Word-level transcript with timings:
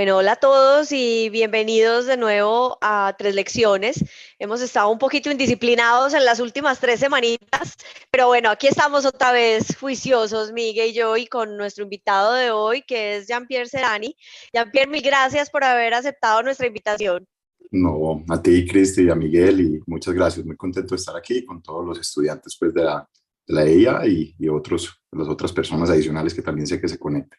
Bueno, 0.00 0.16
hola 0.16 0.32
a 0.32 0.36
todos 0.36 0.92
y 0.92 1.28
bienvenidos 1.28 2.06
de 2.06 2.16
nuevo 2.16 2.78
a 2.80 3.14
Tres 3.18 3.34
Lecciones. 3.34 4.02
Hemos 4.38 4.62
estado 4.62 4.88
un 4.88 4.98
poquito 4.98 5.30
indisciplinados 5.30 6.14
en 6.14 6.24
las 6.24 6.40
últimas 6.40 6.80
tres 6.80 7.00
semanitas, 7.00 7.76
pero 8.10 8.26
bueno, 8.26 8.48
aquí 8.48 8.66
estamos 8.66 9.04
otra 9.04 9.30
vez 9.30 9.76
juiciosos, 9.78 10.52
Miguel 10.52 10.88
y 10.88 10.92
yo, 10.94 11.18
y 11.18 11.26
con 11.26 11.54
nuestro 11.58 11.84
invitado 11.84 12.32
de 12.32 12.50
hoy, 12.50 12.80
que 12.80 13.18
es 13.18 13.26
Jean-Pierre 13.26 13.68
Serani. 13.68 14.16
Jean-Pierre, 14.54 14.90
mil 14.90 15.02
gracias 15.02 15.50
por 15.50 15.64
haber 15.64 15.92
aceptado 15.92 16.42
nuestra 16.42 16.66
invitación. 16.66 17.26
No, 17.70 18.24
a 18.30 18.40
ti, 18.40 18.66
Cristi, 18.66 19.02
y 19.02 19.10
a 19.10 19.14
Miguel, 19.14 19.60
y 19.60 19.80
muchas 19.86 20.14
gracias. 20.14 20.46
Muy 20.46 20.56
contento 20.56 20.94
de 20.94 20.98
estar 20.98 21.14
aquí 21.14 21.44
con 21.44 21.60
todos 21.60 21.84
los 21.84 22.00
estudiantes 22.00 22.56
pues, 22.58 22.72
de, 22.72 22.84
la, 22.84 23.06
de 23.46 23.54
la 23.54 23.64
EIA 23.66 24.06
y, 24.06 24.34
y 24.38 24.48
otros, 24.48 24.98
las 25.12 25.28
otras 25.28 25.52
personas 25.52 25.90
adicionales 25.90 26.32
que 26.32 26.40
también 26.40 26.66
sé 26.66 26.80
que 26.80 26.88
se 26.88 26.98
conecten. 26.98 27.38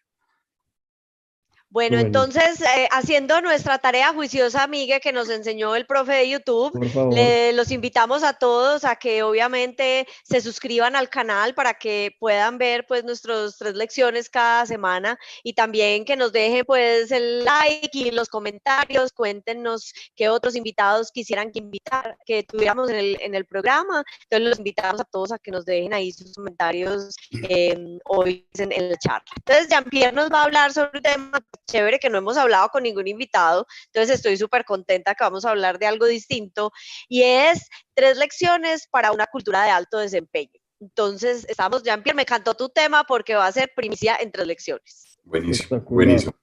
Bueno, 1.72 2.00
entonces, 2.00 2.60
eh, 2.60 2.90
haciendo 2.92 3.40
nuestra 3.40 3.78
tarea 3.80 4.14
juiciosa, 4.14 4.62
amiga, 4.62 5.00
que 5.00 5.14
nos 5.14 5.30
enseñó 5.30 5.74
el 5.78 5.86
profe 5.86 6.12
de 6.12 6.30
YouTube, 6.30 6.74
le, 7.14 7.54
los 7.54 7.72
invitamos 7.72 8.24
a 8.24 8.34
todos 8.34 8.84
a 8.84 8.98
que 8.98 9.24
obviamente 9.24 10.06
se 10.24 10.42
suscriban 10.42 10.98
al 10.98 11.08
canal 11.08 11.54
para 11.54 11.76
que 11.76 12.14
puedan 12.20 12.58
ver 12.58 12.86
pues 12.88 13.06
nuestras 13.06 13.58
tres 13.58 13.76
lecciones 13.76 14.30
cada 14.30 14.66
semana 14.66 15.18
y 15.44 15.54
también 15.54 16.04
que 16.04 16.18
nos 16.18 16.34
dejen 16.34 16.66
pues 16.66 17.10
el 17.10 17.46
like 17.46 17.98
y 17.98 18.12
los 18.12 18.28
comentarios, 18.28 19.14
cuéntenos 19.14 19.94
qué 20.18 20.28
otros 20.28 20.58
invitados 20.58 21.10
quisieran 21.10 21.54
que 21.54 21.60
invitar, 21.60 22.18
que 22.26 22.44
tuviéramos 22.44 22.90
en 22.90 22.98
el, 22.98 23.18
en 23.22 23.34
el 23.34 23.46
programa. 23.46 24.04
Entonces 24.24 24.50
los 24.50 24.58
invitamos 24.58 25.00
a 25.00 25.06
todos 25.06 25.32
a 25.32 25.40
que 25.40 25.52
nos 25.52 25.64
dejen 25.64 25.94
ahí 25.94 26.12
sus 26.12 26.34
comentarios 26.34 27.16
eh, 27.48 27.98
hoy 28.04 28.46
en, 28.56 28.74
en, 28.74 28.90
la 28.90 28.98
charla. 28.98 29.24
Entonces, 29.38 29.70
Jean-Pierre 29.70 30.12
nos 30.12 30.30
va 30.30 30.42
a 30.42 30.44
hablar 30.44 30.74
sobre 30.74 30.92
el 30.96 31.02
tema 31.02 31.40
chévere 31.72 32.00
que 32.00 32.10
no 32.10 32.18
hemos 32.18 32.38
hablado 32.38 32.70
con 32.70 32.84
ningún 32.84 33.08
invitado, 33.08 33.66
entonces 33.88 34.16
estoy 34.16 34.38
súper 34.38 34.66
contenta 34.66 35.16
que 35.16 35.24
vamos 35.24 35.46
a 35.46 35.52
hablar 35.52 35.80
de 35.80 35.88
algo 35.88 36.06
distinto 36.06 36.72
y 37.08 37.24
es 37.24 37.70
tres 37.94 38.18
lecciones 38.18 38.88
para 38.88 39.12
una 39.12 39.28
cultura 39.28 39.64
de 39.64 39.72
alto 39.72 39.98
desempeño. 39.98 40.60
Entonces, 40.80 41.46
estamos, 41.48 41.84
Jean-Pierre, 41.84 42.16
me 42.16 42.24
encantó 42.24 42.56
tu 42.56 42.70
tema 42.70 43.04
porque 43.04 43.36
va 43.36 43.46
a 43.46 43.52
ser 43.52 43.72
primicia 43.76 44.18
en 44.20 44.32
tres 44.32 44.48
lecciones. 44.48 45.20
Buenísimo, 45.24 45.80
buenísimo. 45.82 46.34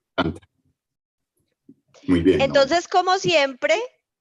Muy 2.07 2.21
bien. 2.23 2.41
Entonces, 2.41 2.87
como 2.87 3.19
siempre, 3.19 3.75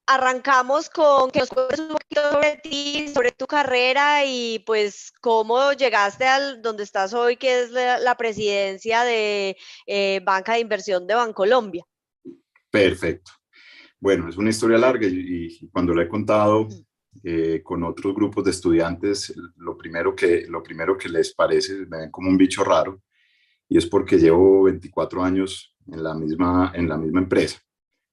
arrancamos 0.08 0.90
con 0.90 1.30
que 1.30 1.40
nos 1.40 1.50
cuentes 1.50 1.80
un 1.80 1.90
poquito 1.90 2.22
sobre 2.32 2.58
ti, 2.64 3.08
sobre 3.14 3.32
tu 3.32 3.46
carrera 3.46 4.26
y 4.26 4.60
pues 4.66 5.12
cómo 5.22 5.74
llegaste 5.74 6.26
al 6.26 6.62
donde 6.62 6.84
estás 6.84 7.14
hoy, 7.14 7.36
que 7.36 7.62
es 7.62 7.72
la, 7.72 8.16
presidencia 8.18 9.04
de 9.04 9.58
eh, 9.86 10.22
Banca 10.24 10.54
de 10.54 10.62
Inversión 10.62 11.06
de 11.06 11.14
Bancolombia. 11.16 11.84
Perfecto. 12.72 13.32
Bueno, 14.00 14.30
es 14.30 14.38
una 14.38 14.50
historia 14.50 14.78
larga 14.78 15.06
y, 15.08 15.70
cuando 15.70 15.94
la 15.94 16.04
he 16.04 16.08
contado 16.08 16.68
eh, 17.24 17.62
con 17.64 17.84
otros 17.84 18.16
grupos 18.16 18.46
de 18.46 18.52
estudiantes, 18.52 19.34
lo 19.58 19.78
primero, 19.78 20.16
que, 20.16 20.46
lo 20.48 20.64
primero 20.64 20.98
que 20.98 21.10
les 21.10 21.34
parece, 21.34 21.86
me 21.88 21.98
ven 21.98 22.12
como 22.12 22.30
un 22.30 22.38
bicho 22.38 22.64
raro, 22.64 23.02
y 23.68 23.78
es 23.78 23.86
porque 23.86 24.18
llevo 24.18 24.64
24 24.64 25.24
años 25.24 25.76
en 25.88 26.04
la 26.04 26.14
misma, 26.14 26.72
en 26.74 26.88
la 26.88 26.98
misma 26.98 27.22
empresa. 27.22 27.60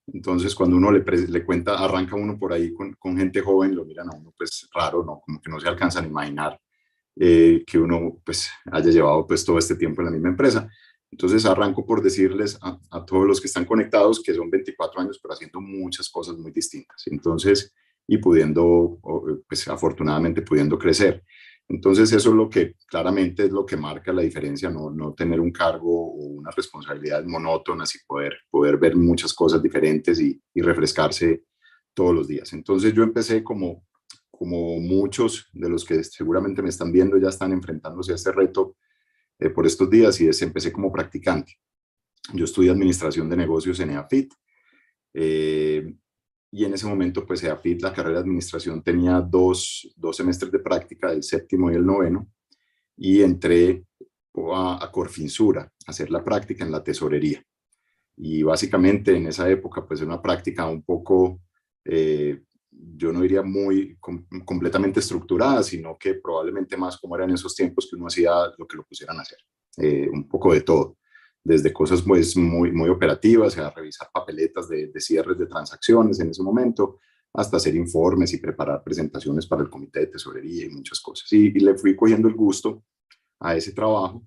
Entonces, 0.07 0.55
cuando 0.55 0.77
uno 0.77 0.91
le, 0.93 1.45
cuenta, 1.45 1.79
arranca 1.79 2.15
uno 2.17 2.39
por 2.39 2.53
ahí 2.53 2.73
con, 2.73 2.93
con, 2.95 3.17
gente 3.17 3.41
joven, 3.41 3.75
lo 3.75 3.85
miran 3.85 4.09
a 4.09 4.17
uno 4.17 4.35
pues 4.37 4.69
raro, 4.75 5.03
¿no? 5.05 5.21
Como 5.25 5.41
que 5.41 5.51
no 5.51 5.59
se 5.59 5.69
alcanzan 5.69 6.05
a 6.05 6.09
imaginar 6.09 6.61
eh, 7.17 7.65
que 7.67 7.79
uno 7.79 8.21
pues 8.25 8.51
haya 8.71 8.91
llevado 8.91 9.27
pues 9.27 9.45
todo 9.45 9.59
este 9.59 9.77
tiempo 9.77 10.03
en 10.03 10.07
la 10.07 10.13
misma 10.13 10.29
empresa. 10.29 10.69
Entonces, 11.11 11.47
arranco 11.47 11.87
por 11.87 12.03
decirles 12.03 12.59
a, 12.61 12.79
a, 12.91 13.05
todos 13.05 13.27
los 13.27 13.41
que 13.41 13.47
están 13.47 13.65
conectados 13.65 14.23
que 14.23 14.35
son 14.35 14.51
24 14.51 15.01
años, 15.01 15.19
pero 15.23 15.33
haciendo 15.33 15.61
muchas 15.61 16.11
cosas 16.11 16.37
muy 16.37 16.51
distintas. 16.51 17.03
Entonces, 17.07 17.73
y 18.07 18.19
pudiendo, 18.19 18.99
pues 19.49 19.67
afortunadamente 19.69 20.43
pudiendo 20.43 20.79
crecer. 20.79 21.23
Entonces 21.69 22.13
eso 22.13 22.29
es 22.31 22.35
lo 22.35 22.49
que 22.49 22.75
claramente 22.87 23.45
es 23.45 23.51
lo 23.51 23.65
que 23.65 23.77
marca 23.77 24.13
la 24.13 24.23
diferencia, 24.23 24.71
no, 24.71 24.91
no 24.91 25.15
tener 25.15 25.41
un 25.41 25.51
cargo 25.51 26.13
o 26.13 26.27
una 26.27 26.51
responsabilidad 26.51 27.25
monótona, 27.25 27.85
y 27.85 28.05
poder, 28.07 28.35
poder 28.51 28.77
ver 28.77 28.97
muchas 28.97 29.33
cosas 29.33 29.63
diferentes 29.63 30.21
y, 30.21 30.41
y, 30.53 30.61
refrescarse 30.61 31.45
todos 31.95 32.15
los 32.15 32.29
días. 32.29 32.53
Entonces 32.53 32.93
yo 32.93 33.03
empecé 33.03 33.43
como, 33.43 33.87
como 34.31 34.79
muchos 34.79 35.49
de 35.53 35.71
los 35.71 35.85
que 35.85 36.05
seguramente 36.05 36.61
me 36.61 36.69
están 36.69 36.93
viendo 36.93 37.17
ya 37.17 37.29
están 37.29 37.53
enfrentándose 37.53 38.13
a 38.13 38.17
este 38.17 38.33
reto 38.33 38.77
eh, 39.39 39.51
por 39.51 39.67
estos 39.67 39.89
días 39.91 40.21
y 40.21 40.29
es, 40.29 40.43
empecé 40.43 40.73
como 40.73 40.93
practicante. 40.93 41.59
Yo 42.33 42.45
estudié 42.45 42.71
administración 42.71 43.29
de 43.29 43.37
negocios 43.37 43.81
en 43.81 43.91
EAFIT. 43.91 44.33
Eh, 45.15 45.95
y 46.57 46.65
en 46.65 46.73
ese 46.73 46.87
momento, 46.87 47.27
pues 47.27 47.43
EAFIT, 47.43 47.83
la 47.83 47.93
carrera 47.93 48.19
de 48.19 48.21
administración, 48.21 48.81
tenía 48.81 49.21
dos, 49.21 49.93
dos 49.97 50.17
semestres 50.17 50.53
de 50.53 50.61
práctica, 50.61 51.11
el 51.11 51.25
séptimo 51.25 51.69
y 51.69 51.75
el 51.75 51.85
noveno, 51.85 52.29
y 52.97 53.23
entré 53.23 53.85
a, 54.53 54.79
a, 54.81 54.93
Corfinsura 54.93 55.63
a 55.63 55.91
hacer 55.91 56.13
la 56.13 56.23
práctica 56.23 56.65
en 56.65 56.71
la 56.71 56.85
tesorería. 56.85 57.45
Y 58.19 58.45
básicamente 58.45 59.17
en 59.17 59.27
esa 59.27 59.51
época, 59.51 59.85
pues 59.85 60.01
una 60.03 60.23
práctica 60.23 60.65
un 60.69 60.85
poco, 60.85 61.41
eh, 61.85 62.45
yo 62.71 63.13
no 63.13 63.23
diría 63.23 63.43
muy 63.43 63.97
com 63.99 64.25
completamente 64.45 65.01
estructurada, 65.01 65.61
sino 65.65 65.99
que 65.99 66.15
probablemente 66.15 66.77
más 66.77 66.99
como 66.99 67.17
era 67.17 67.25
en 67.25 67.33
esos 67.33 67.53
tiempos 67.57 67.89
que 67.91 67.97
uno 67.97 68.07
hacía 68.07 68.33
lo 68.57 68.69
que 68.69 68.77
lo 68.77 68.85
pusieran 68.85 69.19
a 69.19 69.23
hacer, 69.23 69.39
eh, 69.79 70.09
un 70.09 70.29
poco 70.29 70.55
de 70.55 70.61
todo 70.61 70.99
desde 71.45 71.73
cosas 71.73 72.03
pues, 72.03 72.37
muy, 72.37 72.73
muy 72.73 72.89
operativas, 72.89 73.57
a 73.59 73.71
revisar 73.71 74.09
papeletas 74.13 74.69
de, 74.69 74.91
cierres 74.99 75.39
de 75.39 75.47
transacciones 75.47 76.19
en 76.21 76.31
ese 76.31 76.43
momento, 76.43 76.99
hasta 77.35 77.59
hacer 77.59 77.77
informes 77.77 78.33
y 78.33 78.39
preparar 78.39 78.83
presentaciones 78.83 79.47
para 79.47 79.63
el 79.63 79.69
comité 79.69 80.01
de 80.01 80.07
tesorería 80.07 80.65
y 80.65 80.71
muchas 80.71 81.01
cosas. 81.01 81.31
Y, 81.33 81.51
le 81.51 81.77
fui 81.77 81.95
cogiendo 81.95 82.29
el 82.29 82.35
gusto 82.35 82.85
a 83.41 83.55
ese 83.55 83.73
trabajo 83.73 84.27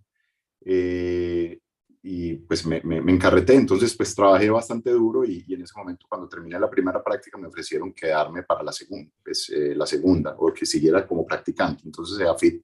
eh, 0.64 1.60
y 2.04 2.36
pues 2.36 2.66
me, 2.68 2.82
me, 2.84 3.12
encarreté, 3.12 3.56
entonces 3.56 3.96
pues 3.96 4.14
trabajé 4.14 4.50
bastante 4.50 4.92
duro 4.92 5.26
y, 5.26 5.44
y, 5.48 5.56
en 5.56 5.64
ese 5.64 5.74
momento 5.76 6.06
cuando 6.08 6.30
terminé 6.30 6.60
la 6.60 6.70
primera 6.70 7.04
práctica 7.04 7.38
me 7.38 7.48
ofrecieron 7.48 7.94
quedarme 7.94 8.44
para 8.44 8.62
la 8.62 8.72
segunda, 8.72 9.12
pues, 9.24 9.50
eh, 9.50 9.74
la 9.76 9.88
segunda, 9.88 10.36
o 10.38 10.54
que 10.54 10.66
siguiera 10.66 11.08
como 11.08 11.26
practicante. 11.26 11.82
Entonces 11.86 12.20
EAFIT 12.20 12.62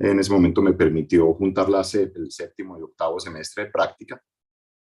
en 0.00 0.18
ese 0.18 0.32
momento 0.32 0.62
me 0.62 0.72
permitió 0.72 1.32
juntar 1.34 1.68
la, 1.68 1.82
el 1.92 2.30
séptimo 2.30 2.78
y 2.78 2.82
octavo 2.82 3.20
semestre 3.20 3.64
de 3.64 3.70
práctica. 3.70 4.20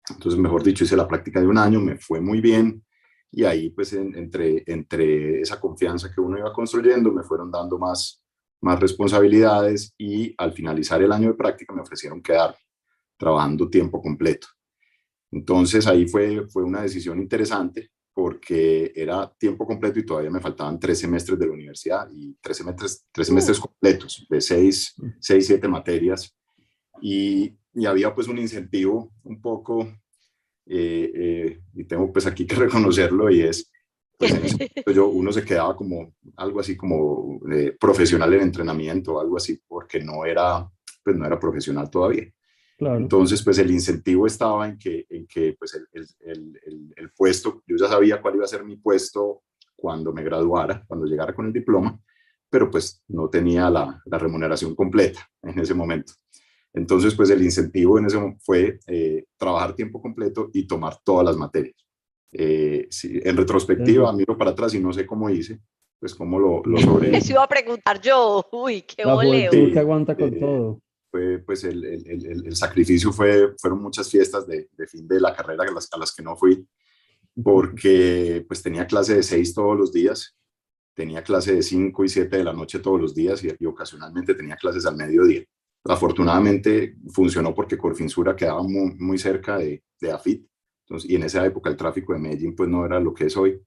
Entonces, 0.08 0.38
mejor 0.38 0.62
dicho, 0.62 0.84
hice 0.84 0.96
la 0.96 1.06
práctica 1.06 1.40
de 1.40 1.46
un 1.46 1.58
año, 1.58 1.80
me 1.80 1.96
fue 1.96 2.20
muy 2.20 2.40
bien 2.40 2.84
y 3.30 3.44
ahí 3.44 3.70
pues 3.70 3.92
en, 3.92 4.16
entre, 4.16 4.64
entre 4.66 5.40
esa 5.40 5.60
confianza 5.60 6.10
que 6.12 6.20
uno 6.20 6.38
iba 6.38 6.52
construyendo 6.52 7.12
me 7.12 7.22
fueron 7.22 7.50
dando 7.50 7.78
más, 7.78 8.22
más 8.60 8.80
responsabilidades 8.80 9.94
y 9.96 10.34
al 10.38 10.52
finalizar 10.52 11.02
el 11.02 11.12
año 11.12 11.28
de 11.28 11.34
práctica 11.34 11.74
me 11.74 11.82
ofrecieron 11.82 12.22
quedar 12.22 12.56
trabajando 13.16 13.68
tiempo 13.68 14.00
completo. 14.02 14.48
Entonces 15.30 15.86
ahí 15.86 16.08
fue, 16.08 16.48
fue 16.48 16.64
una 16.64 16.82
decisión 16.82 17.20
interesante 17.20 17.90
porque 18.16 18.94
era 18.96 19.30
tiempo 19.38 19.66
completo 19.66 19.98
y 19.98 20.06
todavía 20.06 20.30
me 20.30 20.40
faltaban 20.40 20.80
tres 20.80 21.00
semestres 21.00 21.38
de 21.38 21.44
la 21.44 21.52
universidad 21.52 22.08
y 22.10 22.34
tres 22.40 22.56
semestres, 22.56 23.04
tres 23.12 23.26
semestres 23.26 23.60
completos 23.60 24.26
de 24.30 24.40
seis, 24.40 24.94
seis, 25.20 25.46
siete 25.46 25.68
materias. 25.68 26.34
Y, 27.02 27.54
y 27.74 27.84
había 27.84 28.14
pues 28.14 28.26
un 28.28 28.38
incentivo 28.38 29.12
un 29.22 29.38
poco, 29.38 29.82
eh, 30.64 31.12
eh, 31.14 31.60
y 31.74 31.84
tengo 31.84 32.10
pues 32.10 32.24
aquí 32.24 32.46
que 32.46 32.54
reconocerlo, 32.64 33.28
y 33.28 33.42
es, 33.42 33.70
pues 34.16 34.32
en 34.32 34.46
ese 34.46 34.70
yo, 34.94 35.08
uno 35.08 35.30
se 35.30 35.44
quedaba 35.44 35.76
como 35.76 36.14
algo 36.36 36.60
así 36.60 36.74
como 36.74 37.38
eh, 37.52 37.76
profesional 37.78 38.32
en 38.32 38.40
entrenamiento, 38.40 39.20
algo 39.20 39.36
así, 39.36 39.60
porque 39.68 40.00
no 40.00 40.24
era, 40.24 40.66
pues 41.04 41.16
no 41.16 41.26
era 41.26 41.38
profesional 41.38 41.90
todavía. 41.90 42.32
Entonces, 42.78 43.42
pues 43.42 43.58
el 43.58 43.70
incentivo 43.70 44.26
estaba 44.26 44.68
en 44.68 44.78
que, 44.78 45.06
en 45.08 45.26
que 45.26 45.56
pues 45.58 45.74
el, 45.74 45.88
el, 45.92 46.60
el, 46.66 46.94
el, 46.94 47.10
puesto, 47.10 47.62
yo 47.66 47.76
ya 47.76 47.88
sabía 47.88 48.20
cuál 48.20 48.36
iba 48.36 48.44
a 48.44 48.48
ser 48.48 48.64
mi 48.64 48.76
puesto 48.76 49.42
cuando 49.74 50.12
me 50.12 50.22
graduara, 50.22 50.84
cuando 50.86 51.06
llegara 51.06 51.34
con 51.34 51.46
el 51.46 51.52
diploma, 51.52 51.98
pero 52.50 52.70
pues 52.70 53.02
no 53.08 53.30
tenía 53.30 53.70
la, 53.70 54.02
la 54.04 54.18
remuneración 54.18 54.74
completa 54.74 55.26
en 55.42 55.58
ese 55.58 55.74
momento. 55.74 56.12
Entonces, 56.74 57.14
pues 57.14 57.30
el 57.30 57.42
incentivo 57.42 57.98
en 57.98 58.06
ese 58.06 58.36
fue 58.40 58.78
eh, 58.86 59.24
trabajar 59.38 59.74
tiempo 59.74 60.02
completo 60.02 60.50
y 60.52 60.66
tomar 60.66 60.98
todas 61.02 61.24
las 61.24 61.36
materias. 61.36 61.76
Eh, 62.32 62.86
si, 62.90 63.18
en 63.24 63.36
retrospectiva, 63.38 64.12
miro 64.12 64.36
para 64.36 64.50
atrás 64.50 64.74
y 64.74 64.80
no 64.80 64.92
sé 64.92 65.06
cómo 65.06 65.30
hice, 65.30 65.60
pues 65.98 66.14
cómo 66.14 66.38
lo, 66.38 66.62
lo 66.66 66.76
sobre... 66.76 67.16
Eso 67.16 67.32
iba 67.32 67.44
a 67.44 67.48
preguntar 67.48 68.02
yo, 68.02 68.46
uy, 68.52 68.82
qué 68.82 69.06
voleo. 69.06 69.50
que 69.50 69.78
aguanta 69.78 70.14
con 70.14 70.34
eh, 70.34 70.38
todo 70.38 70.82
pues 71.44 71.64
el, 71.64 71.84
el, 71.84 72.46
el, 72.46 72.56
sacrificio 72.56 73.12
fue, 73.12 73.54
fueron 73.58 73.82
muchas 73.82 74.10
fiestas 74.10 74.46
de, 74.46 74.68
de, 74.76 74.86
fin 74.86 75.06
de 75.06 75.20
la 75.20 75.34
carrera 75.34 75.64
a 75.64 75.72
las, 75.72 75.88
a 75.92 75.98
las 75.98 76.14
que 76.14 76.22
no 76.22 76.36
fui, 76.36 76.66
porque 77.42 78.44
pues 78.46 78.62
tenía 78.62 78.86
clase 78.86 79.16
de 79.16 79.22
seis 79.22 79.54
todos 79.54 79.76
los 79.76 79.92
días, 79.92 80.36
tenía 80.96 81.22
clase 81.22 81.54
de 81.54 81.62
5 81.62 82.04
y 82.04 82.08
7 82.08 82.38
de 82.38 82.44
la 82.44 82.54
noche 82.54 82.78
todos 82.78 83.00
los 83.00 83.14
días 83.14 83.44
y, 83.44 83.48
y, 83.58 83.66
ocasionalmente 83.66 84.34
tenía 84.34 84.56
clases 84.56 84.86
al 84.86 84.96
mediodía. 84.96 85.44
Afortunadamente 85.84 86.96
funcionó 87.12 87.54
porque 87.54 87.76
Corfinsura 87.76 88.34
quedaba 88.34 88.62
muy, 88.62 88.94
muy 88.94 89.18
cerca 89.18 89.58
de, 89.58 89.84
de 90.00 90.10
AFIT, 90.10 90.46
Entonces, 90.86 91.10
y 91.10 91.14
en 91.14 91.24
esa 91.24 91.44
época 91.44 91.68
el 91.68 91.76
tráfico 91.76 92.14
de 92.14 92.18
Medellín 92.18 92.56
pues 92.56 92.68
no 92.68 92.84
era 92.84 92.98
lo 92.98 93.12
que 93.12 93.26
es 93.26 93.36
hoy. 93.36 93.60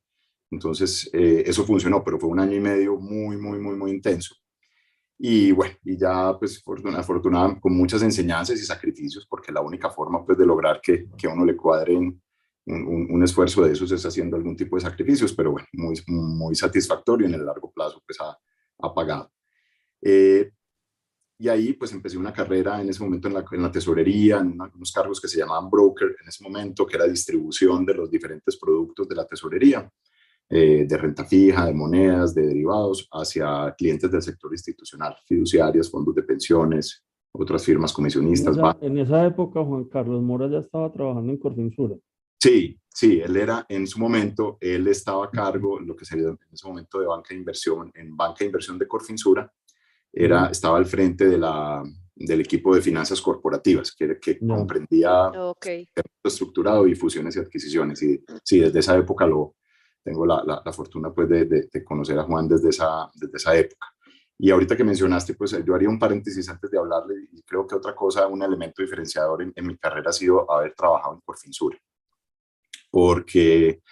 Entonces, 0.52 1.08
eh, 1.14 1.44
eso 1.46 1.64
funcionó, 1.64 2.04
pero 2.04 2.20
fue 2.20 2.30
un 2.30 2.40
año 2.40 2.56
y 2.56 2.60
medio 2.60 2.98
muy, 2.98 3.38
muy, 3.38 3.60
muy, 3.60 3.76
muy 3.76 3.92
intenso. 3.92 4.36
Y 5.22 5.52
bueno, 5.52 5.76
y 5.84 5.98
ya 5.98 6.34
pues 6.40 6.64
afortunadamente 6.96 7.60
con 7.60 7.76
muchas 7.76 8.02
enseñanzas 8.02 8.58
y 8.58 8.66
sacrificios, 8.66 9.28
porque 9.30 9.52
la 9.52 9.60
única 9.60 9.90
forma 9.90 10.26
pues 10.26 10.38
de 10.38 10.46
lograr 10.46 10.80
que, 10.82 11.08
que 11.18 11.28
uno 11.28 11.44
le 11.44 11.58
cuadre 11.58 11.96
un, 11.98 12.22
un, 12.66 13.24
esfuerzo 13.24 13.64
de 13.64 13.74
esos 13.74 13.92
es 13.92 14.06
haciendo 14.06 14.38
algún 14.38 14.56
tipo 14.56 14.78
de 14.78 14.82
sacrificios, 14.82 15.34
pero 15.34 15.52
bueno, 15.52 15.68
muy, 15.74 15.96
muy 16.08 16.56
satisfactorio 16.56 17.28
en 17.28 17.34
el 17.34 17.46
largo 17.46 17.70
plazo 17.72 18.02
pues 18.06 18.20
ha, 18.22 18.38
ha 18.80 18.94
pagado. 18.94 19.30
Eh, 20.02 20.52
y 21.38 21.48
ahí 21.48 21.74
pues 21.74 21.92
empecé 21.92 22.18
una 22.18 22.34
carrera 22.34 22.82
en 22.82 22.90
ese 22.90 23.04
momento 23.04 23.28
en 23.28 23.34
la, 23.34 23.46
en 23.52 23.62
la 23.62 23.72
tesorería, 23.72 24.38
en 24.38 24.58
unos 24.76 24.92
cargos 24.92 25.20
que 25.20 25.28
se 25.28 25.40
llamaban 25.40 25.70
broker 25.70 26.16
en 26.22 26.28
ese 26.28 26.44
momento, 26.44 26.86
que 26.86 26.96
era 26.96 27.08
distribución 27.08 27.86
de 27.86 27.94
los 27.94 28.10
diferentes 28.10 28.58
productos 28.58 29.08
de 29.08 29.16
la 29.16 29.26
tesorería, 29.26 29.90
eh, 30.50 30.86
de 30.88 30.98
renta 30.98 31.26
fija, 31.26 31.68
de 31.68 31.74
monedas, 31.74 32.34
de 32.34 32.48
derivados, 32.48 33.08
hacia 33.12 33.74
clientes 33.78 34.10
del 34.12 34.22
sector 34.24 34.52
institucional, 34.52 35.16
fiduciarias, 35.28 35.92
fondos 35.92 36.16
de 36.16 36.24
pensiones, 36.24 37.04
otras 37.32 37.64
firmas 37.64 37.94
comisionistas. 37.94 38.58
En 38.82 38.98
esa, 38.98 39.26
época 39.26 39.64
Juan 39.64 39.86
Carlos 39.86 40.24
Mora 40.24 40.50
ya 40.50 40.58
estaba 40.58 40.92
trabajando 40.92 41.32
en 41.32 41.38
Corfinsura. 41.38 41.96
Sí, 42.42 42.80
sí, 42.88 43.20
él 43.20 43.38
era 43.38 43.66
en 43.70 43.86
su 43.86 44.00
momento, 44.00 44.58
él 44.60 44.88
estaba 44.88 45.26
a 45.26 45.30
cargo, 45.30 45.80
lo 45.80 45.96
que 45.96 46.06
sería 46.06 46.30
en 46.30 46.38
ese 46.52 46.68
momento 46.68 47.00
de 47.00 47.06
banca 47.06 47.30
de 47.30 47.36
inversión, 47.36 47.92
en 47.94 48.18
banca 48.18 48.40
de 48.40 48.46
inversión 48.46 48.80
de 48.80 48.88
Corfinsura, 48.88 49.52
era, 50.12 50.48
estaba 50.48 50.78
al 50.78 50.88
frente 50.88 51.28
de 51.28 51.38
la, 51.38 51.84
del 52.16 52.42
equipo 52.42 52.74
de 52.74 52.82
finanzas 52.82 53.22
corporativas, 53.22 53.94
que, 53.96 54.20
que 54.20 54.40
comprendía 54.40 55.28
okay. 55.30 55.88
estructurado 56.24 56.88
y 56.88 56.96
fusiones 56.96 57.36
y 57.36 57.40
adquisiciones. 57.40 58.02
Y 58.02 58.24
sí, 58.44 58.60
desde 58.60 58.80
esa 58.80 58.98
época 58.98 59.28
lo 59.28 59.56
tengo 60.10 60.26
la, 60.26 60.62
la, 60.66 60.74
fortuna 60.74 61.14
pues 61.14 61.30
de, 61.30 61.46
de, 61.46 61.84
conocer 61.84 62.18
a 62.18 62.24
Juan 62.24 62.48
desde 62.48 62.70
esa, 62.70 63.08
desde 63.14 63.38
esa 63.38 63.56
época. 63.56 63.94
Y 64.40 64.50
ahorita 64.50 64.76
que 64.76 64.84
mencionaste, 64.84 65.36
pues 65.36 65.52
yo 65.64 65.76
haría 65.76 65.88
un 65.88 66.00
paréntesis 66.00 66.50
antes 66.50 66.72
de 66.72 66.80
hablarle, 66.80 67.28
creo 67.46 67.68
que 67.68 67.76
otra 67.76 67.94
cosa, 67.94 68.26
un 68.26 68.42
elemento 68.42 68.82
diferenciador 68.82 69.44
en, 69.44 69.68
mi 69.68 69.78
carrera 69.78 70.10
ha 70.10 70.14
sido 70.14 70.52
haber 70.52 70.74
trabajado 70.74 71.14
en 71.14 71.22
Corfinsura, 71.22 71.78
porque 72.90 73.84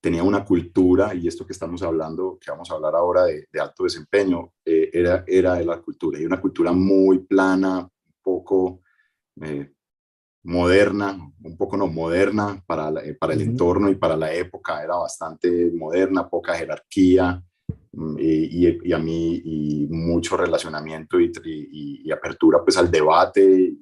tenía 0.00 0.22
una 0.22 0.46
cultura, 0.46 1.12
y 1.14 1.28
esto 1.28 1.44
que 1.44 1.52
estamos 1.52 1.82
hablando, 1.82 2.38
que 2.40 2.50
vamos 2.50 2.70
a 2.70 2.74
hablar 2.74 2.94
ahora 2.94 3.24
de, 3.24 3.60
alto 3.60 3.84
desempeño, 3.84 4.54
eh, 4.64 4.88
era, 4.94 5.24
era 5.26 5.54
de 5.56 5.66
la 5.66 5.82
cultura, 5.82 6.18
y 6.18 6.24
una 6.24 6.40
cultura 6.40 6.72
muy 6.72 7.18
plana, 7.18 7.86
poco 8.22 8.80
eh, 9.42 9.72
moderna, 10.46 11.18
un 11.42 11.56
poco 11.56 11.76
no 11.76 11.88
moderna 11.88 12.62
para, 12.64 12.88
eh, 13.04 13.14
para 13.14 13.34
el 13.34 13.42
entorno 13.42 13.90
y 13.90 13.96
para 13.96 14.16
la 14.16 14.32
época, 14.32 14.82
era 14.82 14.94
bastante 14.94 15.72
moderna, 15.74 16.28
poca 16.28 16.54
jerarquía, 16.54 17.42
mm, 17.92 18.16
y, 18.18 18.88
y, 18.88 18.92
a 18.92 18.98
mí 18.98 19.42
y 19.44 19.86
mucho 19.90 20.36
relacionamiento 20.36 21.18
y, 21.18 21.32
y, 21.44 22.12
apertura 22.12 22.62
pues 22.62 22.76
al 22.76 22.90
debate 22.90 23.74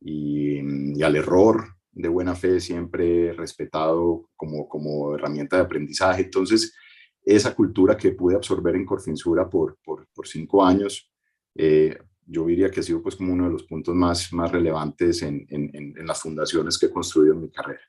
y, 0.00 1.02
al 1.02 1.16
error 1.16 1.66
de 1.92 2.08
buena 2.08 2.34
fe, 2.34 2.60
siempre 2.60 3.34
respetado 3.34 4.30
como, 4.36 4.66
como 4.66 5.14
herramienta 5.14 5.56
de 5.56 5.64
aprendizaje. 5.64 6.22
Entonces, 6.22 6.74
esa 7.22 7.54
cultura 7.54 7.96
que 7.96 8.12
pude 8.12 8.36
absorber 8.36 8.74
en 8.74 8.86
Corfinsura 8.86 9.48
por, 9.50 9.76
por, 9.84 10.06
por 10.14 10.26
cinco 10.26 10.64
años, 10.64 11.10
eh, 11.54 11.98
yo 12.26 12.46
diría 12.46 12.70
que 12.70 12.80
ha 12.80 12.82
sido 12.82 13.02
pues 13.02 13.16
como 13.16 13.32
uno 13.32 13.44
de 13.44 13.52
los 13.52 13.64
puntos 13.64 13.94
más, 13.94 14.32
más 14.32 14.50
relevantes 14.50 15.22
en, 15.22 15.46
en, 15.50 15.70
en, 15.74 16.06
las 16.06 16.20
fundaciones 16.20 16.78
que 16.78 16.86
he 16.86 16.90
construido 16.90 17.34
en 17.34 17.40
mi 17.40 17.50
carrera. 17.50 17.82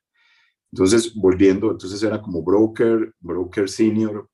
Entonces, 0.72 1.14
volviendo, 1.16 1.72
entonces 1.72 2.02
era 2.04 2.22
como 2.22 2.44
broker, 2.44 3.14
broker 3.20 3.70
senior, 3.70 4.30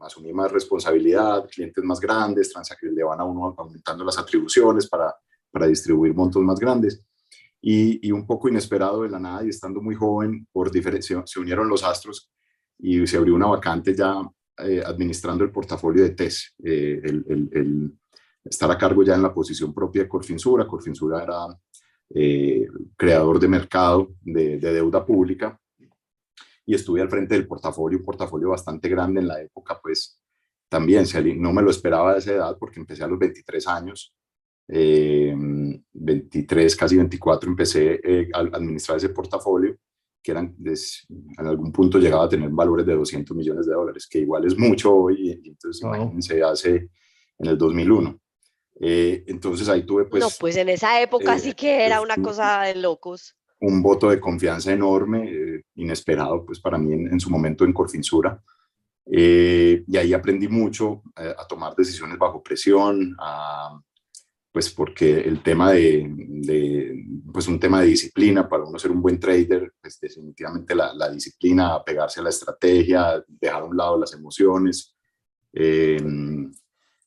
asumí 0.00 0.32
más 0.32 0.50
responsabilidad, 0.50 1.48
clientes 1.48 1.84
más 1.84 2.00
grandes, 2.00 2.52
le 2.82 3.04
van 3.04 3.20
a 3.20 3.24
uno 3.24 3.54
aumentando 3.56 4.04
las 4.04 4.18
atribuciones 4.18 4.88
para, 4.88 5.14
para 5.50 5.66
distribuir 5.66 6.14
montos 6.14 6.42
más 6.42 6.58
grandes 6.58 7.04
y, 7.66 8.12
un 8.12 8.26
poco 8.26 8.48
inesperado 8.48 9.02
de 9.02 9.08
la 9.08 9.18
nada 9.18 9.44
y 9.44 9.48
estando 9.48 9.80
muy 9.80 9.94
joven, 9.94 10.46
por 10.52 10.70
se 10.70 11.40
unieron 11.40 11.68
los 11.68 11.82
astros 11.82 12.30
y 12.78 13.06
se 13.06 13.16
abrió 13.16 13.34
una 13.34 13.46
vacante 13.46 13.94
ya 13.94 14.16
eh, 14.58 14.82
administrando 14.84 15.44
el 15.44 15.50
portafolio 15.50 16.02
de 16.02 16.10
TES, 16.10 16.54
eh, 16.62 17.00
el, 17.04 17.98
estar 18.44 18.70
a 18.70 18.78
cargo 18.78 19.02
ya 19.02 19.14
en 19.14 19.22
la 19.22 19.32
posición 19.32 19.72
propia 19.72 20.02
de 20.02 20.08
Corfinsura. 20.08 20.66
Corfinsura 20.66 21.22
era 21.22 21.46
eh, 22.10 22.66
creador 22.96 23.40
de 23.40 23.48
mercado 23.48 24.14
de, 24.20 24.58
de, 24.58 24.72
deuda 24.72 25.04
pública 25.04 25.58
y 26.66 26.74
estuve 26.74 27.00
al 27.00 27.10
frente 27.10 27.34
del 27.34 27.46
portafolio, 27.46 27.98
un 27.98 28.04
portafolio 28.04 28.50
bastante 28.50 28.88
grande 28.88 29.20
en 29.20 29.28
la 29.28 29.40
época, 29.40 29.78
pues 29.82 30.20
también 30.68 31.04
no 31.36 31.52
me 31.52 31.62
lo 31.62 31.70
esperaba 31.70 32.12
a 32.12 32.18
esa 32.18 32.32
edad 32.32 32.56
porque 32.58 32.80
empecé 32.80 33.04
a 33.04 33.08
los 33.08 33.18
23 33.18 33.66
años 33.68 34.14
23, 34.66 36.72
eh, 36.72 36.76
casi 36.76 36.96
24, 36.96 37.50
empecé 37.50 38.00
eh, 38.02 38.28
a 38.32 38.40
administrar 38.40 38.96
ese 38.96 39.10
portafolio, 39.10 39.76
que 40.22 40.30
eran, 40.30 40.56
en 40.58 41.46
algún 41.46 41.70
punto 41.70 41.98
llegaba 41.98 42.24
a 42.24 42.28
tener 42.28 42.48
valores 42.48 42.86
de 42.86 42.94
200 42.94 43.36
millones 43.36 43.66
de 43.66 43.74
dólares, 43.74 44.06
que 44.08 44.20
igual 44.20 44.46
es 44.46 44.56
mucho 44.56 44.94
hoy, 44.94 45.38
entonces 45.44 45.82
imagínense, 45.82 46.42
hace 46.42 46.88
en 47.38 47.46
el 47.46 47.58
2001. 47.58 48.20
Eh, 48.80 49.24
entonces 49.26 49.68
ahí 49.68 49.84
tuve 49.84 50.04
pues... 50.06 50.22
No, 50.22 50.28
pues 50.38 50.56
en 50.56 50.68
esa 50.68 51.00
época 51.00 51.38
sí 51.38 51.54
que 51.54 51.84
era 51.84 52.00
una 52.00 52.16
cosa 52.16 52.62
de 52.62 52.74
locos. 52.76 53.36
Un 53.60 53.82
voto 53.82 54.10
de 54.10 54.20
confianza 54.20 54.72
enorme, 54.72 55.62
inesperado 55.76 56.44
pues 56.44 56.60
para 56.60 56.76
mí 56.76 56.92
en, 56.92 57.12
en, 57.12 57.20
su 57.20 57.30
momento 57.30 57.64
en 57.64 57.72
Corfinsura. 57.72 58.42
y 59.06 59.96
ahí 59.96 60.12
aprendí 60.12 60.48
mucho 60.48 61.02
a 61.14 61.46
tomar 61.46 61.74
decisiones 61.74 62.18
bajo 62.18 62.42
presión, 62.42 63.16
a, 63.18 63.78
pues 64.54 64.70
porque 64.70 65.18
el 65.18 65.42
tema 65.42 65.72
de, 65.72 66.08
pues 67.32 67.48
un 67.48 67.58
tema 67.58 67.80
de 67.80 67.88
disciplina, 67.88 68.48
para 68.48 68.62
uno 68.62 68.78
ser 68.78 68.92
un 68.92 69.02
buen 69.02 69.18
trader, 69.18 69.72
pues 69.80 69.98
definitivamente 69.98 70.76
la, 70.76 70.94
la 70.94 71.10
disciplina, 71.10 71.82
pegarse 71.82 72.20
a 72.20 72.22
la 72.22 72.28
estrategia, 72.28 73.20
dejar 73.26 73.62
a 73.62 73.64
un 73.64 73.76
lado 73.76 73.98
las 73.98 74.14
emociones, 74.14 74.94
em, 75.52 76.52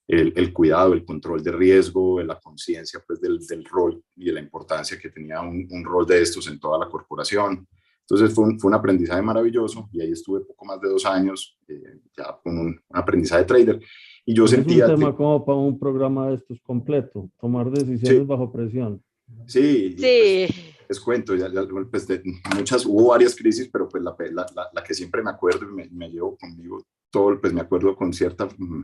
el, 0.07 0.33
el, 0.35 0.53
cuidado, 0.53 0.93
el 0.93 1.03
control 1.03 1.43
de 1.43 1.51
riesgo, 1.51 2.21
la 2.21 2.39
conciencia 2.39 3.03
pues 3.05 3.19
del, 3.19 3.39
del, 3.45 3.65
rol 3.65 4.01
y 4.15 4.25
de 4.25 4.31
la 4.31 4.39
importancia 4.39 4.97
que 4.97 5.09
tenía 5.09 5.41
un, 5.41 5.67
un, 5.69 5.83
rol 5.83 6.05
de 6.05 6.21
estos 6.21 6.47
en 6.47 6.59
toda 6.59 6.79
la 6.79 6.87
corporación. 6.87 7.67
Entonces 8.01 8.33
fue 8.33 8.45
un, 8.45 8.59
fue 8.59 8.69
un 8.69 8.75
aprendizaje 8.75 9.21
maravilloso 9.21 9.89
y 9.91 10.01
ahí 10.01 10.11
estuve 10.13 10.39
poco 10.45 10.65
más 10.65 10.79
de 10.79 10.87
dos 10.87 11.05
años 11.05 11.57
eh, 11.67 11.99
ya 12.15 12.39
con 12.41 12.57
un, 12.57 12.67
un 12.67 12.97
aprendizaje 12.97 13.41
de 13.41 13.47
trader 13.47 13.79
y 14.25 14.33
yo 14.33 14.47
sentía... 14.47 14.85
Es 14.85 14.91
un 14.91 14.95
tema 14.97 15.15
como 15.15 15.45
para 15.45 15.57
un 15.57 15.77
programa 15.77 16.29
de 16.29 16.35
estos 16.35 16.59
completo, 16.61 17.29
tomar 17.39 17.69
decisiones 17.69 18.25
bajo 18.25 18.51
presión. 18.51 19.03
Sí, 19.45 19.93
sí. 19.97 20.45
Pues, 20.47 20.77
les 20.89 20.99
cuento, 21.01 21.35
ya, 21.35 21.49
pues 21.91 22.07
muchas, 22.55 22.85
hubo 22.85 23.09
varias 23.09 23.35
crisis, 23.35 23.69
pero 23.71 23.89
pues 23.89 24.01
la, 24.01 24.15
la, 24.31 24.45
la, 24.73 24.83
que 24.83 24.93
siempre 24.93 25.21
me 25.21 25.31
acuerdo 25.31 25.69
y 25.69 25.73
me, 25.73 25.89
me, 25.89 26.09
llevo 26.09 26.37
conmigo 26.37 26.85
todo, 27.11 27.39
pues 27.41 27.51
me 27.51 27.61
acuerdo 27.61 27.95
con 27.95 28.13
cierta, 28.13 28.45
mm, 28.45 28.83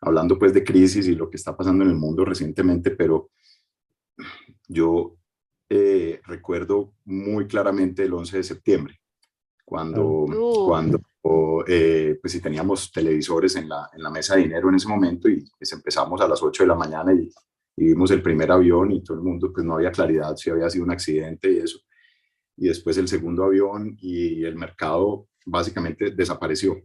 hablando 0.00 0.38
pues 0.38 0.52
de 0.52 0.64
crisis 0.64 1.06
y 1.06 1.14
lo 1.14 1.28
que 1.30 1.36
está 1.36 1.56
pasando 1.56 1.84
en 1.84 1.90
el 1.90 1.96
mundo 1.96 2.24
recientemente, 2.24 2.92
pero 2.92 3.30
yo 4.68 5.16
eh, 5.68 6.20
recuerdo 6.24 6.94
muy 7.04 7.46
claramente 7.46 8.04
el 8.04 8.14
11 8.14 8.36
de 8.38 8.42
septiembre, 8.42 9.00
cuando, 9.64 10.04
uh. 10.04 10.66
cuando 10.66 11.00
eh, 11.66 12.18
pues 12.20 12.32
si 12.32 12.40
teníamos 12.40 12.90
televisores 12.90 13.56
en 13.56 13.68
la, 13.68 13.90
en 13.92 14.02
la, 14.02 14.10
mesa 14.10 14.34
de 14.34 14.42
dinero 14.42 14.68
en 14.68 14.76
ese 14.76 14.88
momento 14.88 15.28
y 15.28 15.44
pues 15.58 15.72
empezamos 15.72 16.20
a 16.20 16.28
las 16.28 16.42
8 16.42 16.62
de 16.62 16.66
la 16.66 16.74
mañana 16.74 17.12
y, 17.12 17.30
vimos 17.76 18.10
el 18.10 18.22
primer 18.22 18.50
avión 18.50 18.90
y 18.90 19.04
todo 19.04 19.18
el 19.18 19.22
mundo 19.22 19.52
pues 19.52 19.64
no 19.64 19.74
había 19.74 19.92
claridad 19.92 20.34
si 20.34 20.50
había 20.50 20.68
sido 20.68 20.84
un 20.84 20.90
accidente 20.90 21.52
y 21.52 21.58
eso. 21.58 21.78
Y 22.56 22.66
después 22.66 22.98
el 22.98 23.06
segundo 23.06 23.44
avión 23.44 23.96
y 24.00 24.42
el 24.44 24.56
mercado 24.56 25.28
básicamente 25.46 26.10
desapareció. 26.10 26.76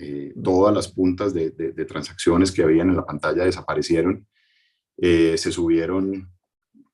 Eh, 0.00 0.34
todas 0.42 0.74
las 0.74 0.88
puntas 0.88 1.34
de, 1.34 1.50
de, 1.50 1.84
transacciones 1.84 2.50
que 2.50 2.62
habían 2.62 2.88
en 2.88 2.96
la 2.96 3.04
pantalla 3.04 3.44
desaparecieron. 3.44 4.26
Eh, 4.96 5.36
se 5.36 5.52
subieron 5.52 6.30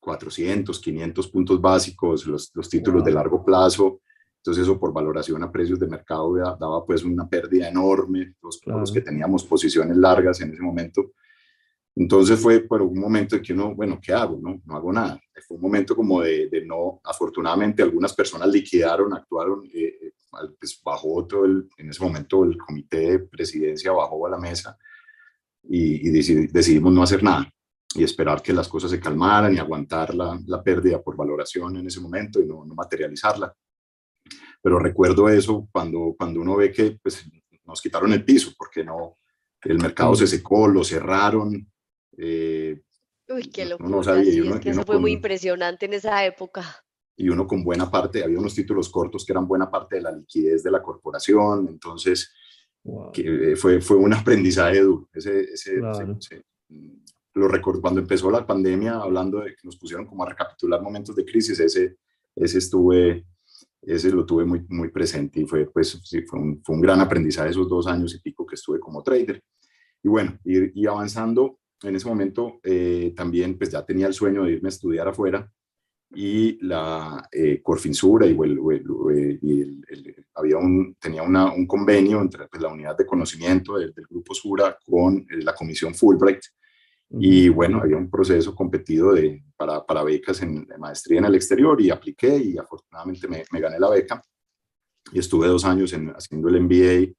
400, 0.00 0.80
500 0.80 1.28
puntos 1.28 1.60
básicos, 1.60 2.26
los, 2.26 2.50
los 2.54 2.68
títulos 2.68 3.04
de 3.04 3.12
largo 3.12 3.44
plazo 3.44 4.00
entonces 4.46 4.62
eso 4.62 4.78
por 4.78 4.92
valoración 4.92 5.42
a 5.42 5.50
precios 5.50 5.80
de 5.80 5.88
mercado 5.88 6.32
daba 6.36 6.86
pues 6.86 7.02
una 7.02 7.28
pérdida 7.28 7.68
enorme, 7.68 8.36
los, 8.40 8.60
los 8.64 8.92
que 8.92 9.00
teníamos 9.00 9.44
posiciones 9.44 9.96
largas 9.96 10.40
en 10.40 10.52
ese 10.52 10.62
momento. 10.62 11.14
Entonces 11.96 12.38
fue 12.38 12.60
por 12.60 12.82
un 12.82 12.98
momento 12.98 13.36
en 13.36 13.42
que 13.42 13.52
uno, 13.52 13.74
bueno, 13.74 13.98
¿qué 14.00 14.12
hago? 14.12 14.38
No, 14.40 14.60
no 14.64 14.76
hago 14.76 14.92
nada. 14.92 15.18
Fue 15.46 15.56
un 15.56 15.62
momento 15.62 15.96
como 15.96 16.20
de, 16.20 16.48
de 16.48 16.64
no, 16.64 17.00
afortunadamente 17.02 17.82
algunas 17.82 18.14
personas 18.14 18.48
liquidaron, 18.48 19.14
actuaron, 19.14 19.64
eh, 19.72 19.98
eh 20.02 20.12
pues 20.60 20.78
bajó 20.84 21.26
todo 21.26 21.46
el, 21.46 21.66
en 21.78 21.88
ese 21.88 22.02
momento 22.02 22.44
el 22.44 22.58
comité 22.58 23.12
de 23.12 23.18
presidencia 23.20 23.90
bajó 23.92 24.26
a 24.26 24.30
la 24.30 24.38
mesa 24.38 24.76
y, 25.62 26.06
y 26.06 26.46
decidimos 26.48 26.92
no 26.92 27.02
hacer 27.02 27.22
nada 27.22 27.50
y 27.94 28.04
esperar 28.04 28.42
que 28.42 28.52
las 28.52 28.68
cosas 28.68 28.90
se 28.90 29.00
calmaran 29.00 29.54
y 29.54 29.58
aguantar 29.58 30.14
la, 30.14 30.38
la 30.46 30.62
pérdida 30.62 31.00
por 31.02 31.16
valoración 31.16 31.78
en 31.78 31.86
ese 31.86 32.00
momento 32.00 32.42
y 32.42 32.44
no, 32.44 32.66
no 32.66 32.74
materializarla 32.74 33.50
pero 34.66 34.80
recuerdo 34.80 35.28
eso 35.28 35.68
cuando, 35.70 36.14
cuando 36.18 36.40
uno 36.40 36.56
ve 36.56 36.72
que 36.72 36.98
pues, 37.02 37.24
nos 37.64 37.80
quitaron 37.80 38.12
el 38.12 38.24
piso, 38.24 38.52
porque 38.58 38.82
no, 38.82 39.18
el 39.62 39.78
mercado 39.78 40.14
se 40.14 40.26
secó, 40.26 40.66
lo 40.66 40.82
cerraron. 40.82 41.70
Eh, 42.16 42.80
Uy, 43.28 43.49
qué 43.49 43.64
locura. 43.64 43.88
No 43.88 44.02
sabía, 44.02 44.32
sí, 44.32 44.46
es 44.46 44.61
que 44.61 44.70
eso 44.70 44.82
fue 44.85 44.99
muy 44.99 45.12
impresionante 45.12 45.87
en 45.87 45.94
esa 45.94 46.25
época. 46.25 46.64
Y 47.16 47.28
uno 47.28 47.46
con 47.46 47.64
buena 47.64 47.90
parte, 47.90 48.23
había 48.23 48.38
unos 48.38 48.54
títulos 48.54 48.88
cortos 48.88 49.25
que 49.25 49.32
eran 49.32 49.49
buena 49.49 49.70
parte 49.70 49.96
de 49.96 50.02
la 50.02 50.12
liquidez 50.12 50.62
de 50.62 50.70
la 50.70 50.82
corporación, 50.82 51.66
entonces 51.68 52.30
que, 53.12 53.52
eh, 53.52 53.56
fue, 53.56 53.80
fue 53.80 53.96
un 53.96 54.12
aprendizaje 54.12 54.80
duro. 54.80 55.08
Ese, 55.12 55.40
ese, 55.52 55.80
lo 57.35 57.49
recuerdo 57.49 57.80
cuando 57.80 58.00
empezó 58.00 58.30
la 58.30 58.46
pandemia, 58.46 58.99
hablando 58.99 59.40
de 59.40 59.50
que 59.50 59.61
nos 59.64 59.76
pusieron 59.76 60.06
como 60.06 60.23
a 60.23 60.28
recapitular 60.28 60.80
momentos 60.80 61.14
de 61.14 61.25
crisis, 61.25 61.58
ese, 61.61 61.96
ese 62.35 62.58
estuve, 62.58 63.26
ese 63.82 64.11
lo 64.11 64.25
tuve 64.25 64.44
muy, 64.44 64.64
muy 64.68 64.90
presente 64.90 65.40
y 65.40 65.46
fue, 65.46 65.70
pues, 65.70 66.00
sí, 66.02 66.23
fue, 66.23 66.38
un, 66.38 66.62
fue 66.64 66.75
un 66.75 66.80
gran 66.80 67.00
aprendizaje 67.00 67.50
esos 67.50 67.68
dos 67.68 67.87
años 67.87 68.14
y 68.14 68.20
pico 68.20 68.46
que 68.46 68.54
estuve 68.54 68.80
como 68.80 69.02
trader. 69.02 69.42
Y 70.02 70.08
bueno, 70.08 70.38
y, 70.44 70.87
avanzando, 70.87 71.58
en 71.83 71.97
ese 71.97 72.09
momento 72.09 72.61
eh, 72.62 73.12
también 73.16 73.56
pues 73.59 73.71
ya 73.71 73.85
tenía 73.85 74.06
el 74.06 74.14
sueño 74.14 74.45
de 74.45 74.52
irme 74.52 74.68
a 74.68 74.71
estudiar 74.71 75.09
afuera 75.09 75.50
y 76.14 76.64
la 76.64 77.28
eh, 77.33 77.61
Corfinsura 77.62 78.26
y, 78.26 78.30
el, 78.30 80.26
había 80.35 80.56
un, 80.59 80.97
tenía 81.00 81.23
una, 81.23 81.52
un 81.52 81.66
convenio 81.66 82.21
entre 82.21 82.47
pues, 82.47 82.62
la 82.62 82.68
unidad 82.68 82.97
de 82.97 83.06
conocimiento 83.06 83.76
del, 83.76 83.92
del 83.92 84.06
grupo 84.06 84.33
Sura 84.35 84.78
con 84.85 85.18
eh, 85.18 85.42
la 85.42 85.54
comisión 85.54 85.95
Fulbright. 85.95 86.40
Y 87.09 87.49
bueno, 87.49 87.80
había 87.80 87.97
un 87.97 88.11
proceso 88.11 88.52
competido 88.54 89.12
de, 89.12 89.45
para, 89.56 89.85
para 89.87 90.02
becas 90.02 90.42
en 90.42 90.66
maestría 90.78 91.21
en 91.21 91.26
el 91.26 91.37
exterior 91.37 91.80
y 91.80 91.90
apliqué 91.90 92.37
y 92.37 92.59
afortunadamente 92.59 93.28
me, 93.28 93.45
me 93.52 93.61
gané 93.61 93.78
la 93.78 93.90
beca. 93.90 94.21
Y 95.12 95.21
estuve 95.21 95.47
dos 95.47 95.64
años 95.64 95.92
en, 95.92 96.09
haciendo 96.11 96.49
el 96.49 96.61
MBA 96.62 97.14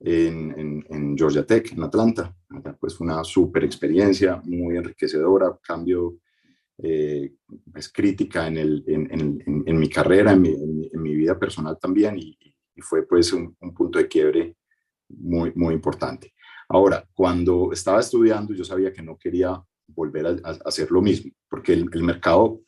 en, 0.00 0.84
en, 0.88 1.16
Georgia 1.16 1.44
Tech, 1.44 1.72
en 1.72 1.82
Atlanta. 1.82 2.34
Pues 2.78 2.96
fue 2.96 3.06
una 3.06 3.24
súper 3.24 3.64
experiencia, 3.64 4.40
muy 4.44 4.76
enriquecedora, 4.76 5.58
cambio 5.62 6.18
eh, 6.78 7.32
es 7.74 7.90
crítica 7.90 8.46
en, 8.46 8.58
el, 8.58 8.84
en, 8.86 9.64
en, 9.66 9.78
mi 9.78 9.88
carrera, 9.88 10.32
en 10.32 10.42
mi, 10.42 10.50
en 10.92 11.02
mi, 11.02 11.14
vida 11.14 11.38
personal 11.38 11.78
también 11.80 12.18
y, 12.18 12.36
y 12.74 12.80
fue 12.82 13.06
pues 13.06 13.32
un, 13.32 13.56
un, 13.60 13.72
punto 13.72 13.98
de 13.98 14.06
quiebre 14.06 14.56
muy, 15.08 15.52
muy 15.54 15.72
importante. 15.72 16.34
Ahora, 16.68 17.04
cuando 17.14 17.72
estaba 17.72 18.00
estudiando, 18.00 18.52
yo 18.52 18.64
sabía 18.64 18.92
que 18.92 19.02
no 19.02 19.16
quería 19.16 19.62
volver 19.88 20.26
a, 20.26 20.50
hacer 20.64 20.90
lo 20.90 21.00
mismo, 21.00 21.32
porque 21.48 21.72
el, 21.72 22.02
mercado, 22.02 22.60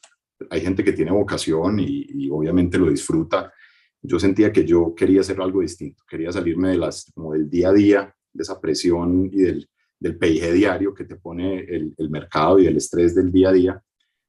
hay 0.50 0.60
gente 0.60 0.84
que 0.84 0.92
tiene 0.92 1.10
vocación 1.10 1.78
y, 1.80 2.28
obviamente 2.30 2.78
lo 2.78 2.90
disfruta. 2.90 3.52
Yo 4.02 4.18
sentía 4.18 4.52
que 4.52 4.64
yo 4.64 4.94
quería 4.94 5.20
hacer 5.20 5.40
algo 5.40 5.60
distinto, 5.60 6.04
quería 6.08 6.32
salirme 6.32 6.70
de 6.70 6.76
las, 6.76 7.10
como 7.14 7.32
del 7.32 7.48
día 7.50 7.70
a 7.70 7.72
día, 7.72 8.14
de 8.32 8.42
esa 8.42 8.60
presión 8.60 9.28
y 9.32 9.42
del, 9.42 9.68
del 9.98 10.18
diario 10.18 10.94
que 10.94 11.04
te 11.04 11.16
pone 11.16 11.60
el, 11.60 11.94
mercado 12.10 12.58
y 12.58 12.66
el 12.66 12.76
estrés 12.76 13.14
del 13.14 13.32
día 13.32 13.48
a 13.48 13.52
día, 13.52 13.82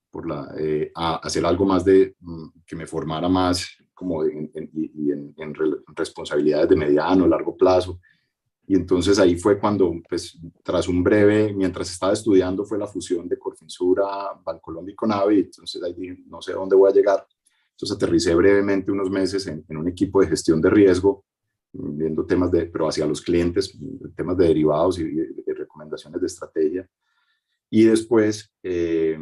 por 0.09 0.27
la, 0.27 0.53
eh, 0.57 0.91
a 0.95 1.17
hacer 1.17 1.45
algo 1.45 1.65
más 1.65 1.85
de, 1.85 2.15
mm, 2.19 2.47
que 2.65 2.75
me 2.75 2.87
formara 2.87 3.29
más 3.29 3.67
como 3.93 4.23
en, 4.23 4.49
en, 4.53 5.33
en 5.37 5.53
responsabilidades 5.95 6.69
de 6.69 6.75
mediano, 6.75 7.27
largo 7.27 7.55
plazo, 7.55 7.99
y 8.69 8.75
entonces 8.75 9.17
ahí 9.17 9.35
fue 9.35 9.59
cuando, 9.59 9.91
pues, 10.07 10.37
tras 10.61 10.87
un 10.87 11.03
breve, 11.03 11.51
mientras 11.55 11.89
estaba 11.89 12.13
estudiando, 12.13 12.63
fue 12.63 12.77
la 12.77 12.85
fusión 12.85 13.27
de 13.27 13.39
Corfinsura, 13.39 14.05
Bancolombia 14.45 14.93
y 14.93 14.95
Conavi. 14.95 15.39
Entonces 15.39 15.81
ahí 15.81 15.95
dije, 15.95 16.19
no 16.27 16.39
sé 16.39 16.53
dónde 16.53 16.75
voy 16.75 16.91
a 16.91 16.93
llegar. 16.93 17.25
Entonces 17.79 17.95
aterricé 17.95 18.35
brevemente 18.35 18.91
unos 18.91 19.09
meses 19.09 19.47
en, 19.47 19.63
un 19.69 19.87
equipo 19.87 20.19
de 20.19 20.27
gestión 20.27 20.59
de 20.59 20.69
riesgo, 20.69 21.23
viendo 21.71 22.25
temas 22.25 22.51
de, 22.51 22.65
pero 22.65 22.89
hacia 22.89 23.05
los 23.05 23.21
clientes, 23.21 23.79
temas 24.17 24.37
de 24.37 24.47
derivados 24.47 24.99
y, 24.99 25.05
de 25.05 25.53
recomendaciones 25.55 26.19
de 26.19 26.27
estrategia. 26.27 26.89
Y 27.69 27.85
después, 27.85 28.51
eh, 28.63 29.17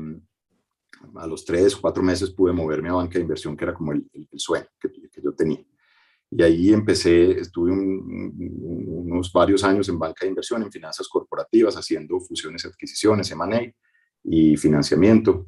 a 1.17 1.27
los 1.27 1.45
tres, 1.45 1.75
cuatro 1.75 2.01
meses, 2.01 2.31
pude 2.31 2.51
moverme 2.51 2.89
a 2.89 2.93
banca 2.93 3.19
de 3.19 3.25
inversión, 3.25 3.55
que 3.55 3.63
era 3.63 3.75
como 3.75 3.91
el, 3.91 4.09
sueño 4.33 4.65
que, 4.79 4.91
que 4.91 5.21
yo 5.21 5.33
tenía. 5.33 5.63
Y 6.31 6.41
ahí 6.41 6.73
empecé, 6.73 7.39
estuve 7.39 7.71
unos 7.71 9.31
varios 9.31 9.63
años 9.63 9.87
en 9.87 9.99
banca 9.99 10.25
de 10.25 10.29
inversión, 10.29 10.63
en 10.63 10.71
finanzas 10.71 11.07
corporativas, 11.07 11.75
haciendo 11.75 12.19
fusiones 12.21 12.65
y 12.65 12.69
adquisiciones, 12.69 13.29
M&A 13.29 13.71
y 14.23 14.57
financiamiento. 14.57 15.45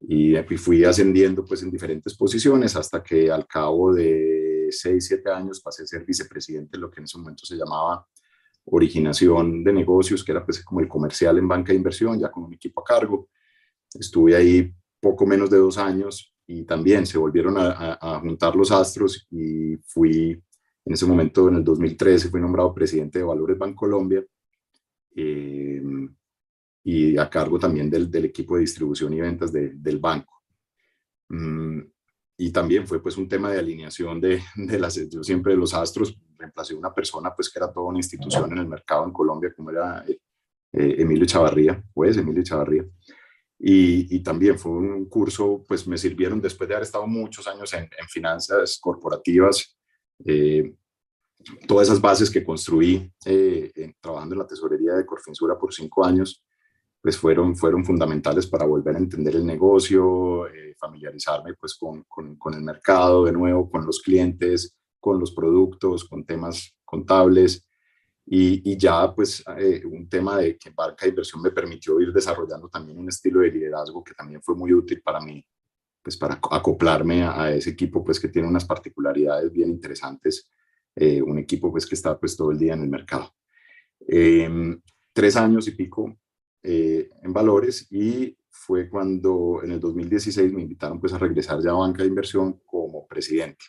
Y, 0.00 0.36
fui 0.58 0.84
ascendiendo 0.84 1.44
pues 1.44 1.62
en 1.62 1.70
diferentes 1.70 2.14
posiciones 2.16 2.76
hasta 2.76 3.02
que 3.02 3.30
al 3.30 3.46
cabo 3.46 3.94
de 3.94 4.68
6, 4.70 5.06
7 5.06 5.30
años 5.30 5.60
pasé 5.60 5.82
a 5.82 5.86
ser 5.86 6.04
vicepresidente 6.04 6.76
de 6.76 6.80
lo 6.80 6.90
que 6.90 7.00
en 7.00 7.04
ese 7.04 7.18
momento 7.18 7.46
se 7.46 7.56
llamaba 7.56 8.06
originación 8.66 9.64
de 9.64 9.72
negocios, 9.72 10.24
que 10.24 10.32
era 10.32 10.44
pues 10.44 10.62
como 10.64 10.80
el 10.80 10.88
comercial 10.88 11.38
en 11.38 11.48
banca 11.48 11.72
de 11.72 11.78
inversión, 11.78 12.18
ya 12.18 12.30
con 12.30 12.44
un 12.44 12.54
equipo 12.54 12.80
a 12.80 12.84
cargo. 12.84 13.28
Estuve 13.94 14.36
ahí 14.36 14.72
poco 15.00 15.24
menos 15.24 15.48
de 15.50 15.58
dos 15.58 15.78
años 15.78 16.34
y 16.46 16.64
también 16.64 17.06
se 17.06 17.18
volvieron 17.18 17.56
a, 17.58 18.20
juntar 18.20 18.54
los 18.54 18.70
astros 18.70 19.26
y 19.30 19.76
fui, 19.76 20.30
en 20.84 20.92
ese 20.92 21.06
momento, 21.06 21.48
en 21.48 21.56
el 21.56 21.64
2013, 21.64 22.28
fui 22.28 22.40
nombrado 22.40 22.74
presidente 22.74 23.18
de 23.18 23.24
Valores 23.24 23.58
Bancolombia 23.58 24.24
eh, 25.14 25.82
y 26.88 27.18
a 27.18 27.28
cargo 27.28 27.58
también 27.58 27.90
del, 27.90 28.08
del, 28.08 28.26
equipo 28.26 28.54
de 28.54 28.60
distribución 28.60 29.12
y 29.12 29.20
ventas 29.20 29.52
del 29.52 29.98
banco. 29.98 30.40
Mm, 31.28 31.80
y 32.38 32.52
también 32.52 32.86
fue 32.86 33.02
pues 33.02 33.16
un 33.16 33.28
tema 33.28 33.50
de 33.50 33.58
alineación 33.58 34.20
de, 34.20 34.40
de 34.54 34.78
las, 34.78 34.94
yo 35.08 35.24
siempre 35.24 35.56
los 35.56 35.74
astros, 35.74 36.16
reemplacé 36.38 36.76
una 36.76 36.94
persona 36.94 37.34
pues 37.34 37.50
que 37.50 37.58
era 37.58 37.72
toda 37.72 37.88
una 37.88 37.98
institución 37.98 38.52
en 38.52 38.58
el 38.58 38.68
mercado 38.68 39.04
en 39.04 39.12
Colombia, 39.12 39.52
como 39.56 39.70
era 39.70 40.04
eh, 40.06 40.14
Emilio 40.72 41.26
Chavarría, 41.26 41.82
pues 41.92 42.16
Emilio 42.18 42.44
Chavarría. 42.44 42.84
Y, 43.58 44.20
también 44.20 44.56
fue 44.56 44.70
un 44.70 45.06
curso, 45.06 45.64
pues 45.66 45.88
me 45.88 45.98
sirvieron 45.98 46.40
después 46.40 46.68
de 46.68 46.74
haber 46.74 46.84
estado 46.84 47.06
muchos 47.08 47.48
años 47.48 47.72
en, 47.72 47.88
finanzas 48.08 48.78
corporativas, 48.80 49.76
eh, 50.24 50.72
todas 51.66 51.88
esas 51.88 52.00
bases 52.00 52.30
que 52.30 52.44
construí 52.44 53.10
eh, 53.24 53.94
trabajando 54.00 54.34
en 54.34 54.40
la 54.40 54.46
tesorería 54.46 54.92
de 54.92 55.06
Corfinsura 55.06 55.58
por 55.58 55.72
cinco 55.72 56.04
años, 56.04 56.45
pues 57.06 57.18
fueron, 57.18 57.54
fueron 57.54 57.84
fundamentales 57.84 58.48
para 58.48 58.66
volver 58.66 58.96
a 58.96 58.98
entender 58.98 59.36
el 59.36 59.46
negocio, 59.46 60.48
eh, 60.48 60.74
familiarizarme 60.76 61.54
pues 61.54 61.76
con, 61.76 62.02
con, 62.08 62.34
con 62.34 62.52
el 62.54 62.62
mercado 62.62 63.26
de 63.26 63.30
nuevo, 63.30 63.70
con 63.70 63.86
los 63.86 64.02
clientes, 64.02 64.76
con 64.98 65.20
los 65.20 65.30
productos, 65.30 66.04
con 66.04 66.24
temas 66.26 66.74
contables 66.84 67.64
y, 68.26 68.76
ya, 68.76 69.14
pues, 69.14 69.44
eh, 69.56 69.82
un 69.84 70.08
tema 70.08 70.38
de 70.38 70.58
que 70.58 70.70
Barca 70.70 71.06
Inversión 71.06 71.40
me 71.42 71.52
permitió 71.52 72.00
ir 72.00 72.12
desarrollando 72.12 72.68
también 72.68 72.98
un 72.98 73.08
estilo 73.08 73.38
de 73.38 73.52
liderazgo 73.52 74.02
que 74.02 74.12
también 74.12 74.42
fue 74.42 74.56
muy 74.56 74.72
útil 74.72 75.00
para 75.00 75.20
mí, 75.20 75.46
pues, 76.02 76.16
para 76.16 76.40
acoplarme 76.50 77.22
a, 77.22 77.52
ese 77.52 77.70
equipo, 77.70 78.02
pues, 78.02 78.18
que 78.18 78.26
tiene 78.26 78.48
unas 78.48 78.64
particularidades 78.64 79.52
bien 79.52 79.68
interesantes, 79.68 80.50
eh, 80.96 81.22
un 81.22 81.38
equipo, 81.38 81.70
pues, 81.70 81.86
que 81.86 81.94
está, 81.94 82.18
pues, 82.18 82.36
todo 82.36 82.50
el 82.50 82.58
día 82.58 82.74
en 82.74 82.82
el 82.82 82.88
mercado. 82.88 83.32
Em, 84.08 84.82
tres 85.12 85.36
años 85.36 85.68
y 85.68 85.70
pico 85.70 86.12
eh, 86.66 87.10
en 87.22 87.32
valores 87.32 87.86
y 87.92 88.36
fue 88.50 88.88
cuando 88.88 89.60
en 89.62 89.72
el 89.72 89.80
2016 89.80 90.52
me 90.52 90.62
invitaron, 90.62 90.98
pues, 90.98 91.12
a 91.12 91.18
regresar 91.18 91.62
ya 91.62 91.70
a 91.70 91.74
Banca 91.74 92.02
de 92.02 92.08
Inversión 92.08 92.60
como 92.66 93.06
presidente 93.06 93.64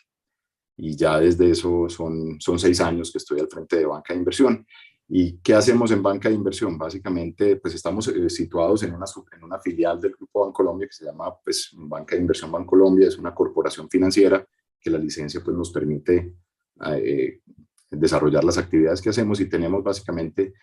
y 0.78 0.96
ya 0.96 1.18
desde 1.18 1.50
eso 1.50 1.88
son, 1.88 2.40
son 2.40 2.58
seis 2.58 2.80
años 2.80 3.10
que 3.10 3.18
estoy 3.18 3.40
al 3.40 3.48
frente 3.48 3.76
de 3.76 3.86
banca 3.86 4.14
de 4.14 4.20
inversión. 4.20 4.64
¿Y 5.08 5.38
qué 5.38 5.54
hacemos 5.54 5.90
en 5.90 6.02
banca 6.02 6.28
de 6.28 6.36
inversión? 6.36 6.78
Básicamente, 6.78 7.56
pues 7.56 7.74
estamos 7.74 8.06
eh, 8.08 8.30
situados 8.30 8.84
en 8.84 8.94
una, 8.94 9.06
en 9.32 9.44
una 9.44 9.58
filial 9.58 10.00
del 10.00 10.12
Grupo 10.12 10.46
Bancolombia 10.46 10.86
que 10.86 10.92
se 10.92 11.04
llama 11.06 11.34
pues, 11.42 11.70
Banca 11.74 12.14
de 12.14 12.20
Inversión 12.20 12.52
Bancolombia, 12.52 13.08
es 13.08 13.18
una 13.18 13.34
corporación 13.34 13.90
financiera 13.90 14.46
que 14.80 14.90
la 14.90 14.98
licencia 14.98 15.40
pues, 15.42 15.56
nos 15.56 15.72
permite 15.72 16.34
eh, 16.94 17.40
desarrollar 17.90 18.44
las 18.44 18.58
actividades 18.58 19.02
que 19.02 19.10
hacemos 19.10 19.40
y 19.40 19.48
tenemos 19.48 19.82
básicamente 19.82 20.54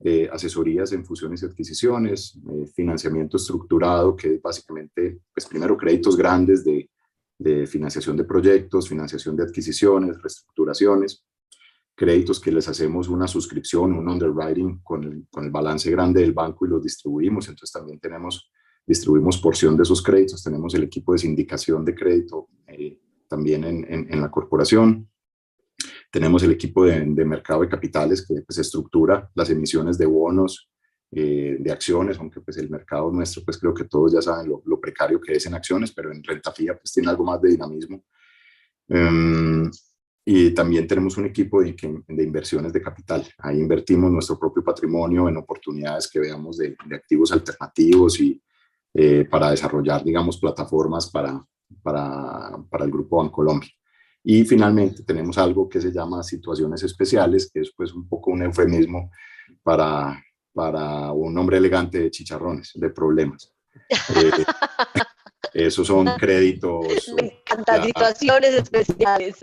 eh, 0.00 0.28
asesorías 0.32 0.92
en 0.92 1.04
fusiones 1.04 1.42
y 1.42 1.46
adquisiciones, 1.46 2.38
financiamiento 2.74 3.36
estructurado, 3.36 4.16
que 4.16 4.40
básicamente, 4.42 5.20
pues 5.32 5.46
primero 5.46 5.76
créditos 5.76 6.16
grandes 6.16 6.64
de 6.64 6.90
de 7.42 7.66
financiación 7.66 8.16
de 8.16 8.24
proyectos, 8.24 8.88
financiación 8.88 9.36
de 9.36 9.44
adquisiciones, 9.44 10.20
reestructuraciones, 10.22 11.24
créditos 11.94 12.40
que 12.40 12.52
les 12.52 12.68
hacemos 12.68 13.08
una 13.08 13.26
suscripción, 13.26 13.92
un 13.92 14.08
underwriting 14.08 14.80
con 14.82 15.04
el, 15.04 15.26
con 15.30 15.44
el 15.44 15.50
balance 15.50 15.90
grande 15.90 16.20
del 16.20 16.32
banco 16.32 16.64
y 16.64 16.70
los 16.70 16.82
distribuimos. 16.82 17.48
Entonces 17.48 17.72
también 17.72 17.98
tenemos, 17.98 18.50
distribuimos 18.86 19.38
porción 19.38 19.76
de 19.76 19.82
esos 19.82 20.02
créditos, 20.02 20.42
tenemos 20.42 20.74
el 20.74 20.84
equipo 20.84 21.12
de 21.12 21.18
sindicación 21.18 21.84
de 21.84 21.94
crédito 21.94 22.48
eh, 22.66 22.98
también 23.28 23.64
en, 23.64 23.84
en, 23.88 24.20
la 24.20 24.30
corporación. 24.30 25.08
Tenemos 26.12 26.42
el 26.42 26.52
equipo 26.52 26.84
de, 26.84 27.00
de 27.06 27.24
mercado 27.24 27.62
de 27.62 27.68
capitales 27.68 28.24
que 28.26 28.42
pues, 28.42 28.58
estructura 28.58 29.30
las 29.34 29.48
emisiones 29.50 29.96
de 29.96 30.06
bonos, 30.06 30.68
eh, 31.14 31.58
de 31.60 31.70
acciones, 31.70 32.18
aunque 32.18 32.40
pues 32.40 32.56
el 32.56 32.70
mercado 32.70 33.10
nuestro, 33.10 33.42
pues 33.44 33.58
creo 33.58 33.74
que 33.74 33.84
todos 33.84 34.14
ya 34.14 34.22
saben 34.22 34.50
lo, 34.64 34.80
precario 34.80 35.20
que 35.20 35.32
es 35.32 35.44
en 35.44 35.52
acciones, 35.52 35.92
pero 35.92 36.10
en 36.10 36.24
renta 36.24 36.50
fija 36.52 36.74
pues 36.74 36.90
tiene 36.90 37.10
algo 37.10 37.22
más 37.22 37.38
de 37.42 37.50
dinamismo. 37.50 38.02
Em, 38.88 39.70
y 40.24 40.52
también 40.54 40.86
tenemos 40.86 41.18
un 41.18 41.26
equipo 41.26 41.60
de, 41.60 41.76
de, 42.08 42.22
inversiones 42.22 42.72
de 42.72 42.80
capital. 42.80 43.28
Ahí 43.38 43.58
invertimos 43.58 44.10
nuestro 44.10 44.38
propio 44.38 44.64
patrimonio 44.64 45.28
en 45.28 45.36
oportunidades 45.36 46.08
que 46.10 46.20
veamos 46.20 46.56
de, 46.56 46.76
activos 46.94 47.30
alternativos 47.32 48.18
y 48.18 48.42
eh, 48.94 49.26
para 49.30 49.50
desarrollar, 49.50 50.02
digamos, 50.02 50.38
plataformas 50.38 51.10
para, 51.10 51.38
para, 51.82 52.56
para 52.70 52.84
el 52.86 52.90
Grupo 52.90 53.18
Bancolombia. 53.18 53.68
Y 54.24 54.44
finalmente 54.44 55.02
tenemos 55.02 55.36
algo 55.38 55.68
que 55.68 55.80
se 55.80 55.92
llama 55.92 56.22
situaciones 56.22 56.82
especiales, 56.82 57.50
que 57.52 57.60
es 57.60 57.72
pues 57.76 57.92
un 57.92 58.08
poco 58.08 58.30
un 58.30 58.42
eufemismo 58.42 59.10
para, 59.62 60.22
para 60.52 61.12
un 61.12 61.36
hombre 61.36 61.56
elegante 61.56 61.98
de 61.98 62.10
chicharrones, 62.10 62.72
de 62.74 62.90
problemas. 62.90 63.52
Eh, 63.90 64.44
esos 65.54 65.86
son 65.86 66.06
créditos. 66.18 67.12
Me 67.16 67.40
encantan 67.40 67.84
situaciones 67.84 68.54
especiales. 68.54 69.36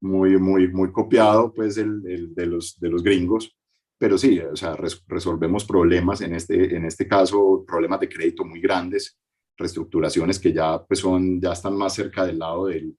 muy, 0.00 0.38
muy, 0.38 0.68
muy 0.68 0.92
copiado, 0.92 1.52
pues, 1.54 1.78
el, 1.78 2.34
de, 2.34 2.46
los, 2.46 2.78
de 2.78 2.88
los 2.90 3.02
gringos. 3.02 3.56
Pero 3.98 4.18
sí, 4.18 4.38
o 4.40 4.54
sea, 4.54 4.76
resolvemos 5.08 5.64
problemas, 5.64 6.20
en 6.20 6.34
este, 6.34 6.76
en 6.76 6.84
este 6.84 7.08
caso, 7.08 7.64
problemas 7.66 8.00
de 8.00 8.10
crédito 8.10 8.44
muy 8.44 8.60
grandes, 8.60 9.18
reestructuraciones 9.56 10.38
que 10.38 10.52
ya, 10.52 10.84
pues, 10.84 11.00
son, 11.00 11.40
ya 11.40 11.52
están 11.52 11.76
más 11.78 11.94
cerca 11.94 12.26
del 12.26 12.38
lado 12.38 12.66
del, 12.66 12.94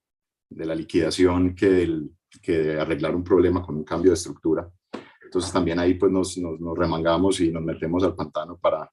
de 0.50 0.66
la 0.66 0.76
liquidación 0.76 1.56
que, 1.56 1.70
del, 1.70 2.12
que 2.42 2.58
de 2.58 2.80
arreglar 2.80 3.16
un 3.16 3.24
problema 3.24 3.62
con 3.62 3.76
un 3.76 3.84
cambio 3.84 4.12
de 4.12 4.16
estructura. 4.16 4.70
Entonces 5.24 5.52
también 5.52 5.80
ahí 5.80 5.96
pues 5.96 6.12
nos, 6.12 6.38
nos, 6.38 6.60
nos 6.60 6.78
remangamos 6.78 7.40
y 7.42 7.52
nos 7.52 7.64
metemos 7.64 8.04
al 8.04 8.16
pantano 8.16 8.58
para, 8.58 8.90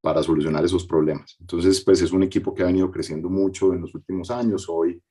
para 0.00 0.22
solucionar 0.22 0.64
esos 0.64 0.86
problemas. 0.86 1.36
Entonces, 1.40 1.82
pues 1.84 2.00
es 2.00 2.12
un 2.12 2.22
equipo 2.22 2.54
que 2.54 2.62
ha 2.62 2.66
venido 2.66 2.90
creciendo 2.90 3.28
mucho 3.28 3.74
en 3.74 3.82
los 3.82 3.94
últimos 3.94 4.30
años. 4.30 4.68
Hoy 4.68 5.02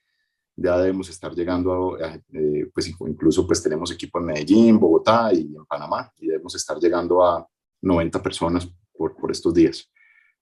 ya 0.55 0.77
debemos 0.77 1.09
estar 1.09 1.33
llegando, 1.33 1.95
a, 2.03 2.15
eh, 2.15 2.69
pues 2.73 2.87
incluso 2.87 3.45
pues 3.45 3.61
tenemos 3.61 3.91
equipo 3.91 4.19
en 4.19 4.25
Medellín, 4.25 4.79
Bogotá 4.79 5.31
y 5.33 5.41
en 5.55 5.65
Panamá, 5.65 6.11
y 6.17 6.27
debemos 6.27 6.55
estar 6.55 6.79
llegando 6.79 7.23
a 7.23 7.47
90 7.81 8.23
personas 8.23 8.67
por, 8.91 9.15
por 9.15 9.31
estos 9.31 9.53
días. 9.53 9.91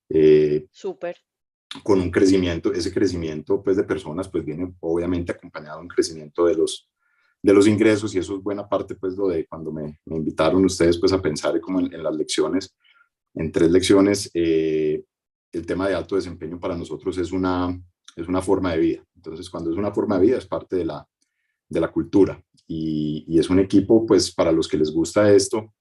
Eh, 0.08 0.68
Súper. 0.72 1.18
Con 1.84 2.02
un 2.02 2.12
crecimiento, 2.12 2.74
ese 2.74 2.94
crecimiento 2.94 3.62
pues 3.62 3.78
de 3.78 3.84
personas 3.84 4.30
pues 4.30 4.46
viene 4.46 4.74
obviamente 4.80 5.32
acompañado 5.32 5.78
de 5.78 5.84
un 5.84 5.90
crecimiento 5.90 6.46
de 6.46 6.56
los, 6.56 6.90
de 7.42 7.54
los 7.54 7.68
ingresos 7.68 8.14
y 8.16 8.20
eso 8.20 8.36
es 8.36 8.44
buena 8.44 8.68
parte 8.68 8.96
pues 8.96 9.16
lo 9.16 9.28
de 9.28 9.46
cuando 9.46 9.72
me, 9.72 10.00
me 10.06 10.16
invitaron 10.16 10.64
ustedes 10.66 10.98
pues 10.98 11.12
a 11.14 11.22
pensar 11.22 11.60
como 11.60 11.80
en, 11.80 11.94
en 11.94 12.04
las 12.04 12.16
lecciones 12.16 12.76
en 13.36 13.52
tres 13.52 13.70
lecciones, 13.70 14.32
eh, 14.34 15.04
el 15.52 15.66
tema 15.66 15.88
de 15.88 15.96
alto 15.96 16.16
desempeño 16.16 16.60
para 16.60 16.76
nosotros 16.76 17.18
es 17.18 17.32
una, 17.32 17.78
es 18.16 18.28
una 18.28 18.42
forma 18.42 18.74
de 18.74 18.80
vida. 18.80 19.06
Entonces, 19.16 19.50
cuando 19.50 19.72
es 19.72 19.78
una 19.78 19.94
forma 19.94 20.18
de 20.18 20.26
vida, 20.26 20.38
es 20.38 20.48
parte 20.48 20.78
de 20.78 20.86
la, 20.86 21.08
de 21.68 21.80
la 21.80 21.92
cultura. 21.92 22.42
Y, 22.68 23.26
y, 23.28 23.40
es 23.40 23.50
un 23.50 23.60
equipo, 23.60 24.06
pues, 24.06 24.34
para 24.34 24.52
los 24.52 24.68
que 24.68 24.78
les 24.78 24.92
gusta 24.92 25.32
esto, 25.32 25.74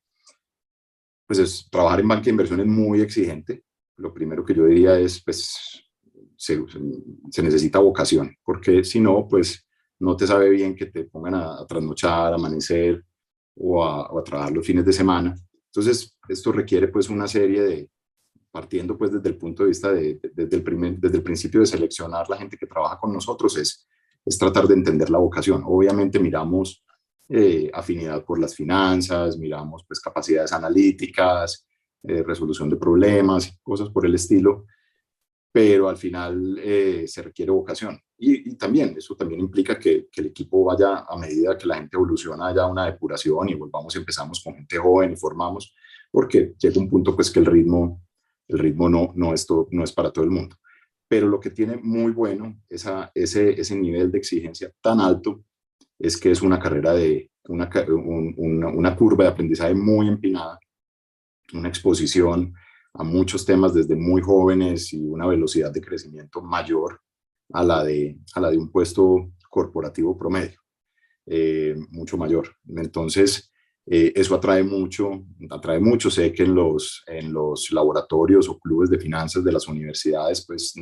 pues 1.27 1.39
es, 1.39 1.69
trabajar 1.71 2.01
en 2.01 2.09
banca 2.09 2.25
de 2.25 2.31
inversión 2.31 2.61
es 2.61 2.67
muy 2.67 3.01
exigente. 3.01 3.65
Lo 3.97 4.13
primero 4.13 4.45
que 4.45 4.55
yo 4.55 4.67
diría 4.67 4.99
es, 4.99 5.23
pues, 5.23 5.84
se, 6.45 7.43
necesita 7.43 7.79
vocación, 7.79 8.37
porque 8.45 8.85
si 8.85 9.01
no, 9.01 9.27
pues, 9.29 9.67
no 10.01 10.17
te 10.17 10.27
sabe 10.27 10.51
bien 10.51 10.75
que 10.75 10.87
te 10.87 11.05
pongan 11.05 11.35
a, 11.35 11.67
trasnochar, 11.67 12.33
a 12.33 12.37
amanecer 12.37 13.05
o 13.57 13.83
a, 13.85 14.09
o 14.11 14.19
a 14.19 14.25
trabajar 14.25 14.53
los 14.53 14.67
fines 14.67 14.85
de 14.85 14.93
semana. 14.93 15.35
Entonces, 15.67 16.17
esto 16.29 16.53
requiere 16.53 16.89
pues 16.89 17.09
una 17.09 17.27
serie 17.27 17.63
de, 17.63 17.91
partiendo 18.55 18.97
pues 18.97 19.11
desde 19.11 19.31
el 19.31 19.37
punto 19.37 19.65
de 19.65 19.71
vista 19.71 19.93
de, 19.93 20.21
desde, 20.33 20.57
el 20.57 20.63
primer, 20.63 20.97
desde 21.01 21.17
el 21.17 21.25
principio 21.25 21.59
de 21.59 21.67
seleccionar 21.67 22.31
la 22.31 22.37
gente 22.37 22.57
que 22.57 22.69
trabaja 22.69 23.01
con 23.01 23.13
nosotros, 23.13 23.57
es, 23.57 23.85
es 24.25 24.39
tratar 24.39 24.69
de 24.69 24.75
entender 24.75 25.11
la 25.11 25.19
vocación. 25.19 25.65
Obviamente 25.67 26.21
miramos 26.21 26.85
eh, 27.29 27.69
afinidad 27.75 28.25
por 28.25 28.39
las 28.39 28.55
finanzas, 28.55 29.39
miramos 29.39 29.85
pues 29.89 29.99
capacidades 29.99 30.53
analíticas, 30.53 31.67
eh, 32.05 32.23
resolución 32.23 32.71
de 32.71 32.77
problemas, 32.77 33.59
cosas 33.61 33.89
por 33.89 34.07
el 34.07 34.15
estilo, 34.15 34.67
pero 35.55 35.89
al 35.89 35.97
final 35.97 36.59
eh, 36.61 37.05
se 37.07 37.23
requiere 37.23 37.53
vocación. 37.53 37.97
Y, 38.19 38.57
también, 38.57 38.93
eso 38.99 39.15
también 39.15 39.39
implica 39.39 39.79
que, 39.79 40.09
que, 40.11 40.21
el 40.21 40.27
equipo 40.27 40.65
vaya 40.65 41.05
a 41.09 41.17
medida 41.17 41.57
que 41.57 41.69
la 41.69 41.77
gente 41.77 41.97
evoluciona, 41.97 42.49
haya 42.49 42.67
una 42.67 42.87
depuración 42.87 43.49
y 43.49 43.55
volvamos, 43.55 43.95
empezamos 43.95 44.43
con 44.43 44.57
gente 44.57 44.77
joven 44.79 45.13
y 45.13 45.17
formamos, 45.17 45.73
porque 46.11 46.55
llega 46.59 46.81
un 46.81 46.91
punto 46.91 47.15
pues 47.15 47.31
que 47.31 47.39
el 47.39 47.47
ritmo, 47.47 48.03
el 48.49 48.59
ritmo 48.59 48.89
no, 48.89 49.13
no, 49.15 49.33
es 49.33 49.47
no 49.71 49.85
es 49.85 49.93
para 49.93 50.11
todo 50.11 50.25
el 50.25 50.33
mundo. 50.33 50.57
Pero 51.07 51.29
lo 51.29 51.39
que 51.39 51.51
tiene 51.51 51.77
muy 51.77 52.11
bueno 52.11 52.61
esa, 52.69 53.13
ese, 53.15 53.51
ese 53.51 53.77
nivel 53.77 54.11
de 54.11 54.19
exigencia 54.19 54.73
tan 54.81 54.99
alto 54.99 55.45
es 56.01 56.17
que 56.17 56.33
es 56.33 56.43
una 56.43 56.59
carrera 56.59 56.95
de 56.95 57.31
una, 57.45 57.71
una, 57.87 58.69
una 58.71 58.97
curva 58.97 59.23
de 59.23 59.31
aprendizaje 59.31 59.77
muy 59.77 60.09
empinada, 60.09 60.59
una 61.53 61.69
exposición 61.69 62.55
a 62.95 63.03
muchos 63.03 63.45
temas 63.45 63.75
desde 63.75 63.97
muy 63.97 64.23
jóvenes 64.23 64.93
y 64.93 65.05
una 65.05 65.27
velocidad 65.27 65.73
de 65.73 65.81
crecimiento 65.81 66.41
mayor 66.41 67.01
a 67.53 67.63
la 67.63 67.85
de, 67.85 68.19
a 68.35 68.41
la 68.41 68.51
de 68.51 68.59
un 68.59 68.71
puesto 68.71 69.33
corporativo 69.51 70.17
promedio, 70.17 70.61
eh, 71.27 71.75
mucho 71.91 72.17
mayor. 72.17 72.49
Entonces, 72.69 73.53
eh, 73.87 74.13
eso 74.15 74.35
atrae 74.35 74.63
mucho, 74.63 75.25
atrae 75.51 75.81
mucho. 75.81 76.11
Sé 76.11 76.33
que 76.33 76.45
en 76.45 76.55
los, 76.55 77.03
en 77.07 77.33
los 77.33 77.71
laboratorios 77.71 78.49
o 78.49 78.59
clubes 78.59 78.91
de 78.91 78.99
finanzas 78.99 79.45
de 79.45 79.53
las 79.53 79.69
universidades, 79.69 80.45
pues 80.47 80.75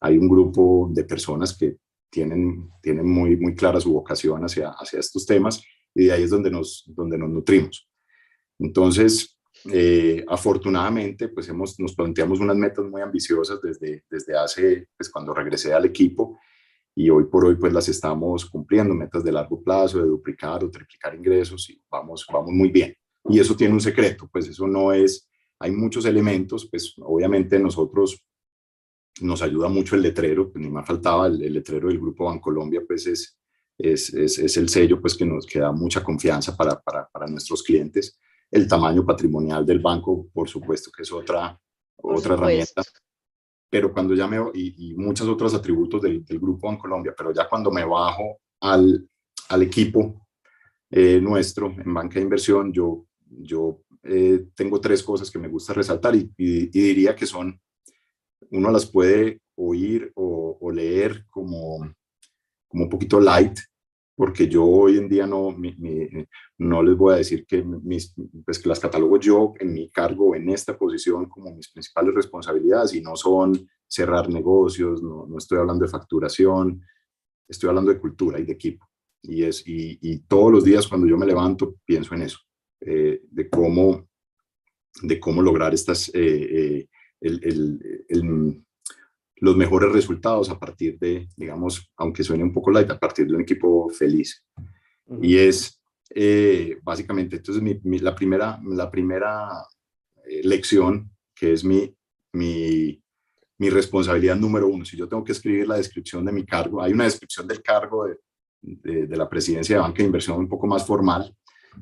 hay 0.00 0.18
un 0.18 0.28
grupo 0.28 0.90
de 0.92 1.04
personas 1.04 1.56
que 1.56 1.76
tienen, 2.10 2.70
tienen 2.82 3.08
muy, 3.08 3.36
muy 3.36 3.54
clara 3.54 3.80
su 3.80 3.92
vocación 3.92 4.42
hacia, 4.42 4.70
hacia 4.70 5.00
estos 5.00 5.24
temas 5.24 5.62
y 5.94 6.06
de 6.06 6.12
ahí 6.12 6.22
es 6.24 6.30
donde 6.30 6.50
nos, 6.50 6.84
donde 6.86 7.16
nos 7.16 7.30
nutrimos. 7.30 7.88
Entonces, 8.58 9.31
eh, 9.70 10.24
afortunadamente, 10.26 11.28
pues 11.28 11.48
hemos, 11.48 11.78
nos 11.78 11.94
planteamos 11.94 12.40
unas 12.40 12.56
metas 12.56 12.84
muy 12.84 13.00
ambiciosas 13.00 13.60
desde, 13.62 14.04
desde 14.10 14.36
hace, 14.36 14.88
pues 14.96 15.08
cuando 15.10 15.32
regresé 15.32 15.72
al 15.72 15.84
equipo 15.84 16.38
y 16.94 17.08
hoy 17.10 17.24
por 17.24 17.44
hoy 17.44 17.56
pues 17.56 17.72
las 17.72 17.88
estamos 17.88 18.46
cumpliendo, 18.46 18.94
metas 18.94 19.22
de 19.22 19.32
largo 19.32 19.62
plazo, 19.62 19.98
de 19.98 20.08
duplicar 20.08 20.64
o 20.64 20.70
triplicar 20.70 21.14
ingresos 21.14 21.70
y 21.70 21.80
vamos, 21.90 22.26
vamos 22.32 22.52
muy 22.52 22.70
bien. 22.70 22.94
Y 23.24 23.38
eso 23.38 23.56
tiene 23.56 23.74
un 23.74 23.80
secreto, 23.80 24.28
pues 24.30 24.48
eso 24.48 24.66
no 24.66 24.92
es, 24.92 25.28
hay 25.60 25.70
muchos 25.70 26.04
elementos, 26.06 26.68
pues 26.68 26.94
obviamente 26.98 27.58
nosotros 27.58 28.20
nos 29.20 29.42
ayuda 29.42 29.68
mucho 29.68 29.94
el 29.94 30.02
letrero, 30.02 30.50
pues 30.50 30.64
ni 30.64 30.70
más 30.70 30.86
faltaba, 30.86 31.28
el, 31.28 31.52
letrero 31.52 31.88
del 31.88 32.00
Grupo 32.00 32.24
Bancolombia 32.24 32.82
pues 32.86 33.06
es, 33.06 33.38
es, 33.78 34.12
es, 34.12 34.38
es, 34.38 34.56
el 34.56 34.68
sello 34.68 35.00
pues 35.00 35.14
que 35.14 35.24
nos 35.24 35.46
que 35.46 35.60
da 35.60 35.70
mucha 35.70 36.02
confianza 36.02 36.56
para, 36.56 36.80
para, 36.80 37.08
para 37.08 37.26
nuestros 37.28 37.62
clientes 37.62 38.18
el 38.52 38.68
tamaño 38.68 39.04
patrimonial 39.04 39.64
del 39.64 39.80
banco, 39.80 40.28
por 40.32 40.48
supuesto 40.48 40.90
que 40.94 41.02
es 41.02 41.10
otra, 41.10 41.58
otra 41.96 42.34
herramienta, 42.34 42.82
pero 43.70 43.90
cuando 43.92 44.14
ya 44.14 44.28
me, 44.28 44.36
y, 44.52 44.90
y 44.90 44.94
muchos 44.94 45.26
otros 45.26 45.54
atributos 45.54 46.02
del, 46.02 46.22
del 46.22 46.38
Grupo 46.38 46.68
Bancolombia, 46.68 47.14
pero 47.16 47.32
ya 47.32 47.48
cuando 47.48 47.70
me 47.70 47.84
bajo 47.84 48.40
al, 48.60 49.08
al 49.48 49.62
equipo 49.62 50.26
eh, 50.90 51.18
nuestro 51.22 51.68
en 51.68 51.94
banca 51.94 52.16
de 52.16 52.24
inversión, 52.24 52.70
yo, 52.70 53.06
yo 53.26 53.80
eh, 54.02 54.48
tengo 54.54 54.78
tres 54.78 55.02
cosas 55.02 55.30
que 55.30 55.38
me 55.38 55.48
gusta 55.48 55.72
resaltar 55.72 56.14
y, 56.14 56.30
y, 56.36 56.66
diría 56.68 57.16
que 57.16 57.24
son, 57.24 57.58
uno 58.50 58.70
las 58.70 58.84
puede 58.84 59.40
oír 59.54 60.12
o, 60.14 60.58
o 60.60 60.70
leer 60.70 61.24
como, 61.30 61.90
como 62.68 62.84
un 62.84 62.90
poquito 62.90 63.18
light, 63.18 63.58
porque 64.22 64.46
yo 64.46 64.64
hoy 64.64 64.98
en 64.98 65.08
día 65.08 65.26
no, 65.26 65.52
no 66.58 66.82
les 66.84 66.96
voy 66.96 67.12
a 67.12 67.16
decir 67.16 67.44
que, 67.44 67.60
mis, 67.64 68.14
pues 68.44 68.60
que 68.60 68.68
las 68.68 68.78
catalogo 68.78 69.18
yo 69.18 69.52
en 69.58 69.72
mi 69.72 69.90
cargo, 69.90 70.36
en 70.36 70.48
esta 70.48 70.78
posición, 70.78 71.28
como 71.28 71.52
mis 71.52 71.68
principales 71.72 72.14
responsabilidades, 72.14 72.94
y 72.94 73.00
no 73.00 73.16
son 73.16 73.68
cerrar 73.84 74.28
negocios, 74.28 75.02
no, 75.02 75.26
no 75.26 75.38
estoy 75.38 75.58
hablando 75.58 75.84
de 75.84 75.90
facturación, 75.90 76.84
estoy 77.48 77.70
hablando 77.70 77.92
de 77.92 77.98
cultura 77.98 78.38
y 78.38 78.44
de 78.44 78.52
equipo. 78.52 78.88
Y, 79.22 79.42
es, 79.42 79.66
y, 79.66 79.98
y 80.00 80.20
todos 80.20 80.52
los 80.52 80.62
días 80.62 80.86
cuando 80.86 81.08
yo 81.08 81.18
me 81.18 81.26
levanto 81.26 81.74
pienso 81.84 82.14
en 82.14 82.22
eso, 82.22 82.38
eh, 82.80 83.22
de, 83.28 83.50
cómo, 83.50 84.08
de 85.02 85.18
cómo 85.18 85.42
lograr 85.42 85.74
estas, 85.74 86.10
eh, 86.10 86.14
eh, 86.14 86.88
el, 87.22 87.40
el, 87.42 88.04
el 88.08 88.64
los 89.42 89.56
mejores 89.56 89.90
resultados 89.92 90.50
a 90.50 90.58
partir 90.58 91.00
de, 91.00 91.28
digamos, 91.36 91.90
aunque 91.96 92.22
suene 92.22 92.44
un 92.44 92.52
poco 92.52 92.70
light, 92.70 92.88
a 92.92 92.98
partir 92.98 93.26
de 93.26 93.34
un 93.34 93.40
equipo 93.40 93.90
feliz. 93.90 94.46
Y 95.20 95.36
es 95.36 95.82
eh, 96.14 96.78
básicamente, 96.80 97.36
entonces 97.36 97.60
mi, 97.60 97.98
la 97.98 98.14
primera, 98.14 98.60
la 98.64 98.88
primera 98.88 99.48
eh, 100.28 100.42
lección, 100.44 101.10
que 101.34 101.54
es 101.54 101.64
mi, 101.64 101.92
mi, 102.34 103.02
mi, 103.58 103.68
responsabilidad 103.68 104.36
número 104.36 104.68
uno, 104.68 104.84
si 104.84 104.96
yo 104.96 105.08
tengo 105.08 105.24
que 105.24 105.32
escribir 105.32 105.66
la 105.66 105.76
descripción 105.76 106.24
de 106.24 106.30
mi 106.30 106.46
cargo, 106.46 106.80
hay 106.80 106.92
una 106.92 107.04
descripción 107.04 107.48
del 107.48 107.62
cargo 107.62 108.06
de, 108.06 109.06
de, 109.08 109.16
la 109.16 109.28
presidencia 109.28 109.74
de 109.74 109.82
banca 109.82 109.98
de 109.98 110.04
inversión 110.04 110.38
un 110.38 110.48
poco 110.48 110.68
más 110.68 110.86
formal, 110.86 111.36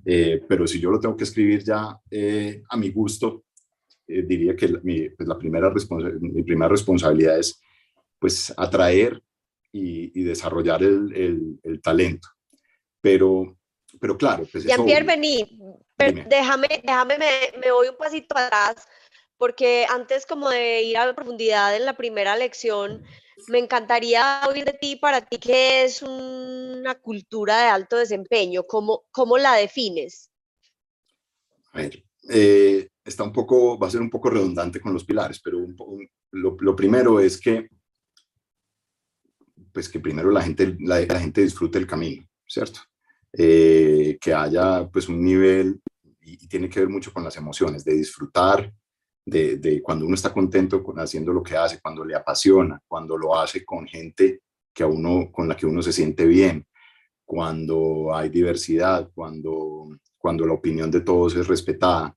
eh, 0.07 0.43
pero 0.49 0.67
si 0.67 0.81
yo 0.81 0.91
lo 0.91 0.99
tengo 0.99 1.15
que 1.15 1.25
escribir 1.25 1.63
ya 1.63 1.91
a 1.91 2.77
mi 2.79 2.89
gusto, 2.89 3.45
eh, 4.11 4.23
diría 4.27 4.57
que 4.57 4.69
mi, 4.83 5.09
pues 5.11 5.29
la 5.29 5.39
primera 5.39 5.73
mi 6.21 6.43
primera 6.43 6.69
responsabilidad 6.69 7.39
es 7.39 7.61
pues 8.19 8.53
atraer 8.57 9.23
y, 9.73 10.23
desarrollar 10.25 10.83
el, 10.83 11.59
el, 11.63 11.81
talento. 11.81 12.29
Pero, 13.01 13.57
pero 14.01 14.19
claro, 14.19 14.47
pues 14.51 14.65
Jean-Pierre, 14.65 15.07
vení, 15.07 15.59
déjame, 16.29 16.69
déjame, 16.85 17.19
me, 17.19 17.59
me 17.59 17.73
voy 17.73 17.89
un 17.89 17.97
pasito 17.97 18.37
atrás, 18.37 18.87
porque 19.39 19.87
antes 19.89 20.27
como 20.27 20.51
de 20.51 20.83
ir 20.83 20.99
a 20.99 21.07
la 21.07 21.15
profundidad 21.15 21.75
en 21.77 21.87
la 21.87 21.97
primera 21.97 22.37
lección, 22.37 23.05
me 23.49 23.59
encantaría 23.59 24.43
oír 24.49 24.65
de 24.65 24.75
ti, 24.75 24.97
para 24.97 25.23
ti, 25.23 25.39
¿qué 25.39 25.85
es 25.85 26.03
una 26.03 26.95
cultura 26.97 27.63
de 27.63 27.69
alto 27.69 27.97
desempeño? 27.97 28.65
¿Cómo, 28.65 29.05
cómo 29.11 29.39
la 29.39 29.55
defines? 29.55 30.31
A 31.73 31.79
ver, 31.79 32.05
eh, 32.29 32.89
está 33.11 33.25
un 33.25 33.33
poco, 33.33 33.79
va 33.79 33.87
a 33.87 33.91
ser 33.91 34.01
un 34.01 34.11
poco 34.11 34.31
redundante 34.31 34.81
con 34.81 34.93
los 34.93 35.05
pilares, 35.05 35.41
pero 35.41 35.67
lo, 36.33 36.77
primero 36.77 37.21
es 37.21 37.41
que, 37.41 37.69
pues 39.73 39.89
que 39.89 40.01
primero 40.01 40.31
la 40.31 40.43
gente, 40.43 40.77
la, 40.81 40.99
gente 41.19 41.43
disfrute 41.43 41.79
el 41.79 41.87
camino, 41.87 42.27
¿cierto? 42.47 42.81
Eh, 43.33 44.19
que 44.21 44.35
haya 44.35 44.89
pues 44.89 45.09
un 45.09 45.23
nivel, 45.23 45.81
y, 46.21 46.49
tiene 46.49 46.69
que 46.69 46.81
ver 46.81 46.89
mucho 46.89 47.13
con 47.13 47.25
las 47.25 47.37
emociones, 47.37 47.85
de 47.85 47.95
disfrutar, 47.95 48.73
de, 49.25 49.59
de, 49.59 49.83
cuando 49.83 50.07
uno 50.07 50.15
está 50.15 50.33
contento 50.33 50.83
con 50.83 50.99
haciendo 50.99 51.33
lo 51.33 51.43
que 51.43 51.57
hace, 51.57 51.81
cuando 51.81 52.05
le 52.05 52.17
apasiona, 52.17 52.81
cuando 52.87 53.17
lo 53.17 53.39
hace 53.39 53.65
con 53.65 53.87
gente 53.87 54.41
que 54.73 54.83
a 54.83 54.87
uno, 54.87 55.31
con 55.31 55.49
la 55.49 55.57
que 55.57 55.67
uno 55.67 55.83
se 55.83 55.93
siente 55.93 56.25
bien, 56.25 56.67
cuando 57.25 58.13
hay 58.13 58.29
diversidad, 58.29 59.09
cuando, 59.15 59.89
cuando 60.19 60.45
la 60.47 60.55
opinión 60.55 60.91
de 60.91 61.01
todos 61.01 61.37
es 61.37 61.47
respetada, 61.47 62.17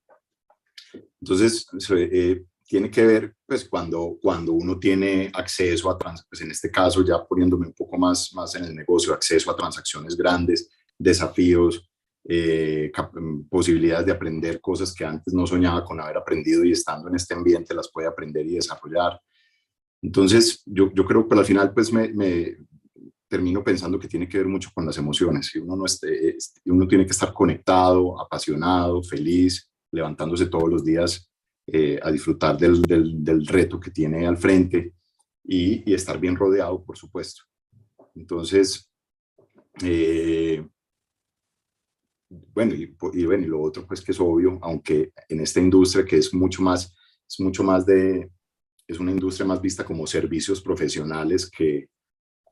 entonces, 1.21 1.67
eh, 1.91 2.43
tiene 2.65 2.89
que 2.89 3.05
ver, 3.05 3.35
pues, 3.45 3.67
cuando, 3.67 4.17
cuando 4.21 4.53
uno 4.53 4.79
tiene 4.79 5.31
acceso 5.33 5.89
a, 5.89 5.97
pues 5.97 6.41
en 6.41 6.51
este 6.51 6.71
caso, 6.71 7.03
ya 7.03 7.23
poniéndome 7.23 7.67
un 7.67 7.73
poco 7.73 7.97
más, 7.97 8.33
más 8.33 8.55
en 8.55 8.65
el 8.65 8.75
negocio, 8.75 9.13
acceso 9.13 9.51
a 9.51 9.55
transacciones 9.55 10.15
grandes, 10.15 10.69
desafíos, 10.97 11.89
eh, 12.25 12.91
mm, 13.13 13.49
posibilidades 13.49 14.05
de 14.05 14.13
aprender 14.13 14.61
cosas 14.61 14.93
que 14.93 15.03
antes 15.03 15.33
no 15.33 15.45
soñaba 15.45 15.83
con 15.83 15.99
haber 15.99 16.17
aprendido 16.17 16.63
y 16.63 16.71
estando 16.71 17.09
en 17.09 17.15
este 17.15 17.33
ambiente 17.33 17.73
las 17.73 17.91
puede 17.91 18.07
aprender 18.07 18.45
y 18.45 18.55
desarrollar. 18.55 19.19
Entonces, 20.01 20.63
yo, 20.65 20.91
yo 20.93 21.05
creo 21.05 21.27
que 21.27 21.37
al 21.37 21.45
final, 21.45 21.73
pues, 21.73 21.91
me, 21.91 22.57
termino 23.29 23.63
pensando 23.63 23.99
que 23.99 24.07
tiene 24.07 24.29
que 24.29 24.37
ver 24.37 24.47
mucho 24.47 24.69
con 24.73 24.85
las 24.85 24.97
emociones. 24.97 25.47
Si 25.47 25.57
uno, 25.57 25.75
no 25.75 25.85
esté, 25.85 26.37
uno 26.65 26.87
tiene 26.87 27.05
que 27.05 27.13
estar 27.13 27.33
conectado, 27.33 28.19
apasionado, 28.21 29.01
feliz, 29.01 29.69
levantándose 29.93 30.47
todos 30.47 30.69
los 30.69 30.83
días 30.83 31.29
eh, 31.67 31.99
a 32.01 32.11
disfrutar 32.11 32.57
del, 32.57 32.81
del, 32.81 33.47
reto 33.47 33.79
que 33.79 33.91
tiene 33.91 34.27
al 34.27 34.37
frente 34.37 34.95
y, 35.45 35.89
y 35.89 35.93
estar 35.93 36.19
bien 36.19 36.35
rodeado, 36.35 36.83
por 36.83 36.97
supuesto. 36.97 37.43
Entonces, 38.15 38.91
eh, 39.81 40.67
bueno, 42.29 42.73
y, 42.73 42.85
bueno, 43.25 43.43
y 43.45 43.47
lo 43.47 43.61
otro 43.61 43.85
pues 43.87 44.01
que 44.01 44.11
es 44.11 44.19
obvio, 44.19 44.59
aunque 44.61 45.13
en 45.29 45.39
esta 45.39 45.59
industria 45.61 46.03
que 46.03 46.17
es 46.17 46.33
mucho 46.33 46.61
más, 46.61 46.93
es 47.29 47.39
mucho 47.39 47.63
más 47.63 47.85
de, 47.85 48.29
es 48.87 48.99
una 48.99 49.11
industria 49.11 49.45
más 49.45 49.61
vista 49.61 49.85
como 49.85 50.05
servicios 50.07 50.61
profesionales 50.61 51.49
que, 51.49 51.87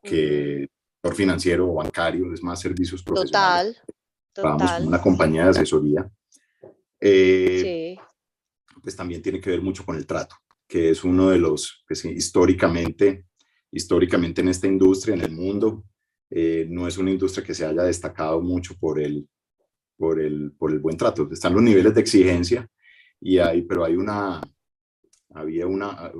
que 0.03 0.69
por 1.01 1.15
financiero 1.15 1.69
o 1.69 1.75
bancario, 1.75 2.31
es 2.33 2.43
más 2.43 2.61
servicios 2.61 3.03
profesionales. 3.03 3.81
Total, 4.33 4.57
total. 4.57 4.57
Vamos 4.57 4.87
una 4.87 5.01
compañía 5.01 5.43
de 5.45 5.49
asesoría 5.49 6.09
eh, 7.01 7.97
pues 8.81 8.95
también 8.95 9.21
tiene 9.21 9.41
que 9.41 9.49
ver 9.49 9.61
mucho 9.61 9.83
con 9.83 9.95
el 9.95 10.05
trato, 10.05 10.35
que 10.67 10.91
es 10.91 11.03
uno 11.03 11.29
de 11.31 11.39
los, 11.39 11.83
pues 11.87 12.05
históricamente, 12.05 13.25
históricamente 13.71 14.41
en 14.41 14.49
esta 14.49 14.67
industria, 14.67 15.15
en 15.15 15.21
el 15.21 15.31
mundo, 15.31 15.83
eh, 16.29 16.65
no 16.69 16.87
es 16.87 16.97
una 16.97 17.11
industria 17.11 17.45
que 17.45 17.53
se 17.53 17.65
haya 17.65 17.83
destacado 17.83 18.41
mucho 18.41 18.75
por 18.79 18.99
el, 18.99 19.27
por 19.97 20.21
el, 20.21 20.53
por 20.53 20.71
el 20.71 20.79
buen 20.79 20.95
trato. 20.95 21.27
Están 21.31 21.53
los 21.53 21.63
niveles 21.63 21.93
de 21.93 22.01
exigencia, 22.01 22.69
y 23.19 23.37
hay, 23.37 23.63
pero 23.63 23.83
hay 23.83 23.95
una, 23.95 24.41
había 25.33 25.67
una, 25.67 26.11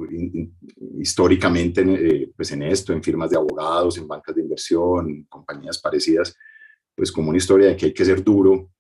históricamente, 1.00 1.82
eh, 1.82 2.32
pues 2.36 2.52
en 2.52 2.64
esto, 2.64 2.94
en 2.94 3.04
firmas 3.04 3.30
de 3.30 3.38
abogados, 3.38 3.98
en 3.98 4.08
bancas 4.08 4.36
de 4.36 4.42
inversión, 4.42 5.10
en 5.10 5.24
compañías 5.26 5.80
parecidas, 5.80 6.36
pues 6.96 7.12
como 7.12 7.30
una 7.30 7.38
historia 7.38 7.70
de 7.70 7.78
que 7.78 7.88
hay 7.88 7.94
que 7.94 8.06
ser 8.06 8.24
duro 8.24 8.72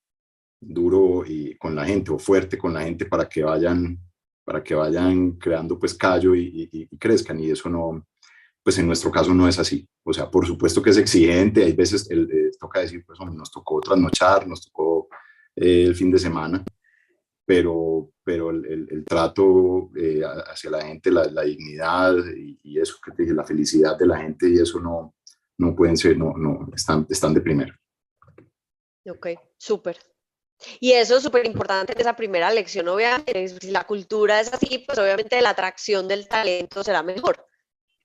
duro 0.62 1.24
y 1.26 1.58
con 1.58 1.76
la 1.76 1.86
gente 1.86 2.12
o 2.12 2.19
fuerte 2.19 2.58
con 2.58 2.74
la 2.74 2.82
gente 2.82 3.06
para 3.06 3.28
que 3.28 3.43
vayan 3.43 4.00
para 4.43 4.63
que 4.63 4.76
vayan 4.76 5.34
creando 5.34 5.78
pues 5.78 5.93
callo 5.93 6.36
y, 6.36 6.88
crezcan. 7.00 7.39
Y 7.39 7.52
eso 7.52 7.69
no 7.69 8.06
pues 8.63 8.78
en 8.78 8.86
nuestro 8.86 9.12
caso 9.12 9.34
no 9.34 9.47
es 9.47 9.58
así. 9.58 9.88
O 10.04 10.13
sea 10.13 10.30
por 10.30 10.45
supuesto 10.45 10.82
que 10.82 10.91
es 10.91 10.97
exigente. 10.97 11.63
Hay 11.63 11.74
veces 11.74 12.10
el, 12.12 12.30
eh, 12.32 12.52
toca 12.60 12.82
decir 12.82 13.04
pues 13.06 13.19
nos 13.19 13.52
tocó 13.52 13.82
trasnochar 13.82 14.47
nos 14.47 14.62
tocó 14.62 15.10
eh, 15.56 15.84
el 15.86 15.95
fin 15.95 16.12
de 16.12 16.19
semana 16.19 16.63
pero 17.43 18.12
pero 18.24 18.52
el, 18.52 19.04
trato 19.06 19.89
eh, 19.97 20.21
hacia 20.24 20.69
la 20.69 20.86
gente 20.86 21.12
la, 21.12 21.43
dignidad 21.43 22.15
y, 22.38 22.80
eso 22.80 22.97
que 23.04 23.12
te 23.12 23.24
dije 23.24 23.34
la 23.34 23.43
felicidad 23.43 23.97
de 23.97 24.06
la 24.06 24.19
gente 24.19 24.47
y 24.47 24.60
eso 24.60 24.80
no 24.80 25.15
no 25.58 25.76
pueden 25.76 25.97
ser 25.97 26.17
no 26.17 26.34
no 26.38 26.69
están 26.74 27.06
están 27.10 27.34
de 27.34 27.41
primero 27.41 27.74
Ok, 29.10 29.28
súper. 29.58 29.97
Y 30.80 30.91
eso 30.91 31.17
es 31.17 31.24
súper 31.24 31.45
importante 31.45 31.93
en 31.93 32.00
esa 32.00 32.15
primera 32.15 32.52
lección, 32.52 32.88
obviamente. 32.88 33.47
Si 33.47 33.71
la 33.71 33.86
cultura 33.86 34.39
es 34.39 34.54
así, 34.54 34.84
pues 34.86 34.97
obviamente 34.97 35.41
la 35.41 35.52
atracción 35.52 36.08
del 36.08 36.28
talento 36.28 36.84
será 36.84 37.04
mejor. 37.04 37.45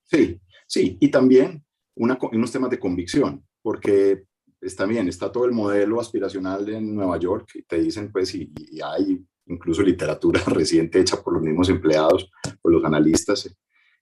Sí, 0.05 0.41
sí, 0.67 0.97
y 1.01 1.11
también 1.11 1.65
una, 1.97 2.19
unos 2.33 2.53
temas 2.53 2.71
de 2.71 2.79
convicción, 2.79 3.45
porque 3.63 4.25
está 4.61 4.87
bien, 4.87 5.09
está 5.09 5.31
todo 5.31 5.45
el 5.45 5.53
modelo 5.53 6.01
aspiracional 6.01 6.69
en 6.69 6.95
Nueva 6.95 7.19
York, 7.19 7.51
y 7.55 7.63
te 7.63 7.81
dicen, 7.81 8.13
pues, 8.13 8.35
y, 8.35 8.53
hay 8.85 9.25
incluso 9.47 9.83
literatura 9.83 10.41
reciente 10.47 11.01
hecha 11.01 11.23
por 11.23 11.35
los 11.35 11.43
mismos 11.43 11.69
empleados, 11.69 12.31
por 12.61 12.73
los 12.73 12.85
analistas, 12.85 13.49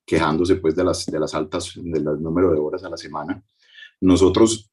quejándose 0.07 0.57
pues 0.57 0.75
de 0.77 0.85
las, 0.85 1.07
de 1.07 1.19
las 1.19 1.35
altas, 1.35 1.73
del 1.77 2.05
número 2.05 2.53
de 2.53 2.59
horas 2.59 2.85
a 2.85 2.91
la 2.91 2.97
semana. 2.97 3.43
Nosotros 4.01 4.71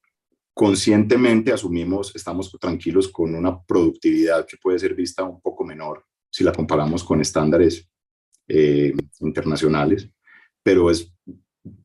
conscientemente 0.54 1.52
asumimos, 1.54 2.16
estamos 2.16 2.52
tranquilos 2.60 3.08
con 3.08 3.34
una 3.36 3.62
productividad 3.64 4.46
que 4.46 4.58
puede 4.58 4.80
ser 4.80 4.94
vista 4.94 5.24
un 5.24 5.42
poco 5.42 5.64
menor 5.64 6.06
si 6.30 6.44
la 6.44 6.54
comparamos 6.54 7.04
con 7.04 7.20
estándares 7.20 7.90
eh, 8.48 8.94
internacionales, 9.20 10.10
pero 10.64 10.90
es 10.90 11.14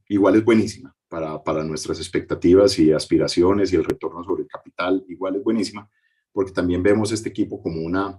igual 0.08 0.36
es 0.36 0.44
buenísima 0.44 0.94
para, 1.08 1.42
para, 1.42 1.64
nuestras 1.64 1.98
expectativas 1.98 2.78
y 2.78 2.92
aspiraciones 2.92 3.72
y 3.72 3.76
el 3.76 3.84
retorno 3.84 4.22
sobre 4.24 4.42
el 4.42 4.48
capital, 4.48 5.04
igual 5.08 5.36
es 5.36 5.42
buenísima, 5.42 5.88
porque 6.32 6.52
también 6.52 6.82
vemos 6.82 7.12
este 7.12 7.28
equipo 7.28 7.60
como 7.60 7.80
una, 7.82 8.18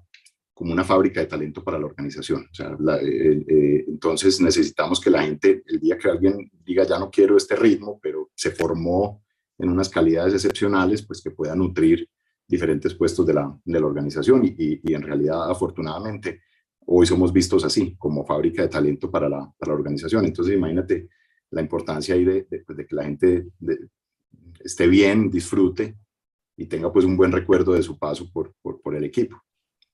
como 0.53 0.73
una 0.73 0.83
fábrica 0.83 1.19
de 1.19 1.27
talento 1.27 1.63
para 1.63 1.79
la 1.79 1.85
organización. 1.85 2.47
O 2.51 2.53
sea, 2.53 2.77
eh, 3.01 3.85
entonces 3.87 4.41
necesitamos 4.41 4.99
que 4.99 5.09
la 5.09 5.23
gente, 5.23 5.63
el 5.65 5.79
día 5.79 5.97
que 5.97 6.09
alguien 6.09 6.51
diga 6.65 6.83
ya 6.85 6.99
no 6.99 7.09
quiero 7.09 7.37
este 7.37 7.55
ritmo, 7.55 7.99
pero 8.01 8.31
se 8.35 8.51
formó 8.51 9.23
en 9.57 9.69
unas 9.69 9.89
calidades 9.89 10.33
excepcionales, 10.33 11.05
pues 11.05 11.21
que 11.21 11.31
pueda 11.31 11.55
nutrir 11.55 12.07
diferentes 12.47 12.93
puestos 12.93 13.25
de 13.25 13.33
la, 13.33 13.59
de 13.65 13.79
la 13.79 13.85
organización 13.85 14.45
y, 14.45 14.79
y, 14.83 14.93
en 14.93 15.01
realidad 15.01 15.49
afortunadamente 15.51 16.41
hoy 16.85 17.05
somos 17.05 17.33
vistos 17.33 17.65
así 17.65 17.95
como 17.97 18.25
fábrica 18.25 18.61
de 18.61 18.69
talento 18.69 19.11
para 19.11 19.27
la, 19.27 19.51
para 19.57 19.73
la 19.73 19.77
organización. 19.77 20.25
Entonces 20.25 20.55
imagínate 20.55 21.09
la 21.51 21.61
importancia 21.61 22.15
ahí 22.15 22.23
de, 22.23 22.47
de, 22.49 22.59
pues, 22.65 22.87
que 22.87 22.95
la 22.95 23.03
gente 23.03 23.47
esté 24.59 24.87
bien, 24.87 25.29
disfrute 25.29 25.97
y 26.55 26.65
tenga 26.67 26.91
pues 26.91 27.03
un 27.03 27.17
buen 27.17 27.31
recuerdo 27.31 27.73
de 27.73 27.83
su 27.83 27.97
paso 27.97 28.31
por, 28.31 28.53
por, 28.61 28.81
por 28.81 28.95
el 28.95 29.03
equipo, 29.03 29.43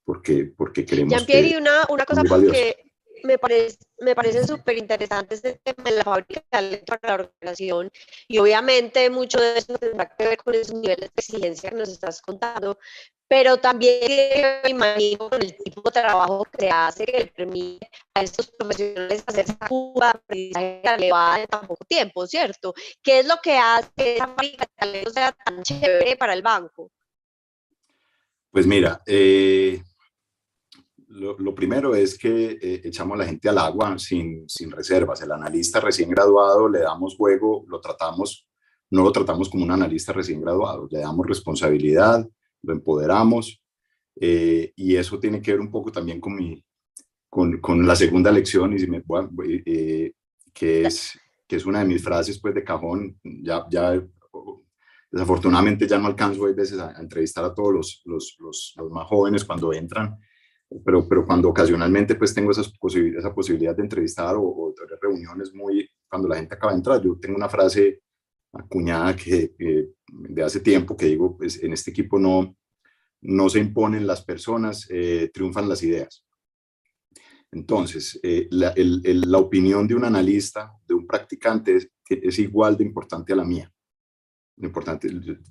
porque, 0.03 0.53
porque 0.55 0.85
queremos... 0.85 1.13
Jean-Pierre, 1.13 1.57
una, 1.57 1.71
una 1.89 2.05
cosa 2.05 2.23
que 2.23 2.75
me 3.23 3.37
parece, 3.37 3.77
me 3.99 4.15
parece 4.15 4.45
súper 4.45 4.77
interesante 4.77 5.35
este 5.35 5.59
tema 5.63 5.89
de 5.89 5.97
la 5.97 6.03
fábrica 6.03 6.41
de 6.41 6.47
talento 6.49 6.85
para 6.85 7.17
la 7.17 7.23
organización 7.23 7.91
y 8.27 8.37
obviamente 8.37 9.09
mucho 9.09 9.39
de 9.39 9.57
eso 9.57 9.77
tendrá 9.77 10.05
que 10.05 10.27
ver 10.27 10.37
con 10.37 10.53
esos 10.53 10.75
niveles 10.75 11.09
de 11.13 11.21
exigencia 11.21 11.69
que 11.69 11.75
nos 11.75 11.89
estás 11.89 12.21
contando, 12.21 12.77
pero 13.27 13.57
también 13.57 14.61
me 14.63 14.69
imagino 14.69 15.29
con 15.29 15.41
el 15.41 15.55
tipo 15.55 15.81
de 15.81 16.01
trabajo 16.01 16.43
que 16.45 16.65
se 16.65 16.69
hace 16.69 17.05
que 17.05 17.19
le 17.19 17.27
permite 17.27 17.89
a 18.13 18.21
estos 18.21 18.51
profesionales 18.51 19.23
hacer 19.25 19.45
esa 19.45 19.67
curva 19.67 20.11
aprendizaje 20.11 20.81
elevada 20.83 21.41
en 21.41 21.47
tan 21.47 21.67
poco 21.67 21.85
tiempo, 21.85 22.27
¿cierto? 22.27 22.73
¿Qué 23.01 23.19
es 23.19 23.25
lo 23.25 23.37
que 23.41 23.57
hace 23.57 23.89
que 23.95 24.15
esa 24.15 24.27
fábrica 24.27 24.65
de 24.65 24.71
talento 24.75 25.11
sea 25.11 25.31
tan 25.31 25.63
chévere 25.63 26.17
para 26.17 26.33
el 26.33 26.41
banco? 26.41 26.91
Pues 28.51 28.67
mira, 28.67 29.01
eh, 29.07 29.81
lo, 31.13 31.55
primero 31.55 31.95
es 31.95 32.17
que 32.17 32.57
eh, 32.61 32.81
echamos 32.83 33.15
a 33.15 33.19
la 33.19 33.25
gente 33.25 33.49
al 33.49 33.57
agua 33.57 33.97
sin, 33.99 34.47
sin 34.49 34.71
reservas. 34.71 35.21
El 35.21 35.31
analista 35.31 35.79
recién 35.79 36.09
graduado 36.09 36.67
le 36.67 36.79
damos 36.79 37.15
juego, 37.15 37.63
lo 37.67 37.79
tratamos, 37.79 38.47
no 38.89 39.03
lo 39.03 39.11
tratamos 39.11 39.49
como 39.49 39.63
un 39.63 39.71
analista 39.71 40.11
recién 40.13 40.41
graduado, 40.41 40.87
le 40.89 40.99
damos 40.99 41.27
responsabilidad, 41.27 42.27
lo 42.63 42.73
empoderamos 42.73 43.61
eh, 44.19 44.73
y 44.75 44.95
eso 44.95 45.19
tiene 45.19 45.41
que 45.41 45.51
ver 45.51 45.61
un 45.61 45.71
poco 45.71 45.91
también 45.91 46.19
con, 46.19 46.35
mi, 46.35 46.63
con, 47.29 47.59
con 47.59 47.85
la 47.85 47.95
segunda 47.95 48.31
lección 48.31 48.73
y 48.73 48.79
si 48.79 48.87
me, 48.87 49.03
eh, 49.65 50.13
que 50.53 50.85
es 50.85 51.19
que 51.47 51.57
es 51.57 51.65
una 51.65 51.79
de 51.79 51.85
mis 51.85 52.03
frases 52.03 52.39
pues 52.39 52.55
de 52.55 52.63
cajón, 52.63 53.19
ya, 53.23 53.65
ya 53.69 54.01
desafortunadamente 55.11 55.87
ya 55.87 55.99
no 55.99 56.07
alcanzo 56.07 56.45
a 56.45 56.51
veces 56.51 56.79
a, 56.79 56.99
entrevistar 56.99 57.45
a 57.45 57.53
todos 57.53 57.73
los, 57.73 58.01
los, 58.05 58.35
los, 58.39 58.73
los, 58.75 58.91
más 58.91 59.05
jóvenes 59.07 59.45
cuando 59.45 59.73
entran, 59.73 60.17
pero, 60.85 61.07
pero 61.07 61.25
cuando 61.25 61.49
ocasionalmente 61.49 62.15
pues 62.15 62.33
tengo 62.33 62.51
esas 62.51 62.71
esa 63.17 63.33
posibilidad 63.33 63.75
de 63.75 63.83
entrevistar 63.83 64.35
o, 64.35 64.43
o 64.43 64.73
de 64.73 64.97
reuniones 65.01 65.53
muy, 65.53 65.89
cuando 66.09 66.27
la 66.27 66.35
gente 66.35 66.55
acaba 66.55 66.71
de 66.71 66.77
entrar, 66.77 67.01
yo 67.01 67.17
tengo 67.19 67.35
una 67.35 67.49
frase 67.49 68.01
acuñada 68.53 69.15
que, 69.15 69.55
de 70.07 70.43
hace 70.43 70.59
tiempo 70.59 70.95
que 70.95 71.07
digo, 71.07 71.35
pues 71.37 71.61
en 71.61 71.73
este 71.73 71.91
equipo 71.91 72.19
no, 72.19 72.55
no 73.21 73.49
se 73.49 73.59
imponen 73.59 74.05
las 74.05 74.23
personas, 74.23 74.87
eh, 74.89 75.31
triunfan 75.33 75.67
las 75.67 75.81
ideas. 75.83 76.25
Entonces, 77.51 78.19
eh, 78.23 78.47
la, 78.51 78.73
la, 78.75 79.37
opinión 79.37 79.87
de 79.87 79.95
un 79.95 80.05
analista, 80.05 80.71
de 80.87 80.95
un 80.95 81.05
practicante, 81.05 81.75
es, 81.75 81.89
es, 82.09 82.39
igual 82.39 82.75
de 82.75 82.83
importante 82.83 83.31
a 83.31 83.35
la 83.35 83.43
mía. 83.43 83.71
Lo 84.57 84.67
importante, 84.67 85.07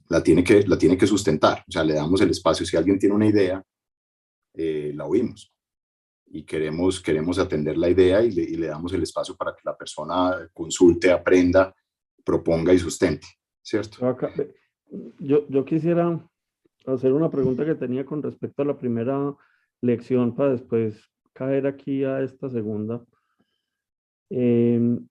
la 0.08 0.22
tiene, 0.22 0.42
que, 0.42 0.66
la 0.66 0.76
tiene 0.76 0.96
que 0.96 1.06
sustentar, 1.06 1.64
o 1.66 1.70
sea, 1.70 1.84
le 1.84 1.94
damos 1.94 2.20
el 2.20 2.30
espacio. 2.30 2.66
Si 2.66 2.76
alguien 2.76 2.98
tiene 2.98 3.14
una 3.14 3.26
idea, 3.26 3.62
eh, 4.54 4.92
la 4.94 5.06
oímos 5.06 5.52
y 6.26 6.44
queremos, 6.44 7.00
queremos 7.00 7.38
atender 7.38 7.76
la 7.76 7.90
idea 7.90 8.22
y 8.22 8.32
le, 8.32 8.42
y 8.42 8.56
le, 8.56 8.68
damos 8.68 8.92
el 8.94 9.02
espacio 9.02 9.36
para 9.36 9.52
que 9.52 9.60
la 9.64 9.76
persona 9.76 10.48
consulte, 10.52 11.10
aprenda, 11.10 11.74
proponga 12.24 12.72
y 12.72 12.78
sustente, 12.78 13.26
¿cierto? 13.60 14.16
Yo, 15.18 15.46
yo 15.48 15.64
quisiera 15.64 16.18
hacer 16.86 17.12
una 17.12 17.30
pregunta 17.30 17.66
que 17.66 17.74
tenía 17.74 18.06
con 18.06 18.22
respecto 18.22 18.62
a 18.62 18.64
la 18.64 18.78
primera 18.78 19.34
lección 19.82 20.34
para 20.34 20.52
después 20.52 21.02
caer 21.34 21.66
aquí 21.66 22.04
a 22.04 22.22
esta 22.22 22.48
segunda. 22.48 23.04
Em, 24.30 25.06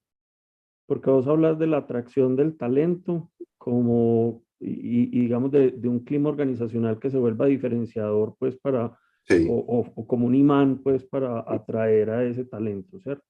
porque 0.88 1.10
vos 1.10 1.28
hablas 1.28 1.60
de 1.60 1.68
la 1.68 1.78
atracción 1.78 2.36
del 2.36 2.58
talento 2.58 3.32
como, 3.58 4.44
y, 4.60 5.08
digamos, 5.08 5.52
de, 5.52 5.72
de, 5.72 5.88
un 5.88 6.00
clima 6.00 6.30
organizacional 6.30 7.00
que 7.00 7.12
se 7.12 7.20
vuelva 7.20 7.46
diferenciador, 7.46 8.36
pues, 8.40 8.58
para, 8.58 8.98
o, 9.50 9.92
o, 9.96 10.08
como 10.08 10.28
un 10.28 10.36
imán, 10.36 10.80
pues, 10.80 11.04
para 11.04 11.44
atraer 11.48 12.10
a 12.10 12.24
ese 12.26 12.46
talento, 12.46 13.00
¿cierto? 13.00 13.26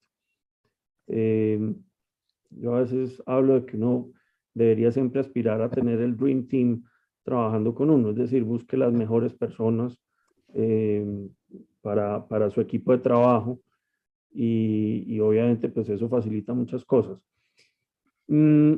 Eh, 1.07 1.73
yo 2.51 2.75
a 2.75 2.81
veces 2.81 3.21
hablo 3.25 3.59
de 3.59 3.65
que 3.65 3.77
uno 3.77 4.11
debería 4.53 4.91
siempre 4.91 5.21
aspirar 5.21 5.61
a 5.61 5.69
tener 5.69 5.99
el 6.01 6.17
Dream 6.17 6.47
Team 6.47 6.83
trabajando 7.23 7.73
con 7.73 7.89
uno, 7.89 8.11
es 8.11 8.15
decir, 8.15 8.43
busque 8.43 8.77
las 8.77 8.91
mejores 8.93 9.33
personas 9.33 9.97
eh, 10.53 11.29
para, 11.81 12.27
para, 12.27 12.49
su 12.49 12.61
equipo 12.61 12.91
de 12.91 12.97
trabajo 12.97 13.59
y, 14.33 15.03
y, 15.07 15.19
obviamente 15.19 15.69
pues 15.69 15.89
eso 15.89 16.09
facilita 16.09 16.53
muchas 16.53 16.83
cosas. 16.83 17.19
Mm, 18.27 18.75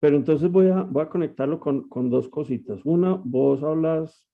pero 0.00 0.16
entonces 0.16 0.50
voy 0.50 0.68
a, 0.68 0.82
voy 0.82 1.02
a 1.02 1.08
conectarlo 1.08 1.60
con, 1.60 1.88
con 1.88 2.10
dos 2.10 2.28
cositas. 2.28 2.84
Una, 2.84 3.18
vos 3.24 3.62
hablas 3.62 4.26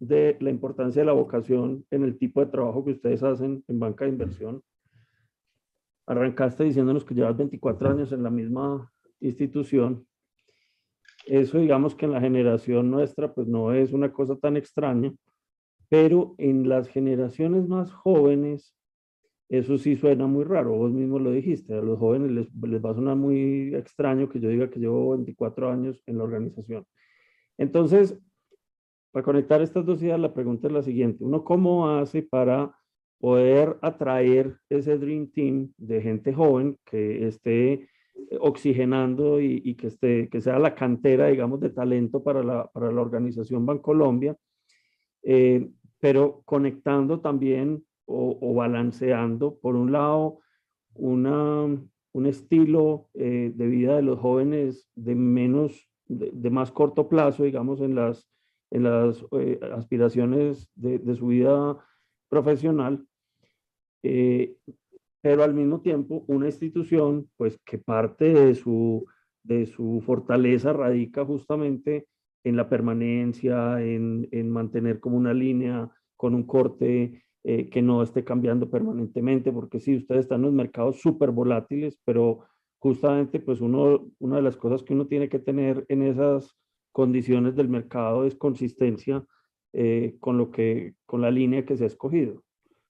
de 0.00 0.36
la 0.40 0.50
importancia 0.50 1.02
de 1.02 1.06
la 1.06 1.12
vocación 1.12 1.86
en 1.90 2.02
el 2.02 2.18
tipo 2.18 2.40
de 2.40 2.50
trabajo 2.50 2.84
que 2.84 2.92
ustedes 2.92 3.22
hacen 3.22 3.62
en 3.68 3.78
banca 3.78 4.04
de 4.04 4.10
inversión 4.10 4.62
arrancaste 6.10 6.64
diciéndonos 6.64 7.04
que 7.04 7.14
llevas 7.14 7.36
24 7.36 7.88
años 7.88 8.10
en 8.10 8.24
la 8.24 8.30
misma 8.30 8.92
institución. 9.20 10.04
Eso 11.24 11.58
digamos 11.58 11.94
que 11.94 12.06
en 12.06 12.12
la 12.12 12.20
generación 12.20 12.90
nuestra 12.90 13.32
pues 13.32 13.46
no 13.46 13.72
es 13.72 13.92
una 13.92 14.12
cosa 14.12 14.34
tan 14.34 14.56
extraña, 14.56 15.12
pero 15.88 16.34
en 16.38 16.68
las 16.68 16.88
generaciones 16.88 17.68
más 17.68 17.92
jóvenes 17.92 18.74
eso 19.48 19.78
sí 19.78 19.94
suena 19.94 20.26
muy 20.26 20.42
raro, 20.42 20.72
vos 20.72 20.90
mismo 20.90 21.20
lo 21.20 21.30
dijiste, 21.30 21.74
a 21.74 21.80
los 21.80 21.98
jóvenes 21.98 22.32
les, 22.32 22.48
les 22.54 22.84
va 22.84 22.90
a 22.90 22.94
sonar 22.94 23.14
muy 23.14 23.72
extraño 23.76 24.28
que 24.28 24.40
yo 24.40 24.48
diga 24.48 24.68
que 24.68 24.80
llevo 24.80 25.10
24 25.10 25.70
años 25.70 26.02
en 26.06 26.18
la 26.18 26.24
organización. 26.24 26.84
Entonces, 27.56 28.18
para 29.12 29.24
conectar 29.24 29.60
estas 29.60 29.84
dos 29.84 30.02
ideas, 30.02 30.20
la 30.20 30.32
pregunta 30.32 30.66
es 30.68 30.72
la 30.72 30.82
siguiente. 30.82 31.24
¿Uno 31.24 31.44
cómo 31.44 31.88
hace 31.88 32.22
para 32.22 32.74
poder 33.18 33.76
atraer 33.82 34.56
ese 34.68 34.98
Dream 34.98 35.30
Team 35.30 35.72
de 35.76 36.00
gente 36.00 36.32
joven 36.32 36.78
que 36.84 37.26
esté 37.26 37.88
oxigenando 38.38 39.40
y, 39.40 39.74
que, 39.74 39.88
esté, 39.88 40.28
que 40.28 40.40
sea 40.40 40.58
la 40.58 40.74
cantera, 40.74 41.28
digamos, 41.28 41.60
de 41.60 41.70
talento 41.70 42.22
para 42.22 42.42
la, 42.42 42.66
para 42.68 42.92
la 42.92 43.00
organización 43.00 43.66
Bancolombia, 43.66 44.36
eh, 45.22 45.68
pero 46.00 46.42
conectando 46.44 47.20
también 47.20 47.84
o, 48.06 48.54
balanceando, 48.54 49.58
por 49.60 49.76
un 49.76 49.92
lado, 49.92 50.40
una, 50.94 51.64
un 52.12 52.26
estilo 52.26 53.08
eh, 53.14 53.52
de 53.54 53.66
vida 53.68 53.94
de 53.94 54.02
los 54.02 54.18
jóvenes 54.18 54.88
de 54.96 55.14
menos, 55.14 55.88
de, 56.08 56.50
más 56.50 56.72
corto 56.72 57.08
plazo, 57.08 57.44
digamos, 57.44 57.80
en 57.80 57.94
las, 57.94 58.28
en 58.70 58.84
las 58.84 59.24
eh, 59.32 59.58
aspiraciones 59.74 60.68
de, 60.74 61.14
su 61.14 61.28
vida 61.28 61.76
profesional, 62.28 63.06
eh, 64.02 64.56
pero 65.20 65.42
al 65.42 65.54
mismo 65.54 65.80
tiempo 65.80 66.24
una 66.28 66.46
institución 66.46 67.28
pues 67.36 67.58
que 67.64 67.78
parte 67.78 68.32
de 68.32 68.54
su, 68.54 69.04
de 69.42 69.66
su 69.66 70.02
fortaleza 70.06 70.72
radica 70.72 71.24
justamente 71.24 72.06
en 72.44 72.56
la 72.56 72.68
permanencia, 72.68 73.82
en, 73.82 74.28
en 74.30 74.50
mantener 74.50 75.00
como 75.00 75.16
una 75.16 75.34
línea 75.34 75.90
con 76.16 76.34
un 76.34 76.44
corte 76.44 77.22
eh, 77.42 77.70
que 77.70 77.80
no 77.80 78.02
esté 78.02 78.22
cambiando 78.22 78.68
permanentemente, 78.68 79.50
porque 79.50 79.80
sí, 79.80 79.96
ustedes 79.96 80.22
están 80.22 80.40
en 80.40 80.46
los 80.46 80.52
mercados 80.52 81.00
súper 81.00 81.30
volátiles, 81.30 81.98
pero 82.04 82.40
justamente 82.78 83.40
pues 83.40 83.62
uno, 83.62 84.10
una 84.18 84.36
de 84.36 84.42
las 84.42 84.58
cosas 84.58 84.82
que 84.82 84.92
uno 84.92 85.06
tiene 85.06 85.30
que 85.30 85.38
tener 85.38 85.86
en 85.88 86.02
esas 86.02 86.54
condiciones 86.92 87.56
del 87.56 87.68
mercado 87.68 88.24
es 88.24 88.34
consistencia 88.34 89.24
eh, 89.72 90.16
con, 90.20 90.38
lo 90.38 90.50
que, 90.50 90.94
con 91.06 91.20
la 91.20 91.30
línea 91.30 91.64
que 91.64 91.76
se 91.76 91.84
ha 91.84 91.88
escogido. 91.88 92.42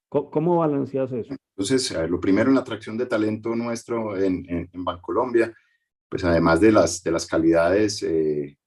¿Cómo, 0.09 0.59
balanceas 0.59 1.13
eso? 1.13 1.35
Entonces, 1.57 1.97
lo 2.09 2.19
primero 2.19 2.49
en 2.49 2.57
la 2.57 2.63
atracción 2.63 2.99
de 2.99 3.07
talento 3.07 3.55
nuestro 3.55 4.17
en, 4.17 4.45
en, 4.49 4.69
en 4.73 4.85
Bancolombia, 4.85 5.55
pues 6.09 6.25
además 6.25 6.61
de 6.61 6.73
las, 6.73 7.03
de 7.05 7.13
las 7.13 7.27
calidades 7.27 8.03
eh, 8.03 8.59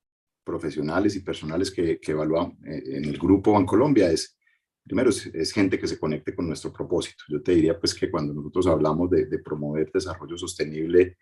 profesionales 0.44 1.16
y 1.16 1.20
personales 1.20 1.70
que, 1.70 2.00
que 2.00 2.12
evaluamos 2.14 2.54
eh, 2.66 2.82
en 2.86 3.06
el 3.06 3.18
grupo 3.18 3.52
Bancolombia, 3.52 4.10
es, 4.10 4.38
primero, 4.86 5.10
es, 5.10 5.52
gente 5.52 5.78
que 5.78 5.88
se 5.88 6.00
conecte 6.00 6.34
con 6.34 6.48
nuestro 6.48 6.72
propósito. 6.72 7.26
Yo 7.28 7.42
te 7.42 7.54
diría 7.54 7.78
pues 7.78 7.94
que 7.94 8.10
cuando 8.10 8.34
nosotros 8.34 8.68
hablamos 8.68 9.10
de, 9.10 9.26
de 9.26 9.40
promover 9.40 9.92
desarrollo 9.92 10.38
sostenible 10.38 11.18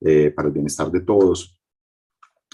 eh, 0.00 0.32
para 0.32 0.48
el 0.48 0.54
bienestar 0.54 0.90
de 0.90 1.02
todos, 1.02 1.59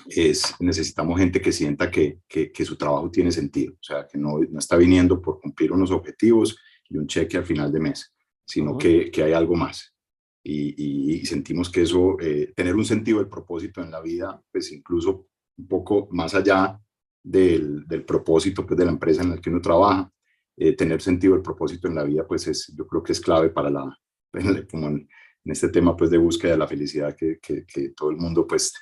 es, 0.09 0.55
necesitamos 0.61 1.19
gente 1.19 1.41
que 1.41 1.53
sienta 1.53 1.91
que, 1.91 2.21
que, 2.29 2.53
que, 2.53 2.65
su 2.65 2.77
trabajo 2.77 3.11
tiene 3.11 3.33
sentido, 3.33 3.75
o 3.75 3.83
sea, 3.83 4.07
que 4.07 4.19
no, 4.19 4.39
no 4.39 4.59
está 4.59 4.77
viniendo 4.77 5.21
por 5.21 5.41
cumplir 5.41 5.73
unos 5.73 5.91
objetivos, 5.91 6.57
y 6.89 6.99
un 6.99 7.07
cheque 7.07 7.37
al 7.37 7.45
final 7.45 7.73
de 7.73 7.81
mes, 7.81 8.15
sino 8.45 8.77
que, 8.77 9.11
que, 9.11 9.23
hay 9.23 9.33
algo 9.33 9.55
más. 9.55 9.95
Y, 10.43 11.15
y, 11.15 11.27
sentimos 11.27 11.71
que 11.71 11.83
eso, 11.83 12.17
eh, 12.21 12.53
tener 12.55 12.77
un 12.77 12.85
sentido 12.85 13.19
del 13.19 13.29
propósito 13.29 13.83
en 13.83 13.91
la 13.91 14.01
vida, 14.01 14.41
pues 14.51 14.71
incluso 14.73 15.29
un 15.59 15.67
poco 15.67 16.09
más 16.13 16.35
allá 16.35 16.81
del, 17.23 17.87
del 17.87 18.05
propósito 18.05 18.65
pues, 18.65 18.79
de 18.79 18.85
la 18.85 18.93
empresa 18.93 19.23
en 19.23 19.31
la 19.31 19.41
que 19.41 19.51
uno 19.51 19.61
trabaja, 19.61 20.11
eh, 20.57 20.75
tener 20.75 21.03
sentido 21.03 21.35
del 21.35 21.43
propósito 21.43 21.89
en 21.89 21.97
la 21.97 22.05
vida, 22.05 22.27
pues 22.27 22.47
es, 22.47 22.73
yo 22.77 22.87
creo 22.87 23.03
que 23.03 23.13
es 23.13 23.21
clave 23.21 23.51
para 23.51 23.71
la, 23.71 23.99
como 24.71 24.89
en, 24.89 25.09
este 25.45 25.69
tema 25.69 25.97
pues 25.97 26.11
de 26.11 26.19
búsqueda 26.19 26.53
de 26.53 26.59
la 26.59 26.67
felicidad 26.67 27.15
que, 27.15 27.39
que 27.41 27.91
todo 27.91 28.11
el 28.11 28.17
mundo 28.17 28.49
pues 28.49 28.73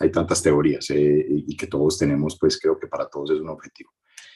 hay 0.00 0.10
tantas 0.10 0.42
teorías 0.42 0.88
eh, 0.90 1.26
y 1.28 1.56
que 1.56 1.66
todos 1.66 1.98
tenemos 1.98 2.36
pues 2.38 2.58
creo 2.58 2.78
que 2.78 2.86
para 2.86 3.08
todos 3.08 3.30
es 3.30 3.40
un 3.40 3.48
objetivo. 3.48 3.92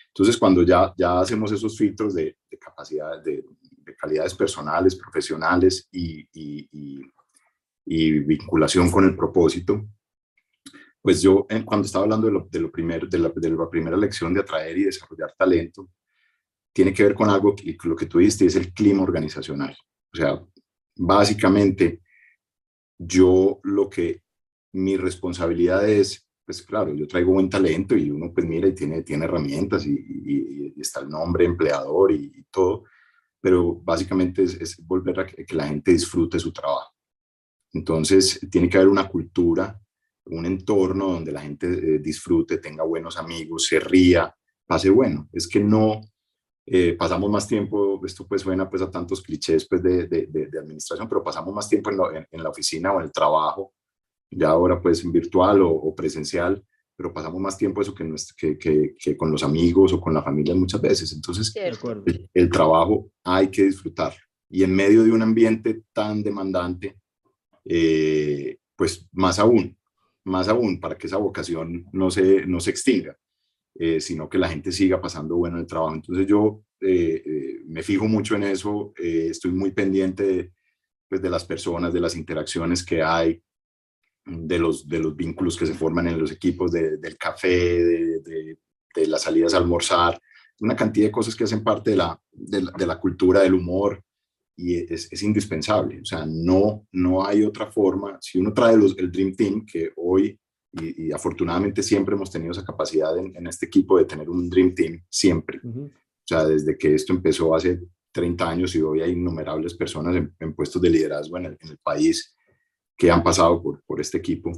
Entonces, 0.08 0.36
cuando 0.36 0.62
ya, 0.62 0.92
ya 0.96 1.20
hacemos 1.20 1.52
esos 1.52 1.76
filtros 1.78 2.14
de, 2.14 2.36
de 2.50 2.58
capacidades, 2.58 3.22
de, 3.24 3.44
de, 3.70 3.96
calidades 3.96 4.34
personales, 4.34 4.96
profesionales 4.96 5.88
y, 5.92 6.26
y, 6.32 7.00
y, 7.84 8.18
vinculación 8.20 8.90
con 8.90 9.04
el 9.04 9.16
propósito, 9.16 9.86
pues 11.00 11.22
yo 11.22 11.46
cuando 11.64 11.86
estaba 11.86 12.04
hablando 12.04 12.26
de, 12.26 12.32
lo, 12.32 12.48
de, 12.50 12.60
lo 12.60 12.72
primero, 12.72 13.06
de, 13.06 13.18
la, 13.18 13.32
de 13.34 13.50
la 13.50 13.70
primera 13.70 13.96
lección 13.96 14.34
de 14.34 14.40
atraer 14.40 14.76
y 14.78 14.84
desarrollar 14.84 15.34
talento, 15.38 15.88
tiene 16.72 16.92
que 16.92 17.04
ver 17.04 17.14
con 17.14 17.30
algo 17.30 17.54
que 17.54 17.76
lo 17.84 17.96
que 17.96 18.06
tú 18.06 18.18
dijiste 18.18 18.46
es 18.46 18.56
el 18.56 18.72
clima 18.72 19.02
organizacional. 19.02 19.76
O 20.12 20.16
sea, 20.16 20.44
básicamente 20.96 22.02
yo 22.98 23.60
lo 23.62 23.88
que 23.88 24.22
mi 24.78 24.96
responsabilidad 24.96 25.88
es 25.88 26.28
pues 26.48 26.62
claro, 26.62 26.94
yo 26.94 27.06
traigo 27.06 27.34
buen 27.34 27.50
talento 27.50 27.94
y 27.94 28.10
uno 28.10 28.32
pues 28.32 28.46
mira 28.46 28.66
y 28.66 28.74
tiene, 28.74 29.02
tiene 29.02 29.26
herramientas 29.26 29.84
y, 29.84 30.72
está 30.80 31.00
el 31.00 31.10
nombre 31.10 31.44
empleador 31.44 32.10
y, 32.10 32.42
todo, 32.50 32.84
pero 33.38 33.74
básicamente 33.74 34.44
es, 34.44 34.78
volver 34.86 35.20
a 35.20 35.26
que, 35.26 35.44
la 35.54 35.66
gente 35.66 35.92
disfrute 35.92 36.38
su 36.38 36.50
trabajo. 36.50 36.94
Entonces 37.74 38.40
tiene 38.50 38.70
que 38.70 38.78
haber 38.78 38.88
una 38.88 39.06
cultura, 39.06 39.78
un 40.24 40.46
entorno 40.46 41.08
donde 41.12 41.32
la 41.32 41.42
gente 41.42 41.66
eh, 41.66 41.98
disfrute, 41.98 42.56
tenga 42.56 42.82
buenos 42.82 43.18
amigos, 43.18 43.66
se 43.66 43.78
ría, 43.78 44.34
pase 44.66 44.88
bueno. 44.88 45.28
Es 45.30 45.46
que 45.46 45.60
no, 45.60 46.00
eh, 46.64 46.94
pasamos 46.94 47.30
más 47.30 47.46
tiempo, 47.46 48.00
esto 48.06 48.26
pues 48.26 48.40
suena 48.40 48.70
pues 48.70 48.80
a 48.80 48.90
tantos 48.90 49.20
clichés 49.20 49.68
pues 49.68 49.82
de, 49.82 50.06
de, 50.06 50.58
administración, 50.58 51.06
pero 51.10 51.22
pasamos 51.22 51.52
más 51.52 51.68
tiempo 51.68 51.90
en, 51.90 52.26
en, 52.30 52.42
la 52.42 52.48
oficina 52.48 52.90
o 52.94 53.00
en 53.00 53.04
el 53.04 53.12
trabajo, 53.12 53.74
ya 54.30 54.48
ahora 54.48 54.80
pues 54.80 55.10
virtual 55.10 55.62
o, 55.62 55.94
presencial, 55.94 56.64
pero 56.96 57.12
pasamos 57.12 57.40
más 57.40 57.56
tiempo 57.56 57.80
eso 57.80 57.94
que, 57.94 58.58
que, 58.58 58.94
que, 58.98 59.16
con 59.16 59.30
los 59.30 59.42
amigos 59.42 59.92
o 59.92 60.00
con 60.00 60.14
la 60.14 60.22
familia 60.22 60.54
muchas 60.54 60.80
veces. 60.80 61.12
Entonces, 61.12 61.54
el, 61.56 62.28
el, 62.34 62.50
trabajo 62.50 63.10
hay 63.24 63.48
que 63.48 63.64
disfrutar. 63.64 64.14
Y 64.50 64.62
en 64.64 64.74
medio 64.74 65.04
de 65.04 65.12
un 65.12 65.22
ambiente 65.22 65.82
tan 65.92 66.22
demandante, 66.22 66.96
eh, 67.64 68.58
pues 68.74 69.08
más 69.12 69.38
aún, 69.38 69.76
más 70.24 70.48
aún 70.48 70.80
para 70.80 70.96
que 70.96 71.06
esa 71.06 71.18
vocación 71.18 71.86
no 71.92 72.10
se, 72.10 72.46
no 72.46 72.58
se 72.60 72.70
extinga. 72.70 73.16
Eh, 73.80 74.00
sino 74.00 74.28
que 74.28 74.38
la 74.38 74.48
gente 74.48 74.72
siga 74.72 75.00
pasando 75.00 75.36
bueno 75.36 75.56
el 75.56 75.66
trabajo. 75.66 75.94
Entonces 75.94 76.26
yo 76.26 76.64
eh, 76.80 77.22
eh, 77.24 77.60
me 77.66 77.84
fijo 77.84 78.08
mucho 78.08 78.34
en 78.34 78.42
eso, 78.42 78.92
estoy 78.96 79.52
muy 79.52 79.70
pendiente 79.70 80.24
de, 80.24 80.52
pues, 81.08 81.22
de 81.22 81.30
las 81.30 81.44
personas, 81.44 81.92
de 81.92 82.00
las 82.00 82.16
interacciones 82.16 82.84
que 82.84 83.04
hay, 83.04 83.40
de 84.28 84.58
los, 84.58 84.88
de 84.88 84.98
los 84.98 85.16
vínculos 85.16 85.56
que 85.56 85.66
se 85.66 85.74
forman 85.74 86.08
en 86.08 86.18
los 86.18 86.30
equipos, 86.32 86.70
del 86.72 87.16
café, 87.18 87.84
de, 87.84 88.20
de, 88.20 89.06
las 89.06 89.22
salidas 89.22 89.54
a 89.54 89.58
almorzar, 89.58 90.20
una 90.60 90.74
cantidad 90.74 91.06
de 91.06 91.12
cosas 91.12 91.36
que 91.36 91.44
hacen 91.44 91.62
parte 91.62 91.90
de 91.90 91.96
la, 91.96 92.20
de 92.32 92.86
la, 92.86 92.98
cultura 92.98 93.40
del 93.40 93.54
humor 93.54 94.02
y 94.56 94.74
es, 94.74 95.12
es, 95.12 95.22
indispensable. 95.22 96.00
O 96.00 96.04
sea, 96.04 96.26
no, 96.26 96.86
no 96.92 97.24
hay 97.24 97.44
otra 97.44 97.70
forma. 97.70 98.18
Si 98.20 98.38
uno 98.38 98.52
trae 98.52 98.76
los, 98.76 98.98
el 98.98 99.12
Dream 99.12 99.36
Team, 99.36 99.64
que 99.64 99.92
hoy 99.96 100.36
y, 100.72 101.12
afortunadamente 101.12 101.82
siempre 101.82 102.14
hemos 102.14 102.30
tenido 102.30 102.52
esa 102.52 102.64
capacidad 102.64 103.16
en, 103.18 103.46
este 103.46 103.66
equipo 103.66 103.98
de 103.98 104.04
tener 104.04 104.28
un 104.28 104.48
Dream 104.50 104.74
Team, 104.74 105.02
siempre. 105.08 105.60
O 105.64 105.90
sea, 106.24 106.44
desde 106.44 106.76
que 106.76 106.94
esto 106.94 107.12
empezó 107.12 107.54
hace 107.54 107.80
30 108.12 108.48
años 108.48 108.74
y 108.74 108.82
hoy 108.82 109.00
hay 109.00 109.12
innumerables 109.12 109.74
personas 109.74 110.16
en, 110.16 110.54
puestos 110.54 110.80
de 110.82 110.90
liderazgo 110.90 111.38
en 111.38 111.46
el, 111.46 111.78
país 111.82 112.34
que 112.98 113.10
han 113.10 113.22
pasado 113.22 113.62
por, 113.62 113.82
por 113.84 114.00
este 114.00 114.18
equipo. 114.18 114.52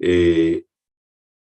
Eh, 0.00 0.64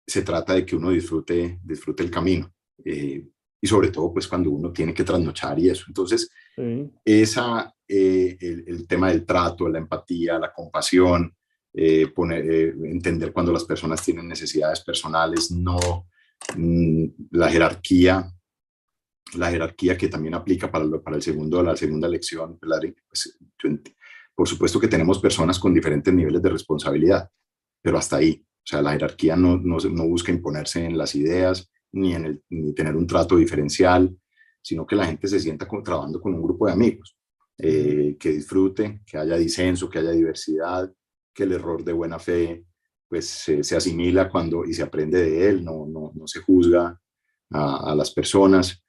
se 0.04 0.22
trata 0.22 0.54
de 0.54 0.66
que 0.66 0.74
uno 0.74 0.90
disfrute, 0.90 1.60
disfrute 1.62 2.02
el 2.02 2.10
camino. 2.10 2.52
Eh, 2.84 3.28
y 3.60 3.66
sobre 3.66 3.90
todo, 3.90 4.12
pues 4.12 4.26
cuando 4.26 4.50
uno 4.50 4.72
tiene 4.72 4.94
que 4.94 5.04
trasnochar 5.04 5.58
y 5.58 5.68
eso. 5.68 5.84
Entonces, 5.88 6.30
esa, 7.04 7.74
eh, 7.86 8.36
el, 8.40 8.64
el, 8.66 8.86
tema 8.86 9.10
del 9.10 9.26
trato, 9.26 9.68
la 9.68 9.78
empatía, 9.78 10.38
la 10.38 10.52
compasión, 10.52 11.36
eh, 11.72 12.08
poner, 12.08 12.50
eh, 12.50 12.74
entender 12.84 13.32
cuando 13.32 13.52
las 13.52 13.64
personas 13.64 14.02
tienen 14.02 14.26
necesidades 14.26 14.80
personales, 14.80 15.50
no 15.50 16.08
mm, 16.56 17.04
la 17.32 17.48
jerarquía, 17.50 18.32
la 19.34 19.50
jerarquía 19.50 19.96
que 19.96 20.08
también 20.08 20.34
aplica 20.34 20.70
para, 20.70 20.86
para 21.00 21.16
el 21.16 21.22
segundo, 21.22 21.62
la 21.62 21.76
segunda 21.76 22.08
lección. 22.08 22.58
Pues, 22.58 23.38
por 24.38 24.46
supuesto 24.46 24.78
que 24.78 24.86
tenemos 24.86 25.18
personas 25.18 25.58
con 25.58 25.74
diferentes 25.74 26.14
niveles 26.14 26.40
de 26.40 26.50
responsabilidad, 26.50 27.28
pero 27.82 27.98
hasta 27.98 28.18
ahí. 28.18 28.40
O 28.46 28.62
sea, 28.62 28.80
la 28.80 28.92
jerarquía 28.92 29.34
no, 29.34 29.56
no, 29.56 29.78
no 29.78 30.06
busca 30.06 30.30
imponerse 30.30 30.84
en 30.84 30.96
las 30.96 31.16
ideas 31.16 31.68
ni, 31.90 32.14
en 32.14 32.24
el, 32.24 32.42
ni 32.48 32.72
tener 32.72 32.94
un 32.94 33.04
trato 33.04 33.34
diferencial, 33.34 34.16
sino 34.62 34.86
que 34.86 34.94
la 34.94 35.06
gente 35.06 35.26
se 35.26 35.40
sienta 35.40 35.66
trabajando 35.82 36.20
con 36.20 36.34
un 36.34 36.42
grupo 36.44 36.68
de 36.68 36.72
amigos, 36.72 37.18
eh, 37.58 38.16
que 38.16 38.30
disfrute, 38.30 39.00
que 39.04 39.18
haya 39.18 39.36
disenso, 39.36 39.90
que 39.90 39.98
haya 39.98 40.12
diversidad, 40.12 40.88
que 41.34 41.42
el 41.42 41.50
error 41.50 41.82
de 41.82 41.94
buena 41.94 42.20
fe 42.20 42.64
pues 43.08 43.28
se 43.28 43.76
asimila 43.76 44.30
cuando 44.30 44.64
y 44.64 44.72
se 44.72 44.84
aprende 44.84 45.20
de 45.20 45.48
él, 45.48 45.64
no, 45.64 45.84
no, 45.84 46.12
no 46.14 46.28
se 46.28 46.42
juzga 46.42 46.96
a, 47.50 47.92
las 47.96 48.12
personas. 48.12 48.84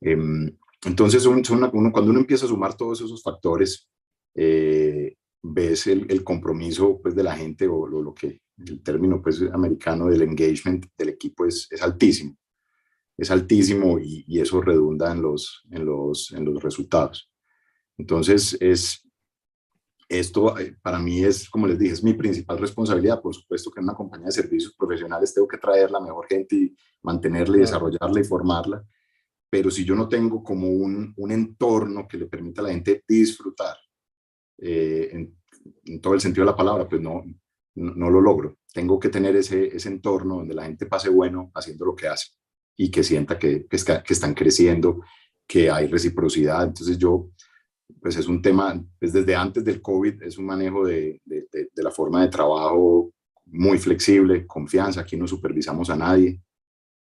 Em, 0.00 0.50
entonces, 0.84 1.26
uno, 1.26 1.70
cuando 1.70 2.10
uno 2.10 2.18
empieza 2.18 2.46
a 2.46 2.48
sumar 2.48 2.76
todos 2.76 3.02
esos 3.02 3.22
factores, 3.22 3.86
eh, 4.34 4.79
ves 5.42 5.86
el, 5.86 6.06
el, 6.10 6.22
compromiso 6.22 7.00
pues, 7.02 7.14
de 7.14 7.22
la 7.22 7.36
gente 7.36 7.66
o 7.66 7.86
lo, 7.86 8.14
que 8.14 8.42
el 8.58 8.82
término 8.82 9.22
pues, 9.22 9.42
americano 9.52 10.08
del 10.08 10.22
engagement 10.22 10.86
del 10.96 11.10
equipo 11.10 11.46
es, 11.46 11.66
es 11.70 11.82
altísimo. 11.82 12.36
Es 13.16 13.30
altísimo 13.30 13.98
y, 13.98 14.24
y, 14.26 14.40
eso 14.40 14.60
redunda 14.60 15.12
en 15.12 15.22
los, 15.22 15.62
en, 15.70 15.84
los, 15.84 16.32
en 16.32 16.44
los 16.44 16.62
resultados. 16.62 17.30
Entonces, 17.98 18.56
es, 18.60 19.06
esto 20.10 20.58
eh, 20.58 20.76
para 20.82 20.98
mí 20.98 21.22
es, 21.22 21.48
como 21.48 21.66
les 21.66 21.78
dije, 21.78 21.92
es 21.92 22.02
mi 22.02 22.14
principal 22.14 22.58
responsabilidad. 22.58 23.22
Por 23.22 23.34
supuesto 23.34 23.70
que 23.70 23.80
en 23.80 23.84
una 23.84 23.94
compañía 23.94 24.26
de 24.26 24.32
servicios 24.32 24.74
profesionales 24.74 25.32
tengo 25.32 25.46
que 25.46 25.58
traer 25.58 25.90
la 25.90 26.00
mejor 26.00 26.26
gente 26.26 26.56
y 26.56 26.76
mantenerla 27.02 27.58
y 27.58 27.60
desarrollarla 27.60 28.20
y 28.20 28.24
formarla. 28.24 28.84
Pero 29.48 29.70
si 29.70 29.84
yo 29.84 29.94
no 29.94 30.08
tengo 30.08 30.42
como 30.42 30.68
un, 30.68 31.14
un 31.16 31.30
entorno 31.30 32.08
que 32.08 32.18
le 32.18 32.26
permita 32.26 32.60
a 32.60 32.64
la 32.64 32.70
gente 32.70 33.04
disfrutar, 33.06 33.76
eh, 34.60 35.10
en, 35.12 36.00
todo 36.00 36.14
el 36.14 36.20
sentido 36.20 36.44
de 36.44 36.52
la 36.52 36.56
palabra, 36.56 36.88
pues 36.88 37.00
no, 37.02 37.22
no, 37.74 38.10
lo 38.10 38.20
logro. 38.20 38.58
Tengo 38.72 38.98
que 38.98 39.08
tener 39.08 39.36
ese, 39.36 39.76
ese 39.76 39.88
entorno 39.88 40.36
donde 40.36 40.54
la 40.54 40.64
gente 40.64 40.86
pase 40.86 41.08
bueno 41.10 41.50
haciendo 41.54 41.84
lo 41.84 41.94
que 41.94 42.08
hace 42.08 42.28
y 42.76 42.90
que 42.90 43.02
sienta 43.02 43.38
que, 43.38 43.66
que, 43.66 43.78
que 43.78 44.12
están 44.12 44.34
creciendo, 44.34 45.02
que 45.46 45.70
hay 45.70 45.86
reciprocidad. 45.88 46.64
Entonces 46.64 46.96
yo 46.96 47.30
pues 48.00 48.16
es 48.16 48.28
un 48.28 48.40
tema, 48.40 48.82
pues 48.98 49.12
desde 49.12 49.34
antes 49.34 49.64
del 49.64 49.82
COVID, 49.82 50.22
es 50.22 50.38
un 50.38 50.46
manejo 50.46 50.86
de, 50.86 51.20
de, 51.24 51.46
de, 51.50 51.82
la 51.82 51.90
forma 51.90 52.22
de 52.22 52.28
trabajo 52.28 53.12
muy 53.46 53.78
flexible, 53.78 54.46
confianza, 54.46 55.00
aquí 55.00 55.16
no 55.16 55.26
supervisamos 55.26 55.90
a 55.90 55.96
nadie, 55.96 56.40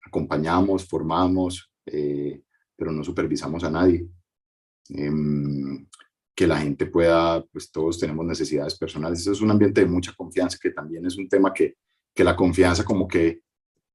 acompañamos, 0.05 0.85
formamos, 0.85 1.71
eh, 1.85 2.41
pero 2.75 2.91
no 2.91 3.03
supervisamos 3.03 3.63
a 3.63 3.69
nadie. 3.69 4.07
Em, 4.89 5.87
que 6.35 6.47
la 6.47 6.59
gente 6.59 6.87
pueda, 6.87 7.43
pues 7.45 7.71
todos 7.71 7.99
tenemos 7.99 8.25
necesidades 8.25 8.75
personales, 8.77 9.21
eso 9.21 9.31
es 9.31 9.41
un 9.41 9.51
ambiente 9.51 9.81
de 9.81 9.87
mucha 9.87 10.13
confianza, 10.15 10.57
que 10.61 10.71
también 10.71 11.05
es 11.05 11.17
un 11.17 11.29
tema 11.29 11.53
que, 11.53 11.75
que 12.13 12.23
la 12.23 12.35
confianza 12.35 12.83
como 12.83 13.07
que 13.07 13.41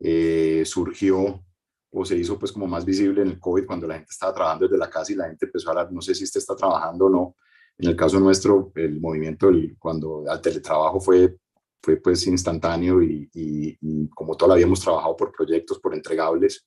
eh, 0.01 0.63
surgió 0.65 1.45
o 1.91 2.05
se 2.05 2.17
hizo 2.17 2.39
pues 2.39 2.53
como 2.53 2.67
más 2.67 2.85
visible 2.85 3.23
en 3.23 3.29
el 3.29 3.41
COVID 3.41 3.67
cuando 3.67 3.87
la 3.87 3.95
gente 3.95 4.11
estaba 4.11 4.35
trabajando 4.35 4.67
desde 4.67 4.79
la 4.79 4.91
casa 4.91 5.13
y 5.13 5.17
la 5.17 5.27
gente 5.27 5.47
empezó 5.47 5.69
a 5.69 5.73
hablar, 5.73 5.93
no 5.93 6.01
sé 6.01 6.15
si 6.15 6.25
usted 6.25 6.39
está 6.39 6.55
trabajando 6.55 7.07
o 7.07 7.11
no. 7.11 7.37
En 7.79 7.89
el 7.89 7.97
caso 7.97 8.21
nuestro, 8.21 8.73
el 8.75 9.01
movimiento 9.01 9.49
el, 9.49 9.77
cuando 9.79 10.25
al 10.29 10.41
teletrabajo 10.41 11.01
fue, 11.01 11.37
fue 11.81 11.97
pues 11.97 12.27
instantáneo 12.27 13.03
y, 13.03 13.31
y, 13.33 14.09
como 14.09 14.37
todavía 14.37 14.65
habíamos 14.65 14.81
trabajado 14.81 15.17
por 15.17 15.33
proyectos, 15.33 15.79
por 15.79 15.95
entregables, 15.95 16.67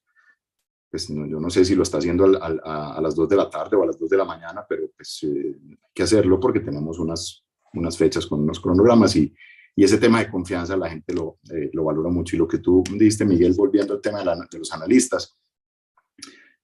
pues 0.91 1.07
yo 1.07 1.39
no 1.39 1.49
sé 1.49 1.63
si 1.63 1.73
lo 1.73 1.83
está 1.83 1.99
haciendo 1.99 2.25
a, 2.25 2.99
las 3.01 3.15
2 3.15 3.29
de 3.29 3.35
la 3.37 3.49
tarde 3.49 3.77
o 3.77 3.83
a 3.83 3.85
las 3.85 3.97
2 3.97 4.09
de 4.09 4.17
la 4.17 4.25
mañana, 4.25 4.65
pero 4.67 4.91
pues 4.93 5.23
eh, 5.23 5.57
hay 5.57 5.77
que 5.93 6.03
hacerlo 6.03 6.37
porque 6.37 6.59
tenemos 6.59 6.99
unas, 6.99 7.45
unas 7.73 7.97
fechas 7.97 8.27
con 8.27 8.41
unos 8.41 8.59
cronogramas 8.59 9.15
y, 9.15 9.33
y 9.73 9.85
ese 9.85 9.97
tema 9.97 10.19
de 10.19 10.29
confianza 10.29 10.75
la 10.75 10.89
gente 10.89 11.13
lo, 11.13 11.39
eh, 11.49 11.69
lo 11.71 11.85
valora 11.85 12.09
mucho. 12.09 12.35
Y 12.35 12.39
lo 12.39 12.47
que 12.47 12.57
tú 12.57 12.83
diste, 12.97 13.23
Miguel, 13.23 13.53
volviendo 13.53 13.93
al 13.93 14.01
tema 14.01 14.19
de, 14.19 14.59
los 14.59 14.73
analistas, 14.73 15.37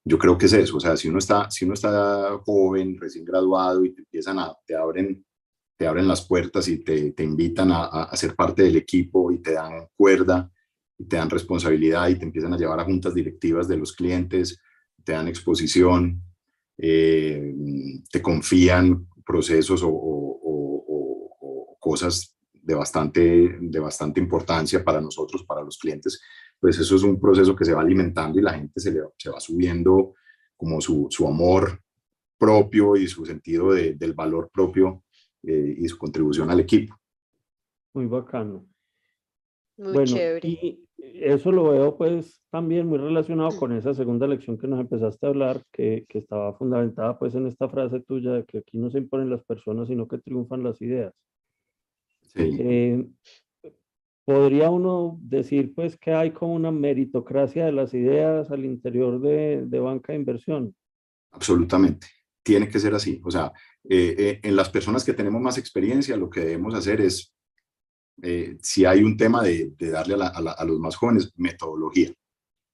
yo 0.04 0.18
creo 0.18 0.38
que 0.38 0.48
es 0.48 0.54
eso. 0.54 0.76
O 0.76 0.80
sea, 0.82 0.98
si 0.98 1.08
uno 1.08 1.20
está, 1.20 1.50
si 1.50 1.64
uno 1.64 1.74
está 1.74 2.38
joven, 2.46 2.98
recién 3.00 3.24
graduado 3.24 3.86
y 3.86 3.94
te 3.94 4.02
empiezan 4.02 4.40
a, 4.40 4.54
te 4.66 4.76
abren, 4.76 5.26
te 5.78 5.88
abren 5.88 6.06
las 6.06 6.28
puertas 6.28 6.68
y 6.68 6.84
te, 6.84 7.14
te 7.14 7.24
invitan 7.24 7.72
a, 7.72 7.86
a, 7.86 8.16
ser 8.18 8.36
parte 8.36 8.64
del 8.64 8.76
equipo 8.76 9.32
y 9.32 9.42
te 9.42 9.54
dan 9.54 9.88
cuerda 9.96 10.52
y 10.98 11.06
te 11.06 11.18
dan 11.18 11.30
responsabilidad 11.30 12.10
y 12.10 12.16
te 12.16 12.26
empiezan 12.26 12.54
a 12.54 12.58
llevar 12.58 12.80
a 12.80 12.86
juntas 12.86 13.14
directivas 13.14 13.68
de 13.68 13.78
los 13.78 13.94
clientes, 13.94 14.60
te 15.04 15.12
dan 15.12 15.28
exposición, 15.28 16.22
eh, 16.78 17.54
te 18.12 18.22
confían 18.22 19.08
procesos 19.26 19.84
o, 19.84 19.90
o, 19.90 20.86
o 20.90 21.78
cosas 21.80 22.38
de 22.68 22.76
bastante, 22.76 23.58
de 23.62 23.80
bastante 23.80 24.20
importancia 24.20 24.84
para 24.84 25.00
nosotros, 25.00 25.44
para 25.46 25.62
los 25.62 25.78
clientes, 25.78 26.20
pues 26.60 26.78
eso 26.78 26.96
es 26.96 27.04
un 27.04 27.20
proceso 27.20 27.56
que 27.56 27.64
se 27.64 27.74
va 27.74 27.82
alimentando 27.82 28.40
y 28.40 28.42
la 28.42 28.54
gente 28.54 28.80
se, 28.80 28.92
le, 28.92 29.02
se 29.18 29.30
va 29.30 29.40
subiendo 29.40 30.16
como 30.56 30.82
su, 30.82 31.08
su, 31.10 31.28
amor 31.28 31.82
propio 32.38 32.96
y 32.96 33.08
su 33.08 33.26
sentido 33.26 33.72
de, 33.72 33.94
del 33.94 34.14
valor 34.14 34.50
propio 34.52 35.04
eh, 35.44 35.76
y 35.78 35.88
su 35.88 35.98
contribución 35.98 36.50
al 36.50 36.60
equipo. 36.60 37.00
Muy 37.94 38.08
bacano. 38.08 38.68
Muy 39.78 39.94
bueno, 39.94 40.06
chévere. 40.06 40.48
Y 40.48 40.87
eso 40.98 41.52
lo 41.52 41.72
veo 41.72 41.98
pues 41.98 42.42
también 42.50 42.88
muy 42.88 42.98
relacionado 42.98 43.58
con 43.58 43.72
esa 43.72 43.94
segunda 43.94 44.28
lección 44.28 44.58
que 44.58 44.68
nos 44.68 44.80
empezaste 44.80 45.26
a 45.26 45.30
hablar, 45.30 45.64
que, 45.72 46.06
que 46.10 46.20
estaba 46.20 46.54
fundamentada 46.58 47.18
pues 47.20 47.36
en 47.36 47.48
esta 47.48 47.70
frase 47.70 48.00
tuya 48.00 48.32
de 48.32 48.46
que 48.46 48.60
aquí 48.60 48.78
no 48.78 48.90
se 48.90 48.98
imponen 48.98 49.30
las 49.30 49.44
personas, 49.44 49.88
sino 49.88 50.08
que 50.08 50.18
triunfan 50.18 50.64
las 50.64 50.82
ideas. 50.82 51.14
Eh, 52.36 53.06
podría 54.26 54.70
uno 54.70 55.18
decir 55.22 55.74
pues 55.74 55.98
que 55.98 56.14
hay 56.14 56.32
como 56.32 56.54
una 56.54 56.72
meritocracia 56.72 57.66
de 57.66 57.72
las 57.72 57.94
ideas 57.94 58.52
al 58.52 58.66
interior 58.66 59.20
de, 59.22 59.66
de 59.66 59.80
banca 59.80 60.14
de 60.14 60.20
inversión. 60.20 60.76
Absolutamente, 61.32 62.08
tiene 62.44 62.68
que 62.68 62.80
ser 62.80 62.94
así. 62.94 63.22
O 63.24 63.32
sea, 63.32 63.54
eh, 63.90 64.16
eh, 64.18 64.40
en 64.44 64.56
las 64.56 64.70
personas 64.70 65.04
que 65.06 65.14
tenemos 65.14 65.42
más 65.42 65.58
experiencia, 65.58 66.18
lo 66.18 66.30
que 66.30 66.42
debemos 66.42 66.74
hacer 66.76 67.02
es, 67.02 67.34
si 68.62 68.86
hay 68.86 69.04
un 69.04 69.16
tema 69.16 69.44
de, 69.44 69.72
de 69.78 69.90
darle 69.90 70.16
a, 70.16 70.28
a, 70.28 70.66
los 70.66 70.80
más 70.80 70.96
jóvenes, 70.96 71.32
metodología, 71.36 72.12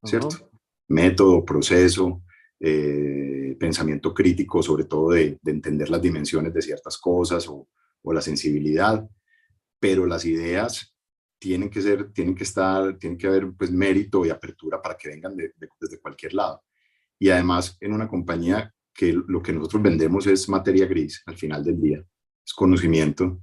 ¿cierto? 0.04 0.50
Método, 0.88 1.44
proceso, 1.44 2.22
eh, 2.66 3.58
pensamiento 3.60 4.14
crítico, 4.14 4.64
sobre 4.64 4.86
todo 4.86 5.12
de, 5.12 5.38
entender 5.46 5.90
las 5.90 6.02
dimensiones 6.02 6.54
de 6.54 6.62
ciertas 6.62 6.98
cosas 6.98 7.46
o, 7.50 7.68
la 8.06 8.22
sensibilidad, 8.22 9.06
pero 9.80 10.06
las 10.06 10.24
ideas 10.26 10.94
tienen 11.40 11.70
que 11.70 11.82
ser, 11.82 12.12
tienen 12.14 12.36
que 12.36 12.44
estar, 12.44 12.98
tienen 12.98 13.18
que 13.18 13.28
haber 13.28 13.52
pues 13.58 13.72
mérito 13.72 14.26
y 14.26 14.30
apertura 14.30 14.82
para 14.82 14.96
que 14.96 15.10
vengan 15.10 15.36
desde 15.36 16.00
cualquier 16.00 16.34
lado. 16.34 16.64
Y 17.20 17.30
además 17.30 17.78
en 17.82 17.92
una 17.94 18.08
compañía 18.08 18.74
que 18.94 19.12
lo 19.14 19.42
que 19.42 19.52
nosotros 19.52 19.82
vendemos 19.82 20.28
es 20.28 20.48
materia 20.48 20.86
gris 20.86 21.22
al 21.26 21.38
final 21.38 21.64
del 21.64 21.82
día, 21.82 22.06
es 22.46 22.54
conocimiento, 22.54 23.42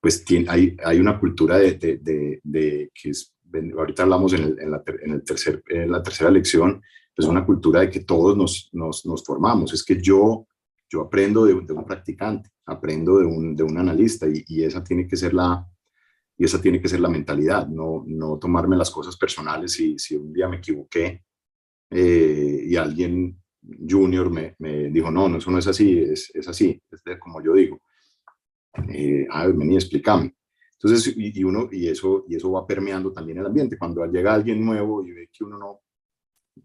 pues 0.00 0.24
tiene, 0.24 0.46
hay, 0.48 0.76
hay 0.84 1.00
una 1.00 1.18
cultura 1.18 1.58
de, 1.58 1.74
de, 1.74 2.40
de, 2.42 2.90
que 2.94 3.10
es, 3.10 3.34
ahorita 3.76 4.04
hablamos 4.04 4.32
en, 4.32 4.42
el, 4.44 4.58
en, 4.60 4.70
la, 4.70 4.82
en, 5.02 5.12
el 5.12 5.24
tercer, 5.24 5.62
en 5.68 5.90
la 5.90 6.02
tercera 6.02 6.30
lección, 6.30 6.82
es 7.16 7.26
una 7.26 7.44
cultura 7.44 7.80
de 7.80 7.90
que 7.90 8.00
todos 8.00 8.36
nos, 8.36 8.70
nos, 8.72 9.04
nos 9.04 9.24
formamos, 9.24 9.72
es 9.72 9.84
que 9.84 10.00
yo, 10.00 10.46
yo 10.88 11.02
aprendo 11.02 11.44
de, 11.44 11.54
un 11.54 11.84
practicante, 11.84 12.50
aprendo 12.66 13.18
de 13.18 13.26
un, 13.26 13.56
de 13.56 13.64
un 13.64 13.76
analista 13.76 14.26
y, 14.28 14.44
y, 14.46 14.62
esa 14.62 14.84
tiene 14.84 15.06
que 15.08 15.16
ser 15.16 15.34
la, 15.34 15.66
y 16.36 16.44
esa 16.44 16.60
tiene 16.60 16.80
que 16.80 16.88
ser 16.88 17.00
la 17.00 17.08
mentalidad, 17.08 17.66
no, 17.66 18.04
no 18.06 18.38
tomarme 18.38 18.76
las 18.76 18.90
cosas 18.90 19.16
personales 19.16 19.78
y 19.80 19.98
si 19.98 20.16
un 20.16 20.32
día 20.32 20.48
me 20.48 20.58
equivoqué 20.58 21.24
eh, 21.90 22.64
y 22.66 22.76
alguien 22.76 23.42
junior 23.88 24.30
me, 24.30 24.54
me, 24.60 24.88
dijo, 24.90 25.10
no, 25.10 25.28
no, 25.28 25.38
eso 25.38 25.50
no 25.50 25.58
es 25.58 25.66
así, 25.66 25.98
es, 25.98 26.30
es 26.32 26.46
así, 26.46 26.80
es 26.90 27.02
como 27.18 27.42
yo 27.42 27.54
digo. 27.54 27.80
Eh, 28.88 29.26
a 29.30 29.46
ver, 29.46 29.56
vení, 29.56 29.74
explícame. 29.74 30.34
Entonces, 30.80 31.12
y, 31.16 31.42
uno, 31.42 31.68
y 31.72 31.88
eso, 31.88 32.24
y 32.28 32.36
eso 32.36 32.52
va 32.52 32.66
permeando 32.66 33.12
también 33.12 33.38
el 33.38 33.46
ambiente. 33.46 33.76
Cuando 33.76 34.04
llega 34.06 34.32
alguien 34.32 34.64
nuevo 34.64 35.04
y 35.04 35.10
ve 35.10 35.28
que 35.32 35.42
uno 35.42 35.58
no, 35.58 35.80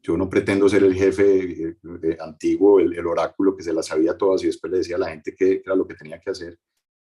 yo 0.02 0.16
no 0.18 0.30
pretendo 0.30 0.70
ser 0.70 0.84
el 0.84 0.94
jefe 0.94 1.70
eh, 1.70 1.78
eh, 2.04 2.18
antiguo, 2.20 2.80
el, 2.80 2.94
el, 2.94 3.08
oráculo 3.08 3.56
que 3.56 3.64
se 3.64 3.74
las 3.74 3.88
sabía 3.88 4.18
todas 4.18 4.44
y 4.44 4.48
después 4.48 4.72
le 4.72 4.78
decía 4.80 4.98
a 4.98 5.00
la 5.00 5.10
gente 5.10 5.36
qué 5.36 5.62
era 5.66 5.76
lo 5.76 5.88
que 5.88 5.96
tenía 5.96 6.20
que 6.20 6.30
hacer, 6.30 6.60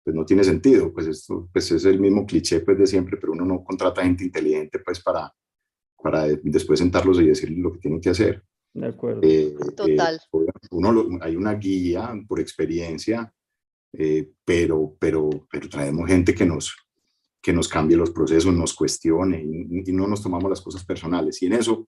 pues 0.04 0.14
no 0.16 0.26
tiene 0.26 0.44
sentido. 0.44 0.92
Pues 0.94 1.08
esto 1.08 1.50
pues 1.54 1.72
es 1.72 1.86
el 1.86 2.00
mismo 2.00 2.26
cliché 2.26 2.60
pues 2.60 2.78
de 2.78 2.88
siempre, 2.88 3.18
pero 3.18 3.32
uno 3.32 3.46
no 3.46 3.64
contrata 3.64 4.04
gente 4.04 4.26
inteligente 4.26 4.80
pues 4.80 5.02
para, 5.02 5.34
para 6.02 6.28
después 6.28 6.80
sentarlos 6.80 7.20
y 7.22 7.28
decirles 7.28 7.60
lo 7.60 7.72
que 7.72 7.80
tienen 7.80 8.02
que 8.02 8.10
hacer. 8.10 8.44
De 8.74 8.88
acuerdo. 8.88 9.22
Eh, 9.24 9.56
Total. 9.76 10.20
uno, 10.72 11.20
hay 11.22 11.36
una 11.36 11.54
guía 11.56 12.14
por 12.28 12.40
experiencia, 12.40 13.34
pero, 13.92 14.96
pero, 15.00 15.30
pero 15.52 15.70
traemos 15.70 16.08
gente 16.08 16.34
que 16.34 16.46
nos, 16.46 16.76
que 17.42 17.54
nos 17.54 17.68
cambie 17.68 17.98
los 17.98 18.12
procesos, 18.12 18.54
nos 18.54 18.74
cuestione 18.74 19.44
y, 19.44 19.90
y 19.90 19.94
no 19.94 20.08
nos 20.08 20.22
tomamos 20.22 20.50
las 20.50 20.62
cosas 20.62 20.86
personales. 20.86 21.42
Y 21.42 21.48
en 21.48 21.54
eso 21.54 21.88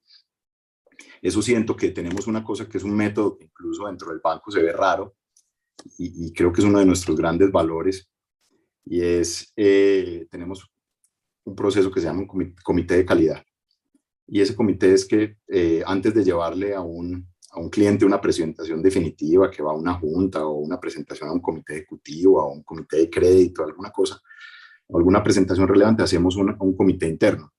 eso 1.22 1.41
siento 1.41 1.76
que 1.76 1.89
tenemos 1.89 2.28
una 2.28 2.43
cosa 2.43 2.68
que 2.68 2.78
es 2.78 2.84
un 2.84 2.95
método 2.95 3.38
que 3.38 3.45
incluso 3.45 3.86
dentro 3.86 4.10
del 4.10 4.22
banco 4.24 4.49
se 4.49 4.62
ve 4.62 4.72
raro 4.72 5.16
y, 5.97 6.32
creo 6.34 6.52
que 6.52 6.62
es 6.62 6.68
uno 6.68 6.80
de 6.80 6.86
nuestros 6.86 7.18
grandes 7.18 7.52
valores 7.52 8.10
y 8.86 9.02
es, 9.02 9.52
eh, 9.56 10.28
tenemos 10.30 10.68
un 11.43 11.56
proceso 11.56 11.91
que 11.91 11.99
se 11.99 12.08
llama 12.08 12.22
un 12.22 12.56
comité 12.64 12.97
de 12.97 13.06
calidad. 13.06 13.43
Y 14.28 14.41
ese 14.41 14.56
comité 14.56 14.93
es 14.93 15.06
que 15.06 15.38
eh, 15.47 15.84
antes 15.86 16.14
de 16.14 16.24
llevarle 16.24 16.74
a 16.76 16.82
un, 16.82 17.30
a 17.52 17.60
un 17.60 17.70
cliente 17.70 18.06
una 18.06 18.22
presentación 18.22 18.82
definitiva 18.82 19.49
que 19.52 19.62
va 19.62 19.72
a 19.72 19.76
una 19.76 19.95
junta 19.95 20.45
o 20.45 20.60
una 20.60 20.80
presentación 20.80 21.30
a 21.30 21.34
un 21.34 21.41
comité 21.41 21.76
ejecutivo, 21.76 22.41
a 22.41 22.52
un 22.52 22.64
comité 22.64 22.97
de 22.97 23.10
crédito, 23.10 23.64
alguna 23.64 23.91
cosa, 23.91 24.20
alguna 24.93 25.22
presentación 25.24 25.68
relevante, 25.68 26.04
hacemos 26.04 26.36
un 26.36 26.76
comité 26.76 27.08
interno 27.08 27.52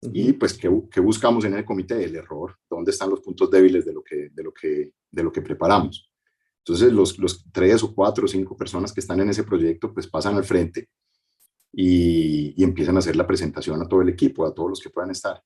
y 0.00 0.32
pues, 0.34 0.54
¿qué, 0.56 0.70
¿qué, 0.90 1.00
buscamos 1.00 1.44
en 1.44 1.54
el 1.54 1.64
comité? 1.64 2.04
El 2.04 2.14
error, 2.14 2.56
dónde 2.70 2.92
están 2.92 3.10
los 3.10 3.20
puntos 3.20 3.50
débiles 3.50 3.84
de 3.84 3.92
lo 3.92 4.02
que, 4.02 4.28
de 4.32 4.42
lo 4.42 4.52
que, 4.52 4.92
de 5.10 5.22
lo 5.22 5.32
que 5.32 5.42
preparamos. 5.42 6.10
Entonces, 6.58 6.92
los, 6.92 7.18
los 7.18 7.44
tres 7.50 7.82
o 7.82 7.94
cuatro 7.94 8.26
o 8.26 8.28
cinco 8.28 8.56
personas 8.56 8.92
que 8.92 9.00
están 9.00 9.20
en 9.20 9.30
ese 9.30 9.42
proyecto, 9.42 9.92
pues 9.92 10.06
pasan 10.06 10.36
al 10.36 10.44
frente 10.44 10.88
y, 11.72 12.54
y, 12.56 12.64
empiezan 12.64 12.96
a 12.96 13.00
hacer 13.00 13.16
la 13.16 13.26
presentación 13.26 13.82
a 13.82 13.88
todo 13.88 14.02
el 14.02 14.10
equipo, 14.10 14.46
a 14.46 14.54
todos 14.54 14.70
los 14.70 14.80
que 14.80 14.90
puedan 14.90 15.10
estar. 15.10 15.42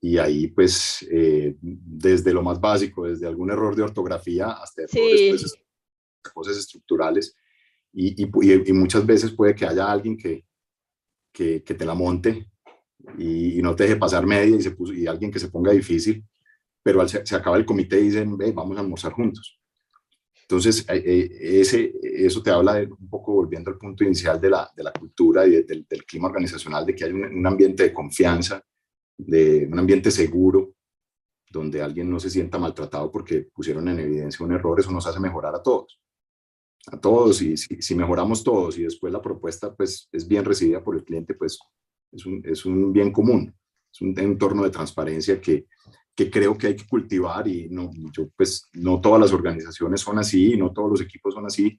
Y 0.00 0.18
ahí, 0.18 0.46
pues, 0.48 1.06
eh, 1.10 1.56
desde 1.60 2.32
lo 2.32 2.42
más 2.42 2.60
básico, 2.60 3.06
desde 3.06 3.26
algún 3.26 3.50
error 3.50 3.74
de 3.74 3.82
ortografía 3.82 4.50
hasta 4.52 4.82
errores, 4.82 5.30
pues, 5.30 6.32
cosas 6.32 6.56
estructurales. 6.56 7.36
Y, 7.92 8.22
y, 8.22 8.30
y, 8.66 8.72
muchas 8.72 9.04
veces 9.04 9.32
puede 9.32 9.54
que 9.54 9.66
haya 9.66 9.90
alguien 9.90 10.16
que, 10.16 10.44
que, 11.32 11.62
que 11.64 11.74
te 11.74 11.84
la 11.84 11.94
monte 11.94 12.48
y, 13.16 13.60
no 13.62 13.74
te 13.74 13.84
deje 13.84 13.96
pasar 13.96 14.26
media 14.26 14.56
y, 14.56 14.62
se 14.62 14.72
puso, 14.72 14.92
y 14.92 15.06
alguien 15.06 15.30
que 15.30 15.38
se 15.38 15.48
ponga 15.48 15.72
difícil, 15.72 16.24
pero 16.82 17.00
al, 17.00 17.08
se, 17.08 17.34
acaba 17.34 17.56
el 17.56 17.64
comité 17.64 18.00
y 18.00 18.04
dicen, 18.04 18.36
Ve, 18.36 18.52
vamos 18.52 18.76
a 18.76 18.80
almorzar 18.80 19.12
juntos. 19.12 19.58
Entonces, 20.42 20.86
eh, 20.88 21.02
eh, 21.04 21.60
ese, 21.60 21.92
eso 22.02 22.42
te 22.42 22.50
habla 22.50 22.74
de, 22.74 22.86
un 22.86 23.08
poco 23.08 23.34
volviendo 23.34 23.70
al 23.70 23.78
punto 23.78 24.04
inicial 24.04 24.40
de 24.40 24.50
la, 24.50 24.70
de 24.74 24.82
la 24.82 24.92
cultura 24.92 25.46
y 25.46 25.62
del, 25.62 25.86
del, 25.88 26.04
clima 26.04 26.28
organizacional, 26.28 26.86
de 26.86 26.94
que 26.94 27.04
hay 27.04 27.12
un, 27.12 27.24
un, 27.24 27.46
ambiente 27.46 27.82
de 27.82 27.92
confianza, 27.92 28.64
de 29.18 29.68
un 29.70 29.78
ambiente 29.78 30.10
seguro, 30.10 30.74
donde 31.50 31.82
alguien 31.82 32.10
no 32.10 32.20
se 32.20 32.30
sienta 32.30 32.58
maltratado 32.58 33.10
porque 33.10 33.48
pusieron 33.52 33.88
en 33.88 33.98
evidencia 33.98 34.44
un 34.44 34.52
error, 34.52 34.78
eso 34.78 34.92
nos 34.92 35.06
hace 35.06 35.20
mejorar 35.20 35.54
a 35.54 35.62
todos. 35.62 36.00
A 36.86 36.98
todos, 36.98 37.42
y 37.42 37.56
si, 37.56 37.82
si 37.82 37.94
mejoramos 37.94 38.42
todos 38.44 38.78
y 38.78 38.84
después 38.84 39.12
la 39.12 39.20
propuesta 39.20 39.74
pues, 39.74 40.08
es 40.12 40.26
bien 40.26 40.44
recibida 40.44 40.82
por 40.82 40.96
el 40.96 41.04
cliente, 41.04 41.34
pues 41.34 41.58
es 42.12 42.24
un, 42.24 42.42
es 42.44 42.64
un 42.64 42.92
bien 42.92 43.12
común, 43.12 43.54
es 43.92 44.00
un 44.00 44.18
entorno 44.18 44.62
de 44.62 44.70
transparencia 44.70 45.40
que, 45.40 45.66
que 46.14 46.30
creo 46.30 46.56
que 46.56 46.68
hay 46.68 46.76
que 46.76 46.86
cultivar 46.86 47.46
y 47.46 47.68
no, 47.68 47.90
yo, 48.12 48.28
pues, 48.36 48.68
no 48.74 49.00
todas 49.00 49.20
las 49.20 49.32
organizaciones 49.32 50.00
son 50.00 50.18
así, 50.18 50.56
no 50.56 50.72
todos 50.72 50.90
los 50.90 51.00
equipos 51.00 51.34
son 51.34 51.46
así, 51.46 51.78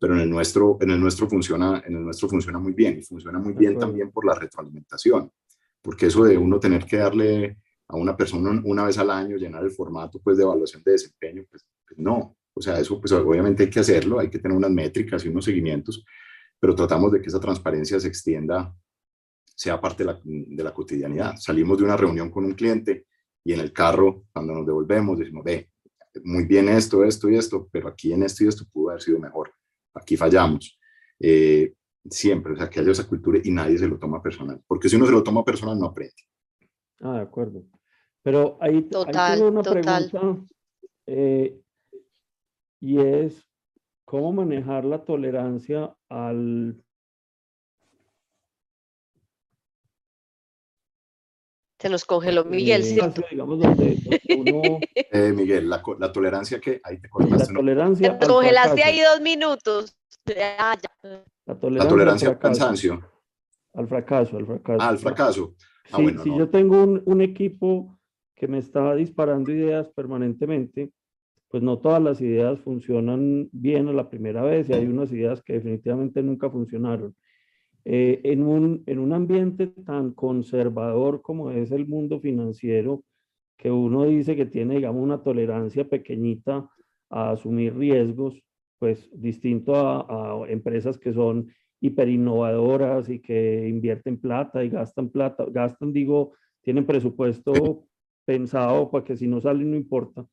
pero 0.00 0.14
en 0.14 0.20
el 0.20 0.30
nuestro, 0.30 0.78
en 0.80 0.90
el 0.90 1.00
nuestro, 1.00 1.28
funciona, 1.28 1.82
en 1.86 1.96
el 1.96 2.04
nuestro 2.04 2.28
funciona 2.28 2.58
muy 2.58 2.72
bien 2.72 2.98
y 2.98 3.02
funciona 3.02 3.38
muy 3.38 3.52
bien 3.52 3.78
también 3.78 4.10
por 4.10 4.24
la 4.24 4.34
retroalimentación, 4.34 5.30
porque 5.82 6.06
eso 6.06 6.24
de 6.24 6.36
uno 6.36 6.60
tener 6.60 6.84
que 6.84 6.98
darle 6.98 7.58
a 7.88 7.96
una 7.96 8.16
persona 8.16 8.60
una 8.64 8.84
vez 8.84 8.98
al 8.98 9.10
año, 9.10 9.36
llenar 9.36 9.64
el 9.64 9.70
formato 9.70 10.20
pues, 10.20 10.36
de 10.36 10.42
evaluación 10.42 10.82
de 10.84 10.92
desempeño, 10.92 11.44
pues, 11.50 11.66
pues 11.86 11.98
no, 11.98 12.36
o 12.52 12.60
sea, 12.60 12.78
eso 12.78 13.00
pues 13.00 13.12
obviamente 13.12 13.62
hay 13.64 13.70
que 13.70 13.80
hacerlo, 13.80 14.18
hay 14.18 14.28
que 14.28 14.38
tener 14.38 14.56
unas 14.56 14.70
métricas 14.70 15.24
y 15.24 15.28
unos 15.28 15.44
seguimientos, 15.44 16.04
pero 16.58 16.74
tratamos 16.74 17.12
de 17.12 17.20
que 17.20 17.28
esa 17.28 17.40
transparencia 17.40 17.98
se 18.00 18.08
extienda 18.08 18.74
sea 19.58 19.80
parte 19.80 20.04
de 20.04 20.12
la, 20.12 20.20
de 20.22 20.62
la, 20.62 20.72
cotidianidad. 20.72 21.34
Salimos 21.36 21.78
de 21.78 21.84
una 21.84 21.96
reunión 21.96 22.30
con 22.30 22.44
un 22.44 22.54
cliente 22.54 23.06
y 23.42 23.52
en 23.52 23.58
el 23.58 23.72
carro, 23.72 24.24
cuando 24.32 24.54
nos 24.54 24.64
devolvemos, 24.64 25.18
decimos, 25.18 25.42
ve, 25.42 25.70
muy 26.22 26.44
bien 26.44 26.68
esto, 26.68 27.02
esto 27.02 27.28
y 27.28 27.36
esto, 27.36 27.68
pero 27.72 27.88
aquí 27.88 28.12
en 28.12 28.22
esto 28.22 28.44
y 28.44 28.48
esto 28.48 28.64
pudo 28.72 28.90
haber 28.90 29.02
sido 29.02 29.18
mejor. 29.18 29.52
Aquí 29.94 30.16
fallamos. 30.16 30.78
Eh, 31.18 31.74
siempre, 32.08 32.52
o 32.52 32.56
sea, 32.56 32.68
que 32.68 32.80
haya 32.80 32.92
esa 32.92 33.06
cultura 33.06 33.38
y 33.42 33.50
nadie 33.50 33.78
se 33.78 33.88
lo 33.88 33.98
toma 33.98 34.22
personal. 34.22 34.62
Porque 34.66 34.88
si 34.88 34.96
uno 34.96 35.06
se 35.06 35.12
lo 35.12 35.22
toma 35.22 35.44
personal, 35.44 35.78
no 35.78 35.86
aprende. 35.86 36.14
Ah, 37.00 37.14
de 37.14 37.22
acuerdo. 37.22 37.62
Pero 38.22 38.58
ahí, 38.60 38.82
total, 38.82 39.42
una 39.42 39.62
pregunta 39.62 40.36
eh, 41.06 41.58
y 42.80 43.00
es, 43.00 43.46
¿cómo 44.04 44.32
manejar 44.32 44.84
la 44.84 45.04
tolerancia 45.04 45.96
al 46.08 46.82
Se 51.80 51.88
nos 51.88 52.04
congeló 52.04 52.44
Miguel, 52.44 52.82
sí. 52.82 52.98
eh, 55.12 55.32
Miguel, 55.32 55.70
la, 55.70 55.80
la, 55.98 56.12
tolerancia 56.12 56.60
que 56.60 56.80
ahí 56.82 57.00
te 57.00 57.08
cortaste. 57.08 57.52
La 57.52 57.58
tolerancia. 57.58 58.18
Te 58.18 58.26
congelaste 58.26 58.82
ahí 58.82 59.00
dos 59.00 59.20
minutos. 59.20 59.96
Ah, 60.58 60.76
la 61.48 61.58
tolerancia, 61.58 61.84
la 61.84 61.88
tolerancia 61.88 62.28
al, 62.28 62.38
cansancio. 62.38 63.00
Al 63.74 63.88
fracaso, 63.88 64.36
al 64.36 64.46
fracaso. 64.46 64.82
Ah, 64.82 64.88
al 64.88 64.98
fracaso. 64.98 65.54
Ah, 65.90 66.02
bueno, 66.02 66.22
si 66.22 66.30
no. 66.30 66.38
yo 66.38 66.50
tengo 66.50 66.82
un, 66.82 67.02
un, 67.06 67.20
equipo 67.22 67.98
que 68.34 68.46
me 68.46 68.58
está 68.58 68.94
disparando 68.94 69.50
ideas 69.50 69.88
permanentemente, 69.88 70.92
pues 71.48 71.62
no 71.62 71.78
todas 71.78 72.02
las 72.02 72.20
ideas 72.20 72.60
funcionan 72.60 73.48
bien 73.52 73.88
a 73.88 73.92
la 73.92 74.10
primera 74.10 74.42
vez 74.42 74.68
y 74.68 74.74
hay 74.74 74.86
unas 74.86 75.10
ideas 75.10 75.42
que 75.42 75.54
definitivamente 75.54 76.22
nunca 76.22 76.50
funcionaron. 76.50 77.14
Eh, 77.90 78.20
en, 78.24 78.42
un, 78.42 78.82
en 78.84 78.98
un 78.98 79.14
ambiente 79.14 79.68
tan 79.68 80.12
conservador 80.12 81.22
como 81.22 81.50
es 81.50 81.70
el 81.70 81.86
mundo 81.86 82.20
financiero, 82.20 83.02
que 83.56 83.70
uno 83.70 84.04
dice 84.04 84.36
que 84.36 84.44
tiene, 84.44 84.74
digamos, 84.74 85.02
una 85.02 85.22
tolerancia 85.22 85.88
pequeñita 85.88 86.68
a 87.08 87.30
asumir 87.30 87.74
riesgos, 87.74 88.42
pues 88.78 89.08
distinto 89.12 89.74
a, 89.74 90.42
a 90.42 90.48
empresas 90.50 90.98
que 90.98 91.12
son 91.12 91.52
hiperinnovadoras 91.80 93.08
y 93.08 93.20
que 93.20 93.68
invierten 93.68 94.20
plata 94.20 94.64
y 94.64 94.68
gastan 94.68 95.10
plata, 95.10 95.44
gastan, 95.48 95.92
digo, 95.92 96.32
tienen 96.62 96.86
presupuesto 96.86 97.86
pensado 98.24 98.90
para 98.90 99.04
que 99.04 99.16
si 99.16 99.26
no 99.26 99.40
sale 99.40 99.64
no 99.64 99.76
importa. 99.76 100.26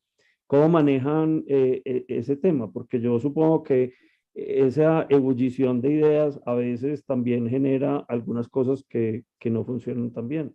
¿Cómo 0.47 0.69
manejan 0.69 1.43
eh, 1.47 1.81
e, 1.85 2.05
ese 2.07 2.35
tema? 2.35 2.71
Porque 2.71 2.99
yo 2.99 3.19
supongo 3.19 3.63
que 3.63 3.93
esa 4.33 5.07
ebullición 5.09 5.81
de 5.81 5.91
ideas 5.93 6.39
a 6.45 6.53
veces 6.55 7.05
también 7.05 7.49
genera 7.49 8.05
algunas 8.09 8.47
cosas 8.49 8.83
que, 8.89 9.23
que 9.39 9.49
no 9.49 9.63
funcionan 9.63 10.11
tan 10.11 10.27
bien. 10.27 10.53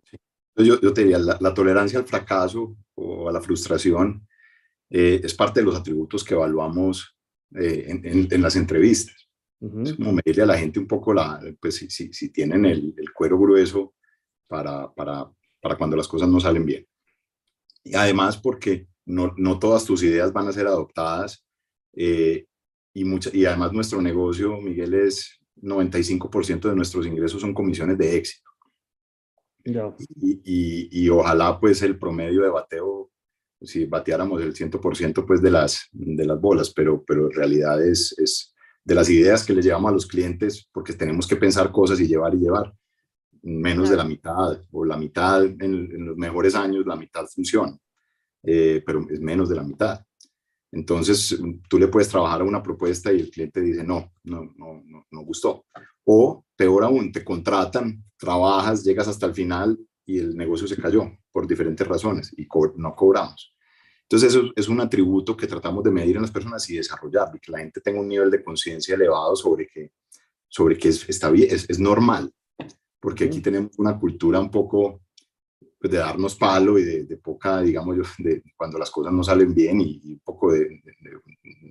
Yo, 0.55 0.79
yo 0.79 0.93
te 0.93 1.01
diría, 1.01 1.17
la, 1.17 1.37
la, 1.41 1.53
tolerancia 1.53 1.97
al 1.97 2.05
fracaso 2.05 2.75
o 2.93 3.27
a 3.27 3.31
la 3.31 3.41
frustración 3.41 4.27
eh, 4.89 5.19
es 5.23 5.33
parte 5.33 5.61
de 5.61 5.65
los 5.65 5.75
atributos 5.75 6.23
que 6.23 6.35
evaluamos 6.35 7.17
eh, 7.59 7.85
en, 7.87 8.41
las 8.41 8.55
entrevistas. 8.55 9.15
Es 9.83 9.93
como 9.93 10.13
medirle 10.13 10.43
a 10.43 10.47
la 10.47 10.57
gente 10.57 10.79
un 10.79 10.87
poco 10.87 11.13
la, 11.13 11.39
pues 11.59 11.75
si, 11.75 11.89
si, 11.89 12.29
tienen 12.29 12.65
el, 12.65 12.95
el, 12.97 13.13
cuero 13.13 13.37
grueso 13.37 13.93
para, 14.47 14.91
para, 14.91 15.31
para 15.61 15.77
cuando 15.77 15.95
las 15.95 16.07
cosas 16.07 16.27
no 16.27 16.39
salen 16.39 16.65
bien. 16.65 16.87
Y 17.83 17.93
además 17.93 18.37
porque 18.37 18.87
no, 19.05 19.33
no 19.37 19.59
todas 19.59 19.85
tus 19.85 20.01
ideas 20.03 20.33
van 20.33 20.47
a 20.47 20.51
ser 20.51 20.65
adoptadas 20.65 21.45
eh, 21.93 22.45
y, 22.93 23.05
mucha, 23.05 23.29
y 23.33 23.45
además 23.45 23.71
nuestro 23.73 24.01
negocio, 24.01 24.57
Miguel, 24.57 24.93
es 24.93 25.39
95% 25.61 26.69
de 26.69 26.75
nuestros 26.75 27.05
ingresos 27.05 27.41
son 27.41 27.53
comisiones 27.53 27.97
de 27.97 28.17
éxito. 28.17 28.49
Y, 29.63 30.89
y, 30.91 31.09
ojalá 31.09 31.59
pues 31.59 31.83
el 31.83 31.99
promedio 31.99 32.41
de 32.41 32.49
bateo, 32.49 33.10
si 33.61 33.85
bateáramos 33.85 34.41
el 34.41 34.53
100% 34.53 35.25
pues 35.25 35.41
de 35.41 35.51
las, 35.51 35.87
de 35.91 36.25
las 36.25 36.39
bolas, 36.39 36.71
pero, 36.71 37.03
pero 37.05 37.25
en 37.25 37.31
realidad 37.31 37.81
es, 37.85 38.15
es 38.17 38.53
de 38.83 38.95
las 38.95 39.09
ideas 39.09 39.45
que 39.45 39.53
le 39.53 39.61
llevamos 39.61 39.89
a 39.89 39.93
los 39.93 40.07
clientes, 40.07 40.67
porque 40.71 40.93
tenemos 40.93 41.27
que 41.27 41.35
pensar 41.35 41.71
cosas 41.71 41.99
y 41.99 42.07
llevar 42.07 42.33
y 42.33 42.39
llevar, 42.39 42.73
menos 43.43 43.89
de 43.89 43.97
la 43.97 44.03
mitad, 44.03 44.59
o 44.71 44.85
la 44.85 44.97
mitad 44.97 45.43
en, 45.43 45.61
en, 45.61 46.05
los 46.05 46.17
mejores 46.17 46.55
años, 46.55 46.85
la 46.85 46.95
mitad 46.95 47.25
funciona, 47.27 47.77
eh, 48.43 48.83
pero 48.85 49.05
es 49.09 49.19
menos 49.19 49.49
de 49.49 49.55
la 49.55 49.63
mitad. 49.63 50.01
Entonces, 50.71 51.37
tú 51.67 51.77
le 51.77 51.87
puedes 51.87 52.07
trabajar 52.07 52.41
a 52.41 52.45
una 52.45 52.63
propuesta 52.63 53.11
y 53.11 53.19
el 53.19 53.29
cliente 53.29 53.59
dice, 53.59 53.83
no, 53.83 54.13
no, 54.23 54.53
no, 54.55 54.81
no, 54.85 55.05
no 55.11 55.21
gustó. 55.21 55.65
O 56.05 56.45
peor 56.55 56.85
aún, 56.85 57.11
te 57.11 57.25
contratan, 57.25 58.03
trabajas, 58.17 58.83
llegas 58.83 59.07
hasta 59.07 59.25
el 59.25 59.33
final 59.33 59.77
y 60.11 60.19
el 60.19 60.35
negocio 60.35 60.67
se 60.67 60.75
cayó 60.75 61.09
por 61.31 61.47
diferentes 61.47 61.87
razones 61.87 62.33
y 62.37 62.47
no 62.75 62.95
cobramos. 62.95 63.55
Entonces, 64.03 64.35
eso 64.35 64.51
es 64.55 64.67
un 64.67 64.81
atributo 64.81 65.37
que 65.37 65.47
tratamos 65.47 65.83
de 65.83 65.91
medir 65.91 66.17
en 66.17 66.23
las 66.23 66.31
personas 66.31 66.69
y 66.69 66.75
desarrollar, 66.75 67.29
y 67.33 67.39
que 67.39 67.51
la 67.51 67.59
gente 67.59 67.79
tenga 67.79 68.01
un 68.01 68.09
nivel 68.09 68.29
de 68.29 68.43
conciencia 68.43 68.95
elevado 68.95 69.35
sobre 69.37 69.67
que, 69.67 69.93
sobre 70.49 70.77
que 70.77 70.89
es, 70.89 71.07
está 71.07 71.29
bien, 71.29 71.47
es, 71.49 71.69
es 71.69 71.79
normal, 71.79 72.29
porque 72.99 73.23
aquí 73.23 73.39
tenemos 73.39 73.71
una 73.77 73.97
cultura 73.97 74.39
un 74.41 74.51
poco 74.51 75.01
pues, 75.79 75.91
de 75.91 75.97
darnos 75.97 76.35
palo 76.35 76.77
y 76.77 76.83
de, 76.83 77.17
poca, 77.17 77.61
digamos 77.61 77.95
yo, 77.95 78.03
de 78.19 78.43
cuando 78.57 78.77
las 78.77 78.91
cosas 78.91 79.13
no 79.13 79.23
salen 79.23 79.53
bien 79.53 79.79
y, 79.79 80.13
un 80.13 80.19
poco 80.19 80.51
de, 80.51 80.81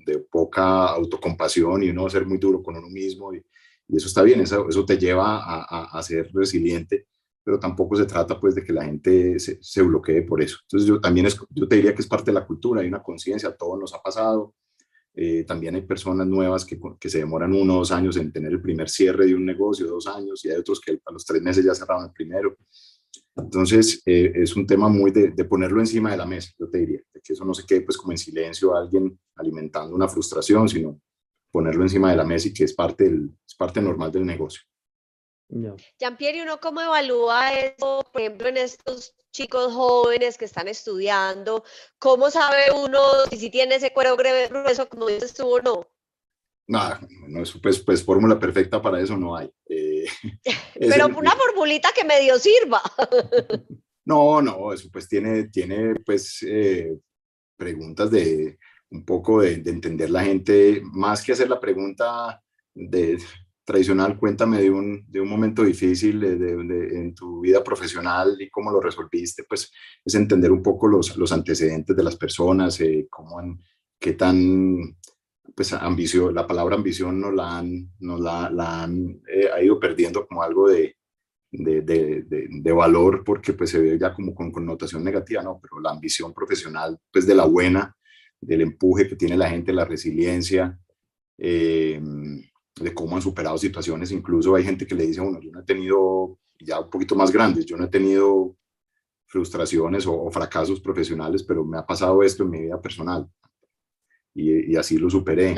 de, 0.06 0.18
poca 0.30 0.86
autocompasión 0.86 1.82
y 1.82 1.90
uno 1.90 2.08
ser 2.08 2.26
muy 2.26 2.38
duro 2.38 2.62
con 2.62 2.76
uno 2.76 2.88
mismo 2.88 3.34
y, 3.34 3.44
y 3.86 3.96
eso 3.96 4.06
está 4.06 4.22
bien, 4.22 4.40
eso, 4.40 4.68
eso 4.68 4.84
te 4.84 4.96
lleva 4.96 5.44
a, 5.44 5.98
a, 5.98 6.02
ser 6.02 6.30
resiliente, 6.32 7.06
pero 7.42 7.58
tampoco 7.58 7.96
se 7.96 8.06
trata 8.06 8.38
pues 8.38 8.54
de 8.54 8.62
que 8.64 8.72
la 8.72 8.84
gente 8.84 9.38
se, 9.38 9.58
se 9.62 9.82
bloquee 9.82 10.22
por 10.22 10.42
eso. 10.42 10.58
Entonces 10.62 10.88
yo 10.88 11.00
también 11.00 11.26
es, 11.26 11.38
yo 11.50 11.66
te 11.66 11.76
diría 11.76 11.94
que 11.94 12.02
es 12.02 12.08
parte 12.08 12.30
de 12.30 12.34
la 12.34 12.46
cultura, 12.46 12.80
hay 12.80 12.88
una 12.88 13.02
conciencia, 13.02 13.56
todo 13.56 13.76
nos 13.78 13.94
ha 13.94 14.02
pasado, 14.02 14.54
eh, 15.14 15.44
también 15.44 15.74
hay 15.74 15.82
personas 15.82 16.26
nuevas 16.26 16.64
que, 16.64 16.78
que, 16.98 17.08
se 17.08 17.18
demoran 17.18 17.52
uno 17.52 17.74
o 17.74 17.78
dos 17.78 17.90
años 17.90 18.16
en 18.16 18.32
tener 18.32 18.52
el 18.52 18.62
primer 18.62 18.88
cierre 18.88 19.26
de 19.26 19.34
un 19.34 19.44
negocio, 19.44 19.86
dos 19.86 20.06
años, 20.06 20.44
y 20.44 20.50
hay 20.50 20.58
otros 20.58 20.80
que 20.80 21.00
a 21.04 21.12
los 21.12 21.24
tres 21.24 21.42
meses 21.42 21.64
ya 21.64 21.74
cerraron 21.74 22.04
el 22.04 22.12
primero. 22.12 22.56
Entonces, 23.36 24.02
eh, 24.06 24.32
es 24.34 24.54
un 24.54 24.66
tema 24.66 24.88
muy 24.88 25.10
de, 25.10 25.32
ponerlo 25.44 25.80
encima 25.80 26.12
de 26.12 26.16
la 26.16 26.26
mesa, 26.26 26.52
yo 26.58 26.68
te 26.68 26.78
diría, 26.78 27.00
de 27.12 27.20
que 27.20 27.32
eso 27.32 27.44
no 27.44 27.54
se 27.54 27.66
quede 27.66 27.82
pues 27.82 27.96
como 27.96 28.12
en 28.12 28.18
silencio 28.18 28.76
alguien 28.76 29.18
alimentando 29.36 29.94
una 29.94 30.08
frustración, 30.08 30.68
sino 30.68 31.00
ponerlo 31.50 31.82
encima 31.82 32.10
de 32.10 32.16
la 32.16 32.24
mesa 32.24 32.48
y 32.48 32.54
que 32.54 32.64
es 32.64 32.74
parte, 32.74 33.04
del, 33.04 33.30
es 33.46 33.54
parte 33.56 33.82
normal 33.82 34.12
del 34.12 34.24
negocio. 34.24 34.62
Jean-Pierre, 35.98 36.38
¿y 36.38 36.40
uno 36.42 36.60
cómo 36.60 36.80
evalúa 36.80 37.52
eso, 37.54 38.06
por 38.12 38.20
ejemplo, 38.20 38.48
en 38.48 38.56
estos 38.56 39.14
chicos 39.32 39.72
jóvenes 39.72 40.38
que 40.38 40.44
están 40.44 40.68
estudiando? 40.68 41.64
¿Cómo 41.98 42.30
sabe 42.30 42.70
uno 42.74 43.00
si, 43.30 43.36
si 43.36 43.50
tiene 43.50 43.76
ese 43.76 43.92
cuero 43.92 44.16
grueso, 44.16 44.88
como 44.88 45.06
dices 45.06 45.34
tú, 45.34 45.56
o 45.56 45.60
no? 45.60 45.86
Nada, 46.70 47.00
no, 47.26 47.42
pues, 47.60 47.80
pues 47.80 48.04
fórmula 48.04 48.38
perfecta 48.38 48.80
para 48.80 49.00
eso 49.00 49.16
no 49.16 49.36
hay. 49.36 49.50
Eh, 49.68 50.04
Pero 50.78 51.08
una 51.08 51.32
formulita 51.32 51.90
que 51.92 52.04
medio 52.04 52.38
sirva. 52.38 52.80
no, 54.04 54.40
no, 54.40 54.72
eso 54.72 54.88
pues 54.92 55.08
tiene, 55.08 55.48
tiene 55.48 55.96
pues 56.06 56.44
eh, 56.46 56.96
preguntas 57.56 58.10
de 58.12 58.56
un 58.90 59.04
poco 59.04 59.40
de, 59.40 59.54
entender 59.54 60.10
la 60.10 60.22
gente, 60.22 60.80
más 60.84 61.24
que 61.24 61.32
hacer 61.32 61.48
la 61.48 61.58
pregunta 61.58 62.40
de 62.74 63.18
tradicional, 63.70 64.18
cuéntame 64.18 64.60
de 64.60 64.68
un, 64.68 65.04
de 65.08 65.20
un 65.20 65.28
momento 65.28 65.62
difícil 65.62 66.18
de, 66.18 66.98
en 66.98 67.14
tu 67.14 67.40
vida 67.40 67.62
profesional 67.62 68.36
y 68.40 68.50
cómo 68.50 68.72
lo 68.72 68.80
resolviste, 68.80 69.44
pues 69.48 69.70
es 70.04 70.14
entender 70.16 70.50
un 70.50 70.60
poco 70.60 70.88
los, 70.88 71.16
los 71.16 71.30
antecedentes 71.30 71.94
de 71.96 72.02
las 72.02 72.16
personas, 72.16 72.80
eh, 72.80 73.06
cómo, 73.08 73.36
qué 73.96 74.14
tan 74.14 74.96
pues 75.54 75.72
ambición, 75.72 76.34
la 76.34 76.48
palabra 76.48 76.74
ambición 76.74 77.20
nos 77.20 77.32
la 77.32 77.58
han, 77.58 77.92
nos 78.00 78.20
la, 78.20 78.50
la 78.50 78.82
han 78.82 79.20
eh, 79.32 79.48
ha 79.54 79.62
ido 79.62 79.78
perdiendo 79.78 80.26
como 80.26 80.42
algo 80.42 80.68
de, 80.68 80.96
de, 81.52 81.82
de, 81.82 82.24
de, 82.26 82.72
valor 82.72 83.22
porque 83.24 83.52
pues 83.52 83.70
se 83.70 83.78
ve 83.78 83.98
ya 84.00 84.12
como 84.12 84.34
con 84.34 84.50
connotación 84.50 85.04
negativa, 85.04 85.44
¿no? 85.44 85.60
Pero 85.62 85.80
la 85.80 85.90
ambición 85.90 86.34
profesional, 86.34 86.98
pues 87.12 87.24
de 87.24 87.36
la 87.36 87.44
buena, 87.44 87.96
del 88.40 88.62
empuje 88.62 89.06
que 89.06 89.16
tiene 89.16 89.36
la 89.36 89.48
gente, 89.48 89.72
la 89.72 89.84
resiliencia, 89.84 90.76
eh, 91.38 92.00
de 92.82 92.94
cómo 92.94 93.16
han 93.16 93.22
superado 93.22 93.58
situaciones, 93.58 94.10
incluso 94.10 94.54
hay 94.54 94.64
gente 94.64 94.86
que 94.86 94.94
le 94.94 95.06
dice, 95.06 95.20
bueno, 95.20 95.40
yo 95.40 95.50
no 95.50 95.60
he 95.60 95.64
tenido, 95.64 96.38
ya 96.58 96.80
un 96.80 96.90
poquito 96.90 97.14
más 97.14 97.30
grandes, 97.30 97.66
yo 97.66 97.76
no 97.76 97.84
he 97.84 97.88
tenido 97.88 98.56
frustraciones 99.26 100.06
o, 100.06 100.22
o 100.22 100.30
fracasos 100.30 100.80
profesionales, 100.80 101.42
pero 101.42 101.64
me 101.64 101.78
ha 101.78 101.86
pasado 101.86 102.22
esto 102.22 102.42
en 102.42 102.50
mi 102.50 102.60
vida 102.62 102.80
personal 102.80 103.28
y, 104.34 104.76
así 104.76 104.98
lo 104.98 105.10
superé. 105.10 105.54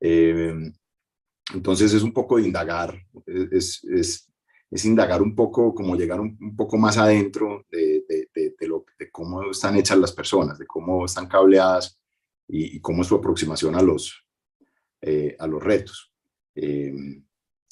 Eh, 0.00 0.54
entonces 1.54 1.92
es 1.92 2.02
un 2.02 2.12
poco 2.12 2.36
de 2.36 2.46
indagar, 2.46 3.00
es, 3.26 3.82
es, 3.84 4.30
es, 4.70 4.84
indagar 4.84 5.22
un 5.22 5.34
poco, 5.34 5.74
como 5.74 5.96
llegar 5.96 6.20
un, 6.20 6.56
poco 6.56 6.76
más 6.76 6.98
adentro 6.98 7.64
de, 7.70 8.04
de, 8.08 8.54
de, 8.58 8.68
lo, 8.68 8.84
de, 8.98 9.10
cómo 9.10 9.50
están 9.50 9.76
hechas 9.76 9.98
las 9.98 10.12
personas, 10.12 10.58
de 10.58 10.66
cómo 10.66 11.04
están 11.04 11.28
cableadas 11.28 11.98
y, 12.48 12.80
cómo 12.80 13.02
es 13.02 13.08
su 13.08 13.14
aproximación 13.14 13.74
a 13.76 13.82
los, 13.82 14.26
eh, 15.02 15.36
a 15.38 15.46
los 15.46 15.62
retos. 15.62 16.12
Eh, 16.56 16.92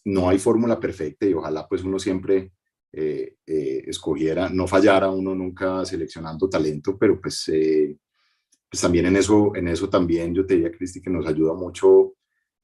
no 0.05 0.28
hay 0.28 0.39
fórmula 0.39 0.78
perfecta 0.78 1.26
y 1.26 1.35
ojalá 1.35 1.66
pues 1.66 1.82
uno 1.82 1.99
siempre 1.99 2.53
escogiera, 2.97 4.49
no 4.49 4.68
fallara 4.68 5.11
uno 5.11 5.35
nunca 5.35 5.85
seleccionando 5.85 6.49
talento, 6.49 6.97
pero 6.97 7.20
pues 7.20 7.51
pues 8.74 8.82
también 8.82 9.07
en 9.07 9.14
eso, 9.14 9.55
en 9.55 9.68
eso 9.68 9.89
también 9.89 10.35
yo 10.35 10.45
te 10.45 10.55
diría, 10.55 10.72
Cristi, 10.72 11.01
que 11.01 11.09
nos 11.09 11.28
ayuda 11.28 11.55
mucho 11.55 12.14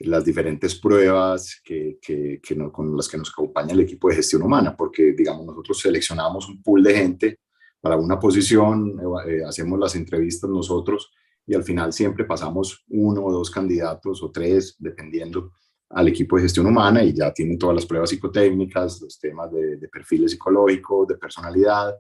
las 0.01 0.25
diferentes 0.25 0.75
pruebas 0.75 1.61
que, 1.63 2.01
que, 2.03 2.41
que 2.43 2.73
con 2.73 2.97
las 2.97 3.09
que 3.09 3.17
nos 3.17 3.31
acompaña 3.31 3.75
el 3.75 3.83
equipo 3.83 4.09
de 4.09 4.17
gestión 4.17 4.43
humana, 4.43 4.77
porque 4.77 5.13
digamos 5.13 5.47
nosotros 5.47 5.79
seleccionamos 5.79 6.49
un 6.49 6.65
pool 6.65 6.83
de 6.83 6.95
gente 6.95 7.39
para 7.81 7.97
una 7.97 8.19
posición, 8.19 8.99
eh, 9.29 9.45
hacemos 9.47 9.79
las 9.79 9.95
entrevistas 9.95 10.51
nosotros 10.51 11.13
y 11.47 11.55
al 11.55 11.63
final 11.63 11.93
siempre 11.93 12.25
pasamos 12.25 12.85
uno 12.89 13.25
o 13.25 13.33
dos 13.33 13.49
candidatos 13.49 14.21
o 14.21 14.33
tres, 14.33 14.75
dependiendo 14.81 15.53
al 15.91 16.09
equipo 16.09 16.37
de 16.37 16.43
gestión 16.43 16.67
humana 16.67 17.03
y 17.03 17.13
ya 17.13 17.33
tienen 17.33 17.59
todas 17.59 17.75
las 17.75 17.87
pruebas 17.87 18.11
psicotécnicas, 18.11 19.01
los 19.01 19.19
temas 19.19 19.53
de, 19.53 19.77
de 19.77 19.89
perfiles 19.89 20.31
psicológicos, 20.31 21.09
de 21.09 21.17
personalidad 21.17 21.97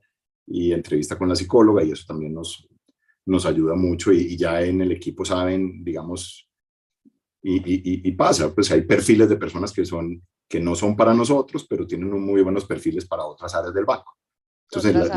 y 0.46 0.72
entrevista 0.72 1.16
con 1.16 1.28
la 1.28 1.36
psicóloga 1.36 1.82
y 1.82 1.92
eso 1.92 2.04
también 2.06 2.34
nos, 2.34 2.68
nos 3.26 3.46
ayuda 3.46 3.74
mucho 3.74 4.12
y, 4.12 4.36
ya 4.36 4.60
en 4.62 4.80
el 4.82 4.92
equipo 4.92 5.24
saben, 5.24 5.84
digamos, 5.84 6.48
y, 7.42 8.06
y, 8.06 8.12
pasa, 8.12 8.54
pues 8.54 8.70
hay 8.70 8.82
perfiles 8.82 9.28
de 9.28 9.36
personas 9.36 9.72
que, 9.72 9.86
son, 9.86 10.22
que 10.46 10.60
no 10.60 10.74
son 10.74 10.94
para 10.94 11.14
nosotros, 11.14 11.66
pero 11.68 11.86
tienen 11.86 12.10
muy 12.10 12.42
buenos 12.42 12.66
perfiles 12.66 13.06
para 13.06 13.24
otras 13.24 13.54
áreas 13.54 13.72
del 13.72 13.86
banco. 13.86 14.14
Entonces, 14.70 15.10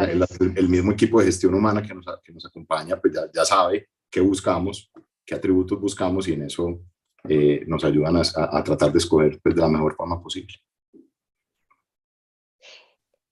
el, 0.55 0.69
mismo 0.69 0.93
equipo 0.93 1.19
de 1.19 1.25
gestión 1.25 1.53
humana 1.53 1.81
que 1.81 1.93
nos, 1.93 2.05
que 2.23 2.31
nos 2.31 2.45
acompaña, 2.45 2.99
pues 2.99 3.13
ya, 3.13 3.29
ya 3.33 3.43
sabe 3.43 3.89
qué 4.09 4.21
buscamos, 4.21 4.89
qué 5.25 5.35
atributos 5.35 5.81
buscamos 5.81 6.27
y 6.29 6.33
en 6.33 6.43
eso 6.43 6.79
eh, 7.27 7.63
nos 7.67 7.83
ayudan 7.83 8.17
a, 8.17 8.21
a, 8.35 8.63
tratar 8.63 8.91
de 8.91 8.99
escoger 8.99 9.39
pues, 9.41 9.55
de 9.55 9.61
la 9.61 9.69
mejor 9.69 9.95
forma 9.95 10.21
posible. 10.21 10.55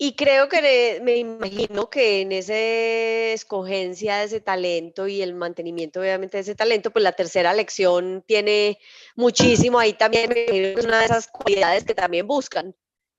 Y 0.03 0.15
creo 0.15 0.49
que 0.49 0.99
me 1.03 1.17
imagino 1.17 1.87
que 1.91 2.21
en 2.21 2.31
esa 2.31 2.57
escogencia 2.57 4.17
de 4.17 4.25
ese 4.25 4.41
talento 4.41 5.07
y 5.07 5.21
el 5.21 5.35
mantenimiento 5.35 5.99
obviamente 5.99 6.37
de 6.37 6.41
ese 6.41 6.55
talento, 6.55 6.89
pues 6.89 7.03
la 7.03 7.11
tercera 7.11 7.53
lección 7.53 8.23
tiene 8.25 8.79
muchísimo 9.15 9.77
ahí 9.77 9.93
también, 9.93 10.31
es 10.35 10.83
una 10.83 10.97
de 10.97 11.05
esas 11.05 11.27
cualidades 11.27 11.83
que 11.83 11.93
también 11.93 12.25
buscan. 12.25 12.75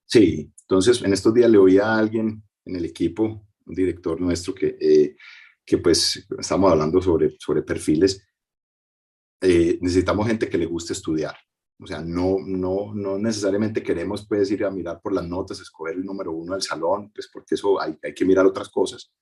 Sí, 0.06 0.52
entonces 0.62 1.00
en 1.02 1.12
estos 1.12 1.32
días 1.32 1.48
le 1.50 1.58
oí 1.58 1.78
a 1.78 1.96
alguien 1.96 2.42
en 2.64 2.74
el 2.76 2.84
equipo, 2.84 3.46
un 3.64 3.74
director 3.76 4.20
nuestro, 4.20 4.52
que, 4.52 4.76
eh, 4.80 5.16
que 5.64 5.78
pues 5.78 6.26
estamos 6.36 6.72
hablando 6.72 7.00
sobre, 7.00 7.36
sobre 7.38 7.62
perfiles. 7.62 8.26
Eh, 9.42 9.78
necesitamos 9.80 10.26
gente 10.26 10.48
que 10.48 10.58
le 10.58 10.66
guste 10.66 10.92
estudiar, 10.92 11.36
o 11.80 11.86
sea, 11.86 12.00
no, 12.00 12.36
no, 12.46 12.94
no 12.94 13.18
necesariamente 13.18 13.82
queremos 13.82 14.26
pues 14.26 14.50
ir 14.52 14.64
a 14.64 14.70
mirar 14.70 15.00
por 15.02 15.12
las 15.12 15.26
notas, 15.26 15.60
escoger 15.60 15.96
el 15.96 16.04
número 16.04 16.30
uno 16.32 16.52
del 16.52 16.62
salón, 16.62 17.10
pues 17.12 17.28
porque 17.32 17.56
eso 17.56 17.80
hay, 17.80 17.98
hay 18.02 18.14
que 18.14 18.24
mirar 18.24 18.46
otras 18.46 18.68
cosas. 18.68 19.12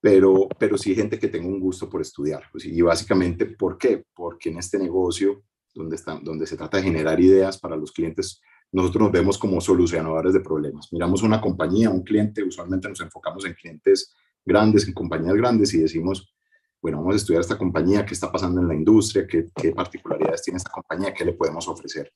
pero, 0.00 0.48
pero 0.58 0.78
sí 0.78 0.94
gente 0.94 1.18
que 1.18 1.28
tenga 1.28 1.48
un 1.48 1.60
gusto 1.60 1.88
por 1.88 2.00
estudiar. 2.00 2.44
Pues, 2.52 2.64
y 2.66 2.80
básicamente, 2.82 3.46
¿por 3.46 3.76
qué? 3.78 4.04
Porque 4.14 4.50
en 4.50 4.58
este 4.58 4.78
negocio, 4.78 5.42
donde, 5.74 5.96
está, 5.96 6.20
donde 6.22 6.46
se 6.46 6.56
trata 6.56 6.76
de 6.76 6.84
generar 6.84 7.18
ideas 7.20 7.58
para 7.58 7.76
los 7.76 7.92
clientes, 7.92 8.40
nosotros 8.70 9.04
nos 9.04 9.12
vemos 9.12 9.38
como 9.38 9.60
solucionadores 9.60 10.34
de 10.34 10.40
problemas. 10.40 10.92
Miramos 10.92 11.22
una 11.22 11.40
compañía, 11.40 11.90
un 11.90 12.02
cliente, 12.02 12.42
usualmente 12.44 12.88
nos 12.88 13.00
enfocamos 13.00 13.44
en 13.46 13.54
clientes 13.54 14.14
grandes, 14.44 14.86
en 14.86 14.94
compañías 14.94 15.34
grandes 15.34 15.72
y 15.74 15.78
decimos, 15.78 16.32
bueno, 16.80 16.98
vamos 16.98 17.14
a 17.14 17.16
estudiar 17.16 17.40
esta 17.40 17.58
compañía, 17.58 18.06
qué 18.06 18.14
está 18.14 18.30
pasando 18.30 18.60
en 18.60 18.68
la 18.68 18.74
industria, 18.74 19.26
qué, 19.26 19.48
qué 19.54 19.72
particularidades 19.72 20.42
tiene 20.42 20.58
esta 20.58 20.70
compañía, 20.70 21.12
qué 21.12 21.24
le 21.24 21.32
podemos 21.32 21.66
ofrecer 21.68 22.12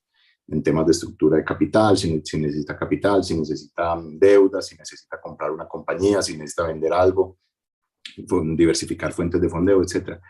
en 0.49 0.63
temas 0.63 0.87
de 0.87 0.93
estructura 0.93 1.37
de 1.37 1.45
capital, 1.45 1.97
si, 1.97 2.21
si, 2.25 2.39
necesita 2.39 2.77
capital, 2.77 3.23
si 3.25 3.39
necesita 3.39 4.01
deuda, 4.15 4.61
si 4.61 4.77
necesita 4.77 5.21
comprar 5.21 5.51
una 5.51 5.67
compañía, 5.67 6.21
si 6.21 6.37
necesita 6.37 6.67
vender 6.67 6.93
algo, 6.93 7.39
diversificar 8.57 9.13
fuentes 9.13 9.41
de 9.41 9.49
fondeo, 9.49 9.83
etc. 9.83 10.21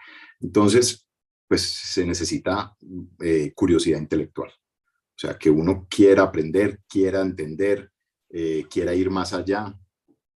Entonces, 0.41 1.09
pues 1.49 1.63
se 1.63 2.07
necesita 2.07 2.77
eh, 3.21 3.53
curiosidad 3.55 3.99
intelectual. 3.99 4.51
O 4.51 5.19
sea, 5.19 5.39
que 5.39 5.51
uno 5.51 5.87
quiera 5.89 6.23
aprender, 6.23 6.81
quiera 6.89 7.21
entender, 7.21 7.91
eh, 8.31 8.67
quiera 8.71 8.95
ir 8.95 9.11
más 9.11 9.33
allá, 9.33 9.75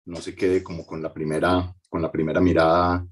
no 0.06 0.16
se 0.16 0.34
quede 0.34 0.62
como 0.62 0.84
con 0.84 1.02
la 1.02 1.12
primera, 1.12 1.74
con 1.88 2.02
la 2.02 2.10
primera 2.10 2.40
mirada 2.40 3.06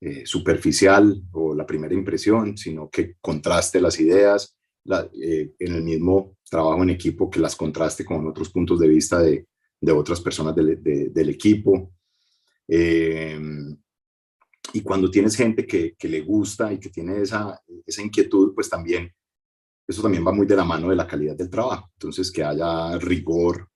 eh, 0.00 0.24
superficial 0.24 1.22
o 1.32 1.54
la 1.54 1.66
primera 1.66 1.94
impresión, 1.94 2.56
sino 2.56 2.88
que 2.88 3.16
contraste 3.20 3.80
las 3.80 3.98
ideas 4.00 4.56
en 4.84 5.52
el 5.74 5.82
mismo 5.82 6.38
trabajo 6.48 6.82
en 6.82 6.90
equipo, 6.90 7.30
que 7.30 7.38
las 7.38 7.54
contraste 7.54 8.04
con 8.04 8.26
otros 8.26 8.48
puntos 8.50 8.80
de 8.80 8.88
vista 8.88 9.18
de, 9.20 9.46
otras 9.92 10.20
personas 10.20 10.56
del, 10.56 11.28
equipo. 11.28 11.92
y 14.72 14.80
cuando 14.82 15.10
tienes 15.10 15.36
gente 15.36 15.66
que, 15.66 15.94
le 16.08 16.20
gusta 16.22 16.72
y 16.72 16.80
que 16.80 16.88
tiene 16.88 17.20
esa 17.20 17.60
inquietud, 18.02 18.54
pues 18.54 18.70
también 18.70 19.12
eso 19.90 20.02
también 20.02 20.24
va 20.24 20.30
muy 20.30 20.46
de 20.46 20.54
la 20.54 20.64
mano 20.64 20.88
de 20.88 20.94
la 20.94 21.06
calidad 21.06 21.34
del 21.34 21.50
trabajo. 21.50 21.90
Entonces, 21.94 22.30
que 22.30 22.44
haya 22.44 22.96
rigor 22.98 23.68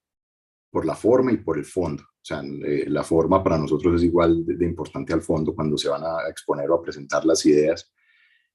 por 0.70 0.86
la 0.86 0.94
forma 0.94 1.32
y 1.32 1.38
por 1.38 1.58
el 1.58 1.64
fondo. 1.64 2.04
O 2.24 2.26
sea, 2.26 2.42
eh, 2.42 2.86
la 2.88 3.04
forma 3.04 3.44
para 3.44 3.58
nosotros 3.58 3.96
es 3.96 4.04
igual 4.04 4.46
de, 4.46 4.64
importante 4.64 5.12
al 5.12 5.20
fondo 5.20 5.54
cuando 5.54 5.76
se 5.76 5.90
van 5.90 6.02
a 6.04 6.26
exponer 6.30 6.70
o 6.70 6.76
a 6.76 6.82
presentar 6.82 7.22
las 7.26 7.44
ideas. 7.44 7.92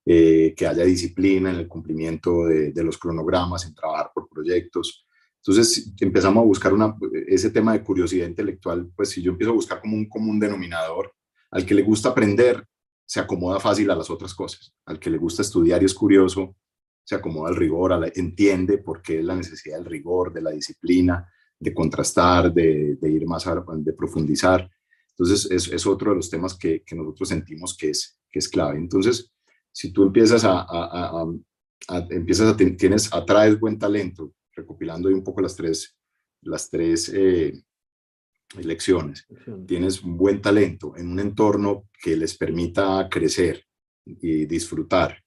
Eh, 0.06 0.56
que 0.58 0.66
haya 0.66 0.86
disciplina 0.86 1.52
en 1.52 1.58
el 1.58 1.68
cumplimiento 1.68 2.46
de, 2.48 2.84
los 2.84 2.98
cronogramas, 2.98 3.68
en 3.68 3.76
trabajar 3.76 4.10
por 4.12 4.28
proyectos. 4.28 5.06
Entonces 5.38 5.94
empezamos 6.00 6.42
a 6.42 6.48
buscar 6.48 6.74
una, 6.74 6.96
ese 7.28 7.52
tema 7.52 7.74
de 7.74 7.84
curiosidad 7.84 8.26
intelectual, 8.26 8.90
pues 8.96 9.10
si 9.10 9.22
yo 9.22 9.34
empiezo 9.34 9.52
a 9.52 9.56
buscar 9.56 9.82
como 9.82 9.96
un 9.96 10.10
común 10.10 10.40
denominador, 10.40 11.14
al 11.52 11.64
que 11.64 11.76
le 11.76 11.84
gusta 11.84 12.10
aprender, 12.10 12.66
se 13.06 13.20
acomoda 13.20 13.60
fácil 13.60 13.92
a 13.92 13.96
las 13.96 14.10
otras 14.10 14.34
cosas. 14.34 14.74
Al 14.86 15.00
que 15.00 15.12
le 15.12 15.20
gusta 15.20 15.44
estudiar 15.44 15.84
y 15.84 15.86
es 15.86 15.94
curioso, 15.94 16.56
se 17.04 17.14
acomoda 17.14 17.50
al 17.50 17.56
rigor, 17.56 18.12
entiende 18.16 18.80
por 18.80 19.04
qué 19.04 19.20
es 19.20 19.26
la 19.26 19.36
necesidad 19.36 19.78
del 19.78 19.86
rigor, 19.86 20.34
de 20.34 20.42
la 20.42 20.52
disciplina, 20.52 21.30
de 21.60 21.74
contrastar, 21.74 22.54
de, 22.54 22.98
ir 23.02 23.26
más, 23.26 23.46
a, 23.48 23.64
de 23.78 23.94
profundizar. 23.94 24.70
Entonces, 25.10 25.52
es, 25.52 25.68
es, 25.68 25.86
otro 25.86 26.12
de 26.12 26.18
los 26.18 26.30
temas 26.30 26.56
que, 26.56 26.82
que, 26.84 26.96
nosotros 26.96 27.30
sentimos 27.30 27.76
que 27.76 27.90
es, 27.90 28.18
que 28.32 28.40
es 28.40 28.48
clave. 28.48 28.78
Entonces, 28.78 29.32
si 29.72 29.92
tú 29.92 30.04
empiezas 30.04 30.46
a, 30.46 30.62
a, 30.62 31.22
a 31.22 31.28
empiezas 32.10 32.54
a, 32.54 32.58
tienes, 32.58 33.14
atraes 33.14 33.60
buen 33.60 33.78
talento, 33.78 34.34
recopilando 34.54 35.10
ahí 35.10 35.16
un 35.16 35.24
poco 35.24 35.42
las 35.42 35.56
tres, 35.56 35.98
las 36.42 36.70
tres 36.70 37.12
eh, 37.14 37.54
lecciones, 38.62 39.28
tienes 39.66 40.02
un 40.02 40.18
buen 40.18 40.42
talento 40.42 40.96
en 40.98 41.10
un 41.10 41.20
entorno 41.20 41.90
que 42.02 42.16
les 42.16 42.38
permita 42.38 43.08
crecer 43.10 43.64
y 44.06 44.46
disfrutar, 44.46 45.24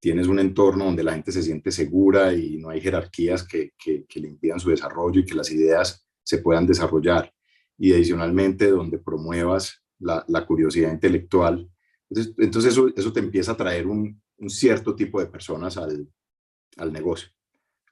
tienes 0.00 0.26
un 0.26 0.38
entorno 0.38 0.86
donde 0.86 1.04
la 1.04 1.12
gente 1.12 1.30
se 1.30 1.42
siente 1.42 1.70
segura 1.70 2.32
y 2.32 2.56
no 2.56 2.70
hay 2.70 2.80
jerarquías 2.80 3.46
que, 3.46 3.72
que, 3.78 4.20
le 4.20 4.28
impidan 4.28 4.58
su 4.58 4.70
desarrollo 4.70 5.20
y 5.20 5.24
que 5.26 5.34
las 5.34 5.50
ideas 5.52 6.06
se 6.22 6.38
puedan 6.38 6.66
desarrollar. 6.66 7.32
Y 7.76 7.92
adicionalmente 7.92 8.70
donde 8.70 8.98
promuevas 8.98 9.82
la, 9.98 10.24
la 10.28 10.46
curiosidad 10.46 10.90
intelectual. 10.90 11.70
Entonces, 12.08 12.34
entonces 12.38 12.72
eso, 12.72 12.88
eso, 12.96 13.12
te 13.12 13.20
empieza 13.20 13.52
a 13.52 13.56
traer 13.56 13.86
un, 13.86 14.20
un 14.38 14.50
cierto 14.50 14.94
tipo 14.94 15.20
de 15.20 15.26
personas 15.26 15.76
al, 15.76 16.08
al, 16.78 16.92
negocio. 16.92 17.28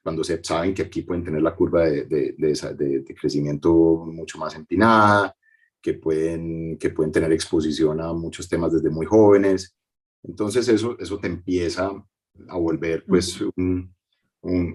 Cuando 0.03 0.23
se 0.23 0.43
saben 0.43 0.73
que 0.73 0.81
aquí 0.83 1.03
pueden 1.03 1.23
tener 1.23 1.41
la 1.41 1.55
curva 1.55 1.85
de, 1.85 2.05
de, 2.05 2.35
de, 2.37 2.99
de 3.01 3.15
crecimiento 3.15 3.71
mucho 4.05 4.37
más 4.39 4.55
empinada, 4.55 5.35
que 5.81 5.93
pueden, 5.93 6.77
que 6.77 6.89
pueden 6.89 7.11
tener 7.11 7.31
exposición 7.31 8.01
a 8.01 8.13
muchos 8.13 8.49
temas 8.49 8.73
desde 8.73 8.89
muy 8.89 9.05
jóvenes, 9.05 9.75
entonces 10.23 10.67
eso, 10.67 10.97
eso 10.99 11.19
te 11.19 11.27
empieza 11.27 11.91
a 12.47 12.57
volver 12.57 13.03
pues 13.07 13.39
un, 13.55 13.93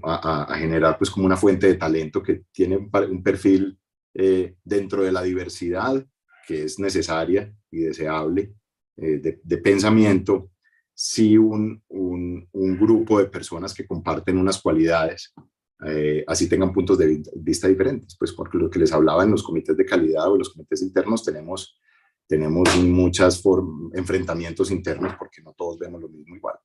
a, 0.03 0.55
generar 0.59 0.99
pues 0.99 1.11
como 1.11 1.27
una 1.27 1.37
fuente 1.37 1.67
de 1.67 1.75
talento 1.75 2.23
que 2.23 2.45
tiene 2.53 2.77
un 2.77 3.23
perfil 3.23 3.79
eh, 4.15 4.57
dentro 4.63 5.03
de 5.03 5.13
la 5.13 5.23
diversidad 5.23 6.05
que 6.47 6.65
es 6.65 6.79
necesaria 6.79 7.53
y 7.71 7.81
deseable 7.81 8.55
eh, 8.97 9.41
de, 9.43 9.59
pensamiento, 9.59 10.51
sí 10.93 11.37
un, 11.37 11.83
un, 11.89 12.49
un, 12.53 12.79
grupo 12.79 13.19
de 13.19 13.27
personas 13.27 13.75
que 13.75 13.87
comparten 13.87 14.39
unas 14.39 14.61
cualidades, 14.61 15.35
eh, 15.85 16.25
así 16.29 16.49
tengan 16.49 16.73
puntos 16.73 16.99
de 16.99 17.23
vista 17.35 17.67
diferentes, 17.67 18.17
pues 18.17 18.33
porque 18.33 18.59
lo 18.59 18.71
que 18.71 18.79
les 18.79 18.93
hablaba 18.93 19.25
en 19.25 19.33
los 19.33 19.43
comités 19.43 19.77
de 19.77 19.85
calidad 19.85 20.31
o 20.31 20.35
en 20.35 20.41
los 20.41 20.51
comités 20.51 20.83
internos 20.83 21.25
tenemos 21.25 21.77
tenemos 22.27 22.77
muchos 22.83 23.43
enfrentamientos 23.93 24.71
internos 24.71 25.15
porque 25.19 25.43
no 25.43 25.53
todos 25.53 25.79
vemos 25.79 26.01
lo 26.01 26.09
mismo 26.09 26.37
igual. 26.37 26.57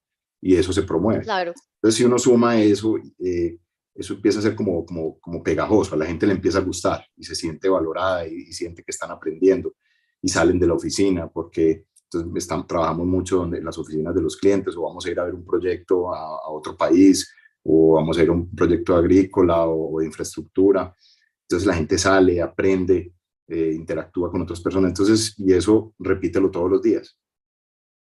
Y 0.41 0.55
eso 0.55 0.71
se 0.71 0.83
promueve. 0.83 1.23
Claro. 1.23 1.53
Entonces, 1.75 1.97
si 1.97 2.05
uno 2.05 2.17
suma 2.17 2.61
eso, 2.61 2.95
eh, 3.19 3.57
eso 3.93 4.13
empieza 4.13 4.39
a 4.39 4.41
ser 4.41 4.55
como, 4.55 4.85
como, 4.85 5.19
como 5.19 5.43
pegajoso, 5.43 5.95
a 5.95 5.97
la 5.97 6.05
gente 6.05 6.25
le 6.25 6.33
empieza 6.33 6.59
a 6.59 6.63
gustar 6.63 7.05
y 7.17 7.23
se 7.23 7.35
siente 7.35 7.67
valorada 7.67 8.25
y, 8.25 8.53
siente 8.53 8.83
que 8.83 8.91
están 8.91 9.11
aprendiendo 9.11 9.75
y 10.21 10.29
salen 10.29 10.59
de 10.59 10.67
la 10.67 10.73
oficina 10.73 11.27
porque 11.27 11.85
entonces 12.03 12.31
están, 12.43 12.65
trabajamos 12.65 13.05
mucho 13.05 13.37
donde, 13.37 13.57
en 13.59 13.65
las 13.65 13.77
oficinas 13.77 14.15
de 14.15 14.21
los 14.21 14.37
clientes 14.37 14.75
o 14.75 14.83
vamos 14.83 15.05
a 15.05 15.11
ir 15.11 15.19
a 15.19 15.25
ver 15.25 15.33
un 15.33 15.45
proyecto 15.45 16.13
a, 16.13 16.49
otro 16.49 16.77
país 16.77 17.31
o 17.63 17.95
vamos 17.95 18.17
a 18.17 18.23
ir 18.23 18.29
a 18.29 18.31
un 18.31 18.49
proyecto 18.55 18.95
agrícola 18.95 19.65
o, 19.65 19.95
o 19.95 19.99
de 19.99 20.05
infraestructura. 20.05 20.95
Entonces 21.41 21.67
la 21.67 21.75
gente 21.75 21.97
sale, 21.97 22.41
aprende, 22.41 23.13
eh, 23.51 23.73
interactúa 23.73 24.29
con 24.29 24.43
otras 24.43 24.61
personas. 24.61 24.89
Entonces, 24.89 25.33
y 25.39 25.53
eso 25.53 25.95
repítelo 25.97 26.51
todos 26.51 26.69
los 26.69 26.83
días. 26.83 27.17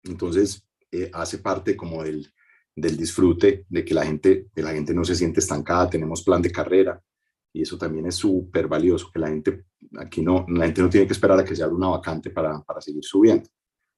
Entonces, 0.04 0.66
eh, 0.90 1.12
hace 1.12 1.40
parte 1.40 1.76
como 1.76 2.02
del, 2.02 2.32
del 2.74 2.96
disfrute 2.96 3.66
de 3.68 3.84
que 3.84 3.94
la 3.94 4.06
gente, 4.06 4.48
de 4.56 4.64
la 4.64 4.72
gente 4.72 4.94
no 4.94 5.04
se 5.04 5.16
siente 5.16 5.42
estancada, 5.42 5.90
tenemos 5.90 6.24
plan 6.24 6.42
de 6.42 6.50
carrera 6.50 7.04
y 7.52 7.62
eso 7.62 7.78
también 7.78 8.06
es 8.06 8.16
súper 8.16 8.70
valioso, 8.70 9.12
que 9.14 9.20
la 9.20 9.28
gente, 9.28 9.66
aquí 9.98 10.22
no, 10.22 10.46
la 10.48 10.64
gente 10.64 10.82
no 10.82 10.90
tiene 10.90 11.08
que 11.08 11.14
esperar 11.14 11.38
a 11.38 11.44
que 11.44 11.58
se 11.58 11.62
abra 11.62 11.76
una 11.76 11.90
vacante 11.90 12.30
para, 12.30 12.62
para 12.62 12.80
seguir 12.80 13.04
subiendo. 13.04 13.50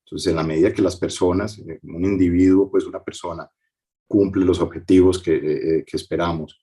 Entonces, 0.04 0.32
en 0.32 0.38
la 0.38 0.44
medida 0.44 0.74
que 0.74 0.82
las 0.82 0.96
personas, 0.96 1.60
eh, 1.60 1.80
un 1.84 2.06
individuo, 2.06 2.72
pues 2.72 2.86
una 2.86 3.04
persona, 3.04 3.48
cumple 4.08 4.44
los 4.44 4.60
objetivos 4.60 5.22
que, 5.22 5.84
que 5.86 5.98
esperamos, 5.98 6.60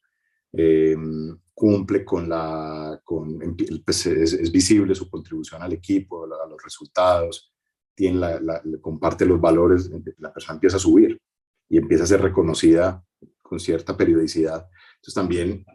cumple 1.54 2.04
con 2.04 2.28
la, 2.28 3.00
con, 3.04 3.38
pues, 3.84 4.06
es, 4.06 4.50
visible 4.50 4.94
su 4.94 5.08
contribución 5.08 5.62
al 5.62 5.72
equipo, 5.72 6.24
a 6.24 6.48
los 6.48 6.62
resultados, 6.62 7.52
tiene 7.94 8.18
la, 8.18 8.62
comparte 8.80 9.24
los 9.24 9.40
valores, 9.40 9.90
la 10.18 10.32
persona 10.32 10.54
empieza 10.54 10.76
a 10.76 10.80
subir 10.80 11.20
y 11.68 11.78
empieza 11.78 12.04
a 12.04 12.06
ser 12.06 12.22
reconocida 12.22 13.04
con 13.40 13.60
cierta 13.60 13.96
periodicidad. 13.96 14.66
Entonces 14.96 15.14
también, 15.14 15.66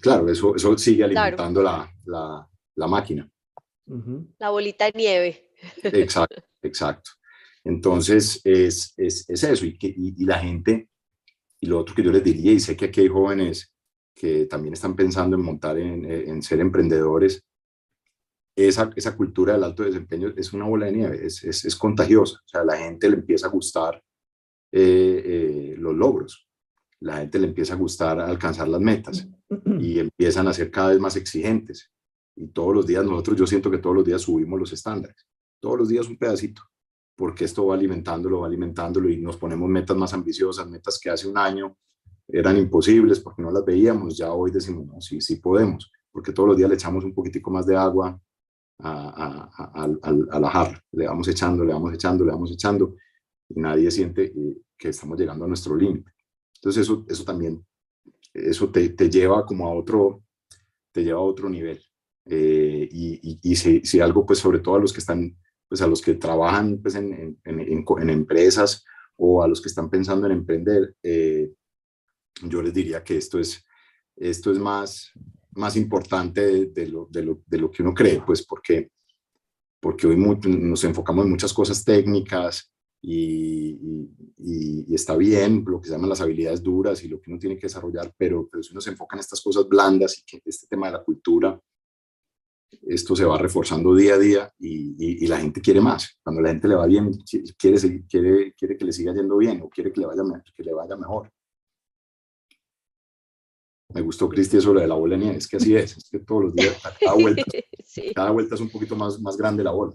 claro, 0.00 0.28
eso, 0.28 0.54
eso 0.54 0.76
sigue 0.76 1.04
alimentando 1.04 1.62
la, 1.62 1.90
la, 2.04 2.86
máquina. 2.86 3.28
La 4.38 4.50
bolita 4.50 4.86
de 4.86 4.92
nieve. 4.94 5.50
Exacto, 5.82 6.42
exacto. 6.62 7.10
Entonces 7.64 8.40
es, 8.44 8.92
es, 8.96 9.28
es 9.28 9.44
eso, 9.44 9.64
y, 9.64 9.78
que, 9.78 9.86
y, 9.96 10.24
la 10.24 10.38
gente, 10.38 10.88
y 11.60 11.66
lo 11.66 11.78
otro 11.78 11.94
que 11.94 12.02
yo 12.02 12.10
les 12.10 12.24
diría, 12.24 12.52
y 12.52 12.60
sé 12.60 12.76
que 12.76 12.86
aquí 12.86 13.00
hay 13.00 13.08
jóvenes 13.08 13.71
que 14.22 14.46
también 14.46 14.74
están 14.74 14.94
pensando 14.94 15.34
en 15.34 15.42
montar, 15.42 15.76
en, 15.76 16.08
en 16.08 16.42
ser 16.44 16.60
emprendedores, 16.60 17.44
esa, 18.54 18.88
esa, 18.94 19.16
cultura 19.16 19.54
del 19.54 19.64
alto 19.64 19.82
desempeño 19.82 20.32
es 20.36 20.52
una 20.52 20.64
bola 20.64 20.86
de 20.86 20.92
nieve, 20.92 21.26
es, 21.26 21.42
es, 21.42 21.74
contagiosa. 21.74 22.36
O 22.36 22.48
sea, 22.48 22.62
la 22.62 22.76
gente 22.76 23.10
le 23.10 23.16
empieza 23.16 23.48
a 23.48 23.50
gustar 23.50 24.00
eh, 24.70 25.22
eh, 25.24 25.74
los 25.76 25.96
logros, 25.96 26.46
la 27.00 27.16
gente 27.16 27.40
le 27.40 27.48
empieza 27.48 27.74
a 27.74 27.78
gustar 27.78 28.20
alcanzar 28.20 28.68
las 28.68 28.80
metas 28.80 29.26
y 29.80 29.98
empiezan 29.98 30.46
a 30.46 30.52
ser 30.52 30.70
cada 30.70 30.90
vez 30.90 31.00
más 31.00 31.16
exigentes. 31.16 31.90
Y 32.36 32.46
todos 32.46 32.76
los 32.76 32.86
días, 32.86 33.04
nosotros, 33.04 33.36
yo 33.36 33.46
siento 33.48 33.72
que 33.72 33.78
todos 33.78 33.96
los 33.96 34.04
días 34.04 34.22
subimos 34.22 34.60
los 34.60 34.72
estándares, 34.72 35.26
todos 35.60 35.80
los 35.80 35.88
días 35.88 36.06
un 36.06 36.16
pedacito, 36.16 36.62
porque 37.16 37.46
esto 37.46 37.66
va 37.66 37.74
alimentándolo, 37.74 38.42
va 38.42 38.46
alimentándolo 38.46 39.08
y 39.08 39.16
nos 39.16 39.36
ponemos 39.36 39.68
metas 39.68 39.96
más 39.96 40.14
ambiciosas, 40.14 40.70
metas 40.70 41.00
que 41.00 41.10
hace 41.10 41.26
un 41.26 41.36
año 41.36 41.76
eran 42.28 42.56
imposibles 42.56 43.20
porque 43.20 43.42
no 43.42 43.50
las 43.50 43.64
veíamos, 43.64 44.16
ya 44.16 44.32
hoy 44.32 44.50
decimos, 44.50 44.86
no, 44.86 45.00
sí, 45.00 45.20
sí 45.20 45.36
podemos, 45.36 45.90
porque 46.10 46.32
todos 46.32 46.50
los 46.50 46.56
días 46.56 46.68
le 46.68 46.76
echamos 46.76 47.04
un 47.04 47.14
poquitico 47.14 47.50
más 47.50 47.66
de 47.66 47.76
agua 47.76 48.20
a, 48.78 50.38
la 50.40 50.50
jarra. 50.50 50.82
Le 50.92 51.06
vamos 51.06 51.28
echando, 51.28 51.64
le 51.64 51.72
vamos 51.72 51.94
echando, 51.94 52.24
le 52.24 52.32
vamos 52.32 52.52
echando 52.52 52.96
y 53.48 53.60
nadie 53.60 53.90
siente 53.90 54.24
eh, 54.24 54.56
que 54.76 54.88
estamos 54.88 55.18
llegando 55.18 55.44
a 55.44 55.48
nuestro 55.48 55.76
límite. 55.76 56.10
Entonces 56.56 56.82
eso, 56.82 57.04
eso 57.08 57.24
también, 57.24 57.64
eso 58.32 58.70
te, 58.70 58.88
te, 58.90 59.10
lleva 59.10 59.44
como 59.44 59.66
a 59.66 59.74
otro, 59.74 60.22
te 60.92 61.02
lleva 61.02 61.20
a 61.20 61.24
otro 61.24 61.48
nivel. 61.48 61.80
Eh, 62.24 62.88
y, 62.90 63.38
y, 63.42 63.56
si, 63.56 63.80
si, 63.80 64.00
algo, 64.00 64.24
pues 64.24 64.38
sobre 64.38 64.60
todo 64.60 64.76
a 64.76 64.80
los 64.80 64.92
que 64.92 65.00
están, 65.00 65.36
pues 65.68 65.82
a 65.82 65.86
los 65.86 66.00
que 66.00 66.14
trabajan 66.14 66.78
pues 66.80 66.94
en, 66.94 67.38
en, 67.44 67.60
en, 67.60 68.10
empresas 68.10 68.84
o 69.16 69.42
a 69.42 69.48
los 69.48 69.60
que 69.60 69.68
están 69.68 69.90
pensando 69.90 70.26
en 70.26 70.32
emprender, 70.32 70.94
eh, 71.02 71.50
yo 72.42 72.62
les 72.62 72.74
diría 72.74 73.02
que 73.02 73.16
esto 73.16 73.38
es, 73.38 73.64
esto 74.16 74.52
es 74.52 74.58
más, 74.58 75.12
más 75.52 75.76
importante 75.76 76.66
de, 76.66 76.88
lo, 76.88 77.06
de, 77.10 77.22
lo, 77.22 77.42
de, 77.46 77.58
lo, 77.58 77.70
que 77.70 77.82
uno 77.82 77.94
cree, 77.94 78.22
pues 78.24 78.44
porque, 78.44 78.90
porque 79.80 80.06
hoy 80.06 80.16
nos 80.16 80.84
enfocamos 80.84 81.24
en 81.24 81.30
muchas 81.30 81.52
cosas 81.52 81.84
técnicas 81.84 82.72
y, 83.00 83.78
está 84.94 85.16
bien 85.16 85.64
lo 85.66 85.80
que 85.80 85.88
se 85.88 85.94
llaman 85.94 86.10
las 86.10 86.20
habilidades 86.20 86.62
duras 86.62 87.02
y 87.02 87.08
lo 87.08 87.20
que 87.20 87.30
uno 87.30 87.38
tiene 87.38 87.56
que 87.56 87.66
desarrollar, 87.66 88.12
pero, 88.16 88.48
pero 88.50 88.62
si 88.62 88.72
uno 88.72 88.80
se 88.80 88.90
enfoca 88.90 89.16
en 89.16 89.20
estas 89.20 89.40
cosas 89.40 89.66
blandas 89.66 90.18
y 90.18 90.22
que 90.22 90.42
este 90.44 90.66
tema 90.66 90.86
de 90.86 90.92
la 90.92 91.02
cultura, 91.02 91.58
esto 92.82 93.16
se 93.16 93.24
va 93.24 93.38
reforzando 93.38 93.94
día 93.94 94.14
a 94.14 94.18
día 94.18 94.52
y, 94.58 95.24
y, 95.24 95.26
la 95.26 95.38
gente 95.38 95.60
quiere 95.60 95.80
más. 95.80 96.18
Cuando 96.22 96.40
la 96.42 96.50
gente 96.50 96.68
le 96.68 96.74
va 96.74 96.86
bien, 96.86 97.10
quiere, 97.58 98.04
quiere, 98.08 98.54
quiere 98.54 98.76
que 98.76 98.84
le 98.84 98.92
siga 98.92 99.14
yendo 99.14 99.36
bien 99.36 99.60
o 99.62 99.68
quiere 99.68 99.92
que 99.92 100.00
le 100.00 100.06
vaya, 100.06 100.22
que 100.54 100.62
le 100.62 100.72
vaya 100.72 100.96
mejor. 100.96 101.30
Me 103.94 104.00
gustó, 104.00 104.28
Cristi, 104.28 104.56
eso 104.56 104.72
de 104.72 104.86
la 104.86 104.94
bola 104.94 105.16
de 105.16 105.22
nieve. 105.22 105.38
Es 105.38 105.48
que 105.48 105.56
así 105.56 105.76
es, 105.76 105.96
es 105.96 106.08
que 106.10 106.18
todos 106.20 106.44
los 106.44 106.54
días, 106.54 106.76
cada 107.00 107.14
vuelta, 107.14 107.42
cada 108.14 108.30
vuelta 108.30 108.54
es 108.54 108.60
un 108.60 108.70
poquito 108.70 108.96
más, 108.96 109.20
más 109.20 109.36
grande 109.36 109.62
la 109.62 109.72
bola. 109.72 109.94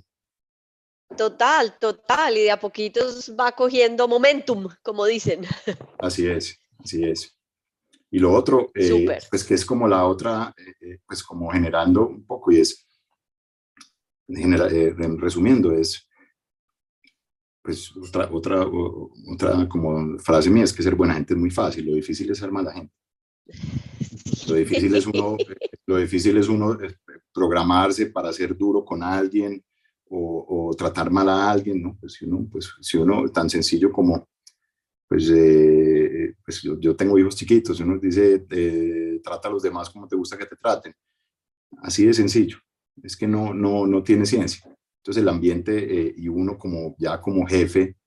Total, 1.16 1.78
total, 1.80 2.38
y 2.38 2.44
de 2.44 2.52
a 2.52 2.60
poquitos 2.60 3.34
va 3.40 3.52
cogiendo 3.54 4.08
momentum, 4.08 4.68
como 4.84 5.06
dicen. 5.06 5.42
Así 6.00 6.28
es, 6.28 6.60
así 6.80 7.04
es. 7.04 7.38
Y 8.12 8.20
lo 8.20 8.34
otro, 8.34 8.72
eh, 8.74 9.20
pues 9.30 9.44
que 9.44 9.54
es 9.54 9.66
como 9.66 9.88
la 9.88 10.06
otra, 10.06 10.54
eh, 10.58 10.74
eh, 10.82 11.00
pues 11.06 11.24
como 11.24 11.50
generando 11.50 12.08
un 12.08 12.26
poco, 12.26 12.52
y 12.52 12.60
es, 12.60 12.88
resumiendo, 14.28 15.72
es, 15.74 16.08
pues 17.62 17.92
otra, 17.98 18.30
otra, 18.32 18.66
otra 18.66 19.68
como 19.68 20.18
frase 20.20 20.50
mía, 20.50 20.64
es 20.64 20.74
que 20.74 20.84
ser 20.84 20.96
buena 20.96 21.16
gente 21.16 21.34
es 21.34 21.40
muy 21.40 21.52
fácil, 21.52 21.86
lo 21.86 21.96
difícil 21.96 22.32
es 22.32 22.38
ser 22.38 22.52
mala 22.52 22.72
gente. 22.72 22.94
Lo 24.48 24.56
difícil 24.56 24.96
es 24.96 25.06
uno, 25.08 25.38
lo 25.86 25.98
difícil 25.98 26.38
es 26.38 26.48
uno 26.48 26.78
programarse 27.34 28.08
para 28.08 28.34
ser 28.34 28.58
duro 28.58 28.84
con 28.84 29.04
alguien 29.04 29.64
o, 30.10 30.74
tratar 30.78 31.12
mal 31.12 31.28
a 31.30 31.52
alguien, 31.52 31.82
¿no? 31.82 31.98
Pues 32.00 32.14
si 32.14 32.26
uno, 32.26 32.48
pues 32.52 32.72
si 32.82 32.98
uno 32.98 33.28
tan 33.30 33.50
sencillo 33.50 33.92
como, 33.92 34.28
pues, 35.08 35.30
eh, 35.36 36.36
pues 36.44 36.62
yo, 36.62 36.96
tengo 36.96 37.18
hijos 37.18 37.36
chiquitos, 37.36 37.80
uno 37.80 37.98
dice, 37.98 38.46
eh, 38.50 39.20
trata 39.24 39.48
a 39.48 39.52
los 39.52 39.64
demás 39.64 39.90
como 39.90 40.08
te 40.08 40.16
gusta 40.16 40.38
que 40.38 40.46
te 40.46 40.56
traten. 40.56 40.94
Así 41.82 42.06
de 42.06 42.14
sencillo, 42.14 42.60
es 43.04 43.18
que 43.18 43.28
no, 43.28 43.54
no, 43.54 43.86
no 43.86 44.04
tiene 44.04 44.26
ciencia. 44.26 44.64
Entonces 45.02 45.22
el 45.22 45.30
ambiente 45.30 46.08
eh, 46.08 46.14
y 46.18 46.28
uno 46.28 46.58
como 46.58 46.96
ya 46.98 47.20
como 47.22 47.46
jefe, 47.46 47.98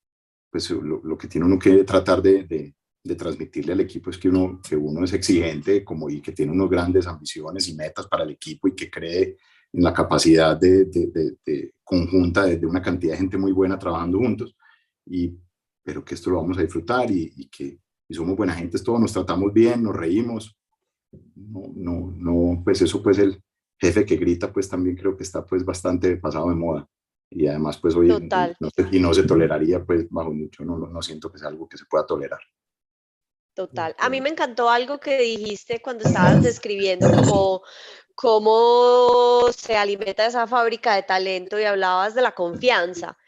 pues 0.50 0.70
lo, 0.70 1.00
lo, 1.02 1.18
que 1.18 1.28
tiene 1.28 1.46
uno 1.46 1.58
que 1.58 1.84
tratar 1.84 2.20
de, 2.22 2.44
de 2.44 2.74
transmitirle 3.02 3.72
al 3.72 3.80
equipo 3.80 4.10
es 4.10 4.18
que 4.18 4.28
uno, 4.28 4.60
que 4.66 4.76
uno 4.76 5.04
es 5.04 5.12
exigente 5.12 5.84
como 5.84 6.10
y 6.10 6.20
que 6.20 6.32
tiene 6.32 6.52
unas 6.52 6.68
grandes 6.68 7.06
ambiciones 7.06 7.66
y 7.68 7.74
metas 7.74 8.06
para 8.06 8.24
el 8.24 8.30
equipo 8.30 8.68
y 8.68 8.74
que 8.74 8.90
cree 8.90 9.36
en 9.72 9.82
la 9.82 9.94
capacidad 9.94 10.58
de, 10.58 10.84
de, 10.86 11.74
conjunta 11.84 12.44
de, 12.44 12.66
una 12.66 12.82
cantidad 12.82 13.12
de 13.12 13.18
gente 13.18 13.38
muy 13.38 13.52
buena 13.52 13.78
trabajando 13.78 14.18
juntos, 14.18 14.56
y, 15.06 15.34
pero 15.82 16.04
que 16.04 16.14
esto 16.14 16.30
lo 16.30 16.36
vamos 16.36 16.58
a 16.58 16.62
disfrutar 16.62 17.10
y, 17.10 17.48
que 17.48 17.78
somos 18.10 18.36
buena 18.36 18.54
gente, 18.54 18.78
todos 18.80 19.00
nos 19.00 19.12
tratamos 19.12 19.52
bien, 19.52 19.82
nos 19.82 19.96
reímos. 19.96 20.56
No, 21.34 21.72
no, 21.74 22.12
no, 22.16 22.62
pues 22.64 22.82
eso 22.82 23.02
pues 23.02 23.18
el 23.18 23.42
jefe 23.78 24.04
que 24.04 24.16
grita 24.16 24.52
pues 24.52 24.68
también 24.68 24.96
creo 24.96 25.16
que 25.16 25.24
está 25.24 25.44
pues 25.44 25.64
bastante 25.64 26.16
pasado 26.16 26.50
de 26.50 26.54
moda 26.54 26.88
y 27.30 27.46
además 27.46 27.78
pues 27.78 27.96
hoy 27.96 28.08
no, 28.08 28.18
y 28.92 29.00
no 29.00 29.14
se 29.14 29.24
toleraría 29.24 29.84
pues 29.84 30.08
bajo 30.08 30.32
mucho, 30.32 30.64
no, 30.64 30.76
no 30.76 31.02
siento 31.02 31.32
que 31.32 31.38
sea 31.38 31.48
algo 31.48 31.68
que 31.68 31.78
se 31.78 31.86
pueda 31.86 32.06
tolerar. 32.06 32.40
Total. 33.66 33.94
A 33.98 34.08
mí 34.08 34.22
me 34.22 34.30
encantó 34.30 34.70
algo 34.70 34.98
que 34.98 35.18
dijiste 35.18 35.82
cuando 35.82 36.04
estabas 36.04 36.42
describiendo 36.42 37.10
cómo, 37.10 37.62
cómo 38.14 39.52
se 39.52 39.76
alimenta 39.76 40.24
esa 40.24 40.46
fábrica 40.46 40.94
de 40.94 41.02
talento 41.02 41.60
y 41.60 41.64
hablabas 41.64 42.14
de 42.14 42.22
la 42.22 42.34
confianza 42.34 43.18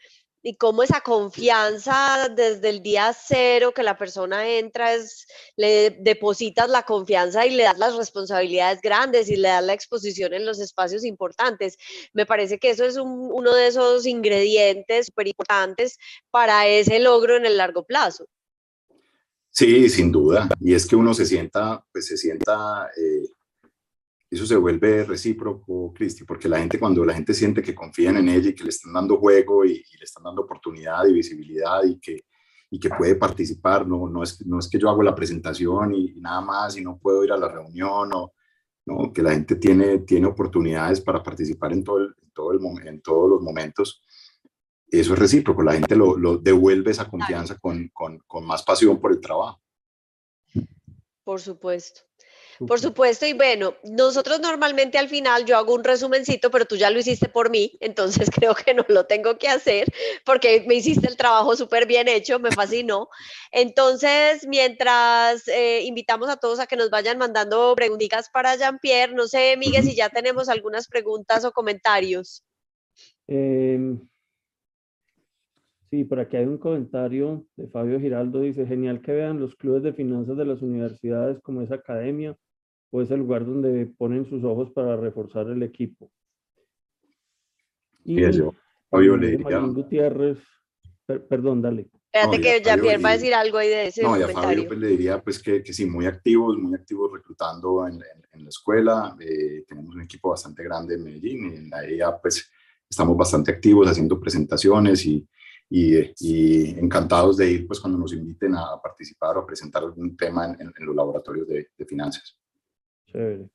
y 0.41 0.57
cómo 0.57 0.81
esa 0.81 1.01
confianza 1.01 2.29
desde 2.35 2.69
el 2.69 2.81
día 2.81 3.13
cero 3.13 3.75
que 3.75 3.83
la 3.83 3.95
persona 3.95 4.49
entra 4.49 4.95
es, 4.95 5.27
le 5.55 5.91
depositas 5.91 6.67
la 6.67 6.81
confianza 6.81 7.45
y 7.45 7.51
le 7.51 7.61
das 7.61 7.77
las 7.77 7.95
responsabilidades 7.95 8.81
grandes 8.81 9.29
y 9.29 9.35
le 9.35 9.49
das 9.49 9.63
la 9.63 9.73
exposición 9.73 10.33
en 10.33 10.47
los 10.47 10.59
espacios 10.59 11.05
importantes. 11.05 11.77
Me 12.11 12.25
parece 12.25 12.57
que 12.57 12.71
eso 12.71 12.85
es 12.85 12.97
uno 12.97 13.53
de 13.53 13.67
esos 13.67 14.07
ingredientes 14.07 15.05
súper 15.05 15.27
importantes 15.27 15.99
para 16.31 16.65
ese 16.65 16.99
logro 16.99 17.37
en 17.37 17.45
el 17.45 17.57
largo 17.57 17.83
plazo. 17.83 18.25
Sí, 19.55 19.87
sin 19.87 20.11
duda. 20.11 20.49
Y 20.59 20.73
es 20.73 20.87
que 20.87 20.95
uno 20.95 21.13
se 21.13 21.27
sienta, 21.27 21.85
pues 21.91 22.07
se 22.07 22.17
sienta, 22.17 22.89
eh, 22.97 23.29
eso 24.27 24.47
se 24.47 24.55
vuelve 24.55 25.03
recíproco, 25.03 25.93
Cristi, 25.93 26.23
porque 26.23 26.49
la 26.49 26.57
gente, 26.57 26.79
cuando 26.79 27.05
la 27.05 27.13
gente 27.13 27.35
siente 27.35 27.61
que 27.61 27.75
confían 27.75 28.17
en 28.17 28.29
ella 28.29 28.49
y 28.49 28.55
que 28.55 28.63
le 28.63 28.71
están 28.71 28.93
dando 28.93 29.17
juego 29.17 29.63
y, 29.63 29.73
le 29.75 30.03
están 30.03 30.23
dando 30.23 30.41
oportunidad 30.41 31.05
y 31.05 31.13
visibilidad 31.13 31.83
y 31.83 31.99
que, 31.99 32.25
y 32.71 32.79
que 32.79 32.89
puede 32.89 33.13
participar, 33.15 33.87
no, 33.87 34.09
no, 34.09 34.23
es, 34.23 34.43
no 34.43 34.57
es 34.57 34.67
que 34.67 34.79
yo 34.79 34.89
hago 34.89 35.03
la 35.03 35.13
presentación 35.13 35.93
y, 35.93 36.15
nada 36.15 36.41
más 36.41 36.75
y 36.75 36.81
no 36.81 36.97
puedo 36.97 37.23
ir 37.23 37.31
a 37.31 37.37
la 37.37 37.47
reunión 37.47 38.09
o, 38.11 38.33
¿no? 38.87 39.13
que 39.13 39.21
la 39.21 39.33
gente 39.33 39.57
tiene, 39.57 39.99
tiene 39.99 40.25
oportunidades 40.25 40.99
para 40.99 41.21
participar 41.21 41.73
en, 41.73 41.83
todo 41.83 41.99
el, 41.99 42.15
todo 42.33 42.53
el, 42.53 42.87
en 42.87 43.01
todos 43.01 43.29
los 43.29 43.41
momentos 43.41 44.01
eso 44.99 45.13
es 45.13 45.19
recíproco, 45.19 45.63
la 45.63 45.73
gente 45.73 45.95
lo, 45.95 46.17
lo 46.17 46.37
devuelve 46.37 46.91
esa 46.91 47.09
confianza 47.09 47.57
con, 47.57 47.89
con, 47.89 48.19
con, 48.27 48.45
más 48.45 48.63
pasión 48.63 48.99
por 48.99 49.11
el 49.11 49.19
trabajo. 49.19 49.59
Por 51.23 51.41
supuesto. 51.41 52.01
Por 52.67 52.79
supuesto, 52.79 53.25
y 53.25 53.33
bueno, 53.33 53.75
nosotros 53.83 54.39
normalmente 54.39 54.99
al 54.99 55.09
final 55.09 55.45
yo 55.45 55.57
hago 55.57 55.73
un 55.73 55.83
resumencito, 55.83 56.51
pero 56.51 56.65
tú 56.65 56.75
ya 56.75 56.91
lo 56.91 56.99
hiciste 56.99 57.27
por 57.27 57.49
mí, 57.49 57.75
entonces 57.79 58.29
creo 58.33 58.53
que 58.53 58.75
no 58.75 58.85
lo 58.87 59.05
tengo 59.05 59.37
que 59.39 59.47
hacer 59.47 59.91
porque 60.23 60.63
me 60.67 60.75
hiciste 60.75 61.07
el 61.07 61.17
trabajo 61.17 61.55
súper 61.55 61.87
bien 61.87 62.07
hecho, 62.07 62.39
me 62.39 62.51
fascinó. 62.51 63.09
Entonces, 63.51 64.45
mientras 64.47 65.47
eh, 65.47 65.81
invitamos 65.83 66.29
a 66.29 66.37
todos 66.37 66.59
a 66.59 66.67
que 66.67 66.75
nos 66.75 66.91
vayan 66.91 67.17
mandando 67.17 67.73
preguntas 67.75 68.29
para 68.31 68.55
Jean-Pierre, 68.55 69.13
no 69.13 69.27
sé, 69.27 69.57
Miguel, 69.57 69.83
si 69.83 69.95
ya 69.95 70.09
tenemos 70.09 70.47
algunas 70.47 70.87
preguntas 70.87 71.43
o 71.45 71.51
comentarios. 71.51 72.43
Eh, 73.27 73.79
Sí, 75.93 76.05
por 76.05 76.19
aquí 76.19 76.37
hay 76.37 76.45
un 76.45 76.57
comentario 76.57 77.45
de 77.55 77.67
Fabio 77.67 77.99
Giraldo, 77.99 78.41
dice, 78.41 78.65
genial 78.65 78.99
que 78.99 79.11
vean 79.11 79.39
los 79.39 79.55
clubes 79.55 79.83
de 79.83 79.93
finanzas 79.93 80.35
de 80.35 80.43
las 80.43 80.63
universidades 80.63 81.39
como 81.43 81.61
esa 81.61 81.75
academia 81.75 82.35
o 82.89 83.03
es 83.03 83.11
el 83.11 83.19
lugar 83.19 83.45
donde 83.45 83.85
ponen 83.95 84.27
sus 84.27 84.43
ojos 84.43 84.71
para 84.71 84.97
reforzar 84.97 85.45
el 85.49 85.61
equipo. 85.61 86.09
Y 88.03 88.19
yo, 88.31 88.55
Fabio 88.89 89.17
le 89.17 89.37
diría... 89.37 89.59
Gutiérrez, 89.59 90.39
perdón, 91.29 91.61
dale. 91.61 91.87
Espérate 92.11 92.41
que 92.41 92.63
ya 92.63 92.75
Pierre 92.75 92.97
va 92.97 93.09
a 93.09 93.13
decir 93.13 93.35
algo 93.35 93.59
ahí 93.59 93.67
de 93.67 93.85
ese 93.85 94.01
no, 94.01 94.13
comentario. 94.13 94.41
Fabio 94.41 94.67
pues, 94.67 94.79
le 94.79 94.87
diría 94.87 95.21
pues 95.21 95.43
que, 95.43 95.61
que, 95.61 95.73
sí, 95.73 95.85
muy 95.85 96.07
activos, 96.07 96.57
muy 96.57 96.73
activos 96.73 97.11
reclutando 97.13 97.87
en, 97.87 98.01
en, 98.31 98.43
la 98.43 98.49
escuela. 98.49 99.15
Eh, 99.19 99.63
tenemos 99.67 99.93
un 99.93 100.01
equipo 100.01 100.31
bastante 100.31 100.63
grande 100.63 100.95
en 100.95 101.03
Medellín 101.03 101.53
y 101.53 101.55
en 101.55 101.69
la 101.69 101.85
EIA 101.85 102.19
pues 102.19 102.51
estamos 102.89 103.15
bastante 103.15 103.51
activos 103.51 103.87
haciendo 103.87 104.19
presentaciones 104.19 105.05
y, 105.05 105.27
y, 105.69 106.79
encantados 106.79 107.37
de 107.37 107.51
ir 107.51 107.67
pues 107.67 107.79
cuando 107.79 107.97
nos 107.97 108.13
inviten 108.13 108.55
a 108.55 108.79
participar 108.81 109.37
o 109.37 109.41
a 109.41 109.45
presentar 109.45 109.83
algún 109.83 110.15
tema 110.15 110.45
en, 110.59 110.71
los 110.85 110.95
laboratorios 110.95 111.47
de, 111.47 111.67
finanzas. 111.87 112.37
Chévere. 113.07 113.49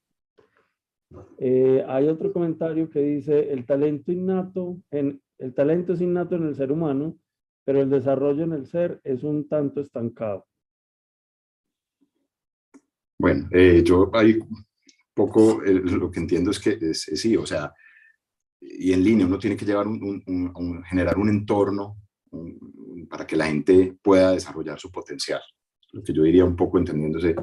Eh, 1.38 1.84
hay 1.88 2.08
otro 2.08 2.32
comentario 2.32 2.90
que 2.90 3.00
dice, 3.00 3.52
el 3.52 3.64
talento 3.64 4.12
innato, 4.12 4.78
en, 4.90 5.22
el 5.38 5.54
talento 5.54 5.94
es 5.94 6.00
innato 6.00 6.36
en 6.36 6.48
el 6.48 6.54
ser 6.54 6.70
humano, 6.70 7.18
pero 7.64 7.80
el 7.80 7.90
desarrollo 7.90 8.44
en 8.44 8.52
el 8.52 8.66
ser 8.66 9.00
es 9.04 9.22
un 9.22 9.48
tanto 9.48 9.80
estancado. 9.80 10.46
Bueno, 13.18 13.48
eh, 13.50 13.82
yo 13.84 14.10
ahí 14.14 14.38
poco 15.12 15.60
lo 15.64 16.10
que 16.10 16.20
entiendo 16.20 16.52
es 16.52 16.60
que 16.60 16.78
es, 16.80 17.02
sí, 17.02 17.36
o 17.36 17.44
sea, 17.44 17.74
y 18.60 18.92
en 18.92 19.04
línea 19.04 19.26
uno 19.26 19.38
tiene 19.38 19.56
que 19.56 19.64
llevar 19.64 19.86
un, 19.86 20.82
generar 20.88 21.18
un 21.18 21.28
entorno 21.28 21.96
para 23.08 23.26
que 23.26 23.36
la 23.36 23.46
gente 23.46 23.96
pueda 24.02 24.32
desarrollar 24.32 24.78
su 24.78 24.90
potencial. 24.90 25.40
Lo 25.92 26.02
que 26.02 26.12
yo 26.12 26.22
diría 26.22 26.44
un 26.44 26.56
poco 26.56 26.78
entendiéndose, 26.78 27.34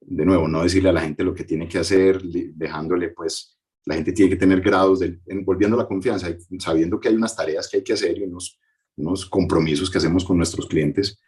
de 0.00 0.24
nuevo, 0.24 0.48
no 0.48 0.62
decirle 0.62 0.88
a 0.88 0.92
la 0.92 1.02
gente 1.02 1.24
lo 1.24 1.34
que 1.34 1.44
tiene 1.44 1.68
que 1.68 1.78
hacer, 1.78 2.22
dejándole 2.22 3.10
pues 3.10 3.58
la 3.84 3.94
gente 3.94 4.12
tiene 4.12 4.30
que 4.30 4.36
tener 4.36 4.60
grados, 4.60 5.00
de, 5.00 5.20
volviendo 5.44 5.76
la 5.76 5.86
confianza, 5.86 6.28
sabiendo 6.58 7.00
que 7.00 7.08
hay 7.08 7.14
unas 7.14 7.34
tareas 7.34 7.68
que 7.68 7.78
hay 7.78 7.84
que 7.84 7.94
hacer 7.94 8.18
y 8.18 8.22
unos, 8.22 8.58
unos 8.96 9.26
compromisos 9.26 9.90
que 9.90 9.98
hacemos 9.98 10.24
con 10.24 10.36
nuestros 10.36 10.66
clientes, 10.66 11.20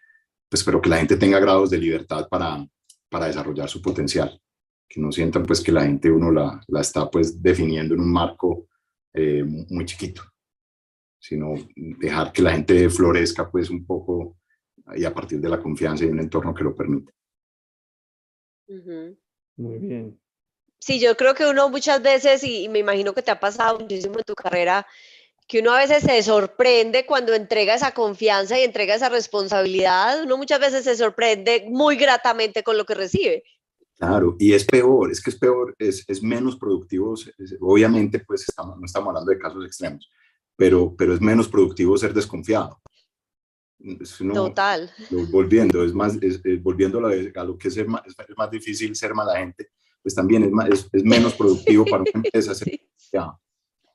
pues 0.48 0.62
pero 0.62 0.80
que 0.80 0.88
la 0.88 0.98
gente 0.98 1.16
tenga 1.16 1.40
grados 1.40 1.70
de 1.70 1.78
libertad 1.78 2.28
para, 2.28 2.66
para 3.08 3.26
desarrollar 3.26 3.68
su 3.68 3.80
potencial, 3.80 4.40
que 4.88 5.00
no 5.00 5.10
sientan 5.10 5.44
pues 5.44 5.60
que 5.60 5.72
la 5.72 5.82
gente 5.82 6.10
uno 6.10 6.30
la, 6.30 6.60
la 6.68 6.80
está 6.80 7.10
pues 7.10 7.42
definiendo 7.42 7.94
en 7.94 8.00
un 8.00 8.12
marco 8.12 8.68
eh, 9.14 9.44
muy 9.44 9.84
chiquito, 9.84 10.22
sino 11.18 11.54
dejar 11.74 12.32
que 12.32 12.42
la 12.42 12.52
gente 12.52 12.88
florezca 12.88 13.50
pues 13.50 13.70
un 13.70 13.84
poco 13.84 14.38
y 14.94 15.04
a 15.04 15.14
partir 15.14 15.40
de 15.40 15.48
la 15.48 15.60
confianza 15.60 16.04
y 16.04 16.08
un 16.08 16.20
entorno 16.20 16.54
que 16.54 16.64
lo 16.64 16.74
permite. 16.74 17.12
Muy 19.56 19.78
bien. 19.78 20.18
Sí, 20.78 20.98
yo 20.98 21.16
creo 21.16 21.34
que 21.34 21.46
uno 21.46 21.68
muchas 21.68 22.02
veces, 22.02 22.42
y, 22.42 22.68
me 22.68 22.80
imagino 22.80 23.14
que 23.14 23.22
te 23.22 23.30
ha 23.30 23.38
pasado 23.38 23.78
muchísimo 23.78 24.18
en 24.18 24.24
tu 24.24 24.34
carrera, 24.34 24.86
que 25.46 25.60
uno 25.60 25.72
a 25.72 25.78
veces 25.78 26.02
se 26.02 26.22
sorprende 26.22 27.06
cuando 27.06 27.34
entrega 27.34 27.74
esa 27.74 27.92
confianza 27.92 28.58
y 28.58 28.64
entrega 28.64 28.94
esa 28.94 29.08
responsabilidad, 29.08 30.22
uno 30.22 30.36
muchas 30.36 30.58
veces 30.58 30.84
se 30.84 30.96
sorprende 30.96 31.66
muy 31.68 31.96
gratamente 31.96 32.62
con 32.62 32.76
lo 32.76 32.84
que 32.84 32.94
recibe. 32.94 33.44
Claro, 33.98 34.36
y 34.38 34.52
es 34.52 34.64
peor, 34.64 35.12
es 35.12 35.22
que 35.22 35.30
es 35.30 35.38
peor, 35.38 35.74
es, 35.78 36.04
es 36.08 36.22
menos 36.22 36.56
productivo, 36.56 37.14
obviamente 37.60 38.18
pues 38.18 38.48
estamos, 38.48 38.76
no 38.78 38.84
estamos 38.84 39.08
hablando 39.08 39.30
de 39.30 39.38
casos 39.38 39.64
extremos, 39.64 40.10
pero, 40.56 40.94
pero 40.96 41.14
es 41.14 41.20
menos 41.20 41.48
productivo 41.48 41.96
ser 41.96 42.12
desconfiado. 42.12 42.80
Total. 44.32 44.90
Volviendo, 45.30 45.84
es 45.84 45.94
más, 45.94 46.16
es, 46.20 46.40
volviendo 46.62 46.98
a 46.98 47.44
lo 47.44 47.58
que 47.58 47.68
es, 47.68 47.86
más, 47.86 48.02
es 48.06 48.36
más 48.36 48.50
difícil 48.50 48.94
ser 48.94 49.14
mala 49.14 49.38
gente, 49.38 49.70
pues 50.02 50.14
también 50.14 50.52
es, 50.70 50.88
es, 50.92 51.04
menos 51.04 51.34
productivo 51.34 51.84
para 51.84 52.02
una 52.02 52.10
empresa 52.14 52.54
ser 52.54 52.80
confiado. 52.96 53.40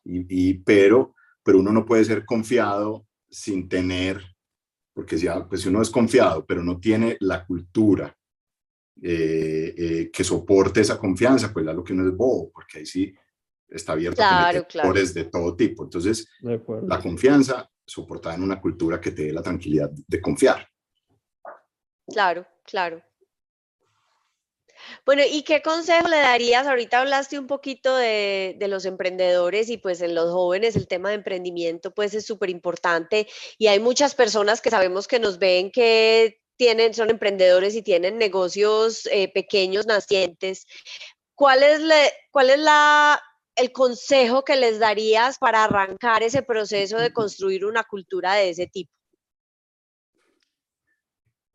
Y, 0.04 0.50
y, 0.50 0.54
pero, 0.56 1.16
pero 1.44 1.60
uno 1.60 1.72
no 1.72 1.86
puede 1.86 2.06
ser 2.06 2.26
confiado 2.26 3.06
sin 3.30 3.68
tener, 3.68 4.24
porque 4.94 5.18
si, 5.18 5.28
pues 5.50 5.62
si 5.62 5.70
uno 5.70 5.82
es 5.82 5.90
confiado, 5.90 6.46
pero 6.46 6.64
no 6.64 6.80
tiene 6.80 7.18
la 7.20 7.46
cultura 7.46 8.17
eh, 9.02 9.76
eh, 9.78 10.12
que 10.12 10.24
soporte 10.24 10.82
esa 10.82 10.98
confianza, 10.98 11.54
pues 11.54 11.66
lo 11.66 11.84
que 11.84 11.94
uno 11.94 12.08
es 12.08 12.16
bobo, 12.16 12.52
porque 12.52 12.80
ahí 12.80 12.86
sí 12.86 13.14
está 13.70 13.94
abierto 13.94 14.22
a 14.24 14.52
de 14.52 15.24
todo 15.26 15.56
tipo. 15.56 15.84
Entonces, 15.84 16.28
la 16.42 17.00
confianza 17.00 17.70
soportada 17.86 18.36
en 18.36 18.44
una 18.44 18.60
cultura 18.60 19.00
que 19.00 19.12
te 19.12 19.26
dé 19.26 19.34
la 19.34 19.44
tranquilidad 19.44 19.92
de 19.92 20.22
confiar. 20.22 20.68
Claro, 22.08 22.46
claro. 22.64 23.04
Bueno, 25.06 25.24
¿y 25.30 25.44
qué 25.44 25.62
consejo 25.62 26.08
le 26.08 26.18
darías? 26.18 26.68
Ahorita 26.68 27.02
hablaste 27.02 27.40
un 27.40 27.48
poquito 27.48 27.96
de, 27.96 28.56
de, 28.58 28.68
los 28.68 28.86
emprendedores 28.86 29.70
y 29.70 29.78
pues 29.78 30.02
en 30.02 30.16
los 30.16 30.32
jóvenes 30.32 30.76
el 30.76 30.88
tema 30.88 31.10
de 31.10 31.16
emprendimiento 31.16 31.94
pues 31.94 32.14
es 32.14 32.26
súper 32.26 32.50
importante 32.50 33.28
y 33.58 33.68
hay 33.68 33.80
muchas 33.80 34.14
personas 34.14 34.62
que 34.62 34.70
sabemos 34.70 35.08
que 35.08 35.20
nos 35.20 35.40
ven 35.40 35.72
que 35.72 36.40
tienen, 36.58 36.94
son 36.94 37.10
emprendedores 37.10 37.76
y 37.76 37.82
tienen 37.82 38.18
negocios 38.18 39.08
eh, 39.12 39.32
pequeños, 39.32 39.86
nacientes. 39.86 40.66
¿Cuál 41.36 41.64
es, 41.64 41.82
cuál 42.32 42.50
es 42.50 42.60
la, 42.60 43.22
el 43.56 43.72
consejo 43.72 44.44
que 44.44 44.56
les 44.56 44.80
darías 44.80 45.38
para 45.38 45.64
arrancar 45.64 46.24
ese 46.24 46.42
proceso 46.42 46.98
de 46.98 47.14
construir 47.14 47.66
una 47.66 47.84
cultura 47.84 48.34
de 48.34 48.50
ese 48.50 48.68
tipo? 48.68 48.92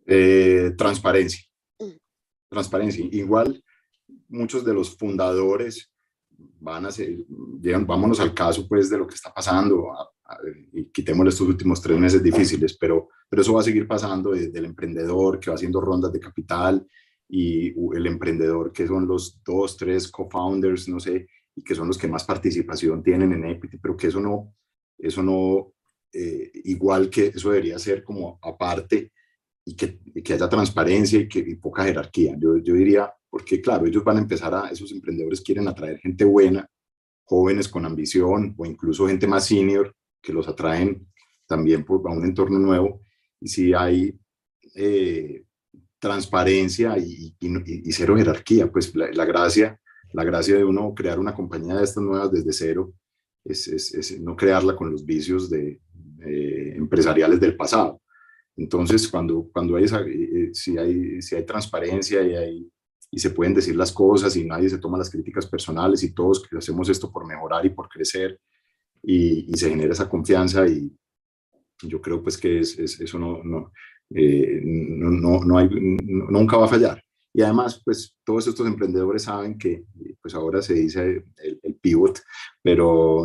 Eh, 0.06 0.72
transparencia. 0.76 1.42
Mm. 1.78 1.96
Transparencia. 2.48 3.04
Igual, 3.10 3.62
muchos 4.28 4.64
de 4.64 4.74
los 4.74 4.96
fundadores 4.96 5.90
van 6.60 6.86
a 6.86 6.92
ser, 6.92 7.16
vámonos 7.86 8.20
al 8.20 8.34
caso 8.34 8.66
pues 8.66 8.88
de 8.90 8.98
lo 8.98 9.06
que 9.06 9.14
está 9.14 9.32
pasando 9.32 9.92
y 10.72 10.86
quitémosle 10.86 11.30
estos 11.30 11.46
últimos 11.46 11.80
tres 11.80 11.98
meses 11.98 12.22
difíciles, 12.22 12.76
pero, 12.76 13.08
pero 13.32 13.40
eso 13.40 13.54
va 13.54 13.62
a 13.62 13.64
seguir 13.64 13.88
pasando 13.88 14.32
desde 14.32 14.58
el 14.58 14.66
emprendedor 14.66 15.40
que 15.40 15.48
va 15.48 15.54
haciendo 15.54 15.80
rondas 15.80 16.12
de 16.12 16.20
capital 16.20 16.86
y 17.26 17.68
el 17.96 18.06
emprendedor 18.06 18.70
que 18.70 18.86
son 18.86 19.08
los 19.08 19.42
dos, 19.42 19.78
tres 19.78 20.08
co-founders, 20.08 20.86
no 20.88 21.00
sé, 21.00 21.26
y 21.56 21.64
que 21.64 21.74
son 21.74 21.88
los 21.88 21.96
que 21.96 22.08
más 22.08 22.24
participación 22.24 23.02
tienen 23.02 23.32
en 23.32 23.46
Equity, 23.46 23.78
pero 23.78 23.96
que 23.96 24.08
eso 24.08 24.20
no, 24.20 24.54
eso 24.98 25.22
no, 25.22 25.72
eh, 26.12 26.50
igual 26.64 27.08
que 27.08 27.28
eso 27.28 27.48
debería 27.48 27.78
ser 27.78 28.04
como 28.04 28.38
aparte 28.42 29.12
y 29.64 29.76
que, 29.76 29.98
que 30.22 30.34
haya 30.34 30.46
transparencia 30.46 31.20
y, 31.20 31.26
que, 31.26 31.56
poca 31.56 31.84
jerarquía. 31.84 32.36
Yo, 32.38 32.58
yo 32.58 32.74
diría, 32.74 33.10
porque 33.30 33.62
claro, 33.62 33.86
ellos 33.86 34.04
van 34.04 34.18
a 34.18 34.20
empezar 34.20 34.54
a, 34.54 34.68
esos 34.68 34.92
emprendedores 34.92 35.40
quieren 35.40 35.68
atraer 35.68 35.98
gente 36.00 36.26
buena, 36.26 36.68
jóvenes 37.24 37.66
con 37.66 37.86
ambición 37.86 38.54
o 38.58 38.66
incluso 38.66 39.08
gente 39.08 39.26
más 39.26 39.46
senior 39.46 39.96
que 40.20 40.34
los 40.34 40.46
atraen 40.48 41.08
también 41.46 41.82
por, 41.82 42.06
a 42.06 42.12
un 42.12 42.26
entorno 42.26 42.58
nuevo. 42.58 43.00
Y 43.42 43.48
si 43.48 43.74
hay 43.74 44.16
eh, 44.76 45.44
transparencia 45.98 46.96
y, 46.96 47.34
y, 47.40 47.92
cero 47.92 48.16
jerarquía, 48.16 48.70
pues 48.70 48.94
la, 48.94 49.24
gracia 49.24 49.78
la 50.12 50.24
gracia 50.24 50.56
de 50.56 50.64
uno 50.64 50.94
crear 50.94 51.18
una 51.18 51.34
compañía 51.34 51.74
de 51.74 51.84
estas 51.84 52.02
nuevas 52.02 52.30
desde 52.30 52.52
cero 52.52 52.92
es, 53.44 54.20
no 54.20 54.36
crearla 54.36 54.76
con 54.76 54.92
los 54.92 55.04
vicios 55.04 55.50
de, 55.50 55.80
empresariales 56.20 57.40
del 57.40 57.56
pasado. 57.56 58.00
Entonces, 58.56 59.08
cuando, 59.08 59.48
cuando 59.52 59.76
hay, 59.76 59.84
esa, 59.84 60.00
eh, 60.02 60.12
eh, 60.12 60.50
si, 60.52 60.78
hay, 60.78 61.20
si 61.20 61.34
hay 61.34 61.44
transparencia 61.44 62.22
y, 62.22 62.34
hay, 62.34 62.70
y 63.10 63.18
se 63.18 63.30
pueden 63.30 63.54
decir 63.54 63.74
las 63.74 63.90
cosas 63.90 64.36
y 64.36 64.44
nadie 64.44 64.68
se 64.68 64.78
toma 64.78 64.98
las 64.98 65.10
críticas 65.10 65.46
personales 65.46 66.02
y 66.04 66.14
todos 66.14 66.44
hacemos 66.56 66.88
esto 66.88 67.10
por 67.10 67.26
mejorar 67.26 67.66
y 67.66 67.70
por 67.70 67.88
crecer 67.88 68.38
y, 69.02 69.52
y 69.52 69.56
se 69.56 69.70
genera 69.70 69.92
esa 69.94 70.08
confianza 70.08 70.66
y 70.68 70.92
yo 71.82 72.00
creo 72.00 72.22
pues 72.22 72.38
que 72.38 72.60
es, 72.60 72.78
eso 72.78 73.18
no, 73.18 73.42
no, 73.42 73.72
eh, 74.14 74.60
no, 74.64 75.10
no, 75.10 75.44
no 75.44 75.58
hay, 75.58 75.68
nunca 75.70 76.56
va 76.56 76.66
a 76.66 76.68
fallar. 76.68 77.02
Y 77.34 77.42
además, 77.42 77.80
pues 77.84 78.14
todos 78.24 78.46
estos 78.46 78.66
emprendedores 78.66 79.22
saben 79.22 79.56
que, 79.56 79.84
pues 80.20 80.34
ahora 80.34 80.60
se 80.60 80.74
dice 80.74 81.24
el, 81.38 81.76
pivot, 81.80 82.20
pero 82.62 83.24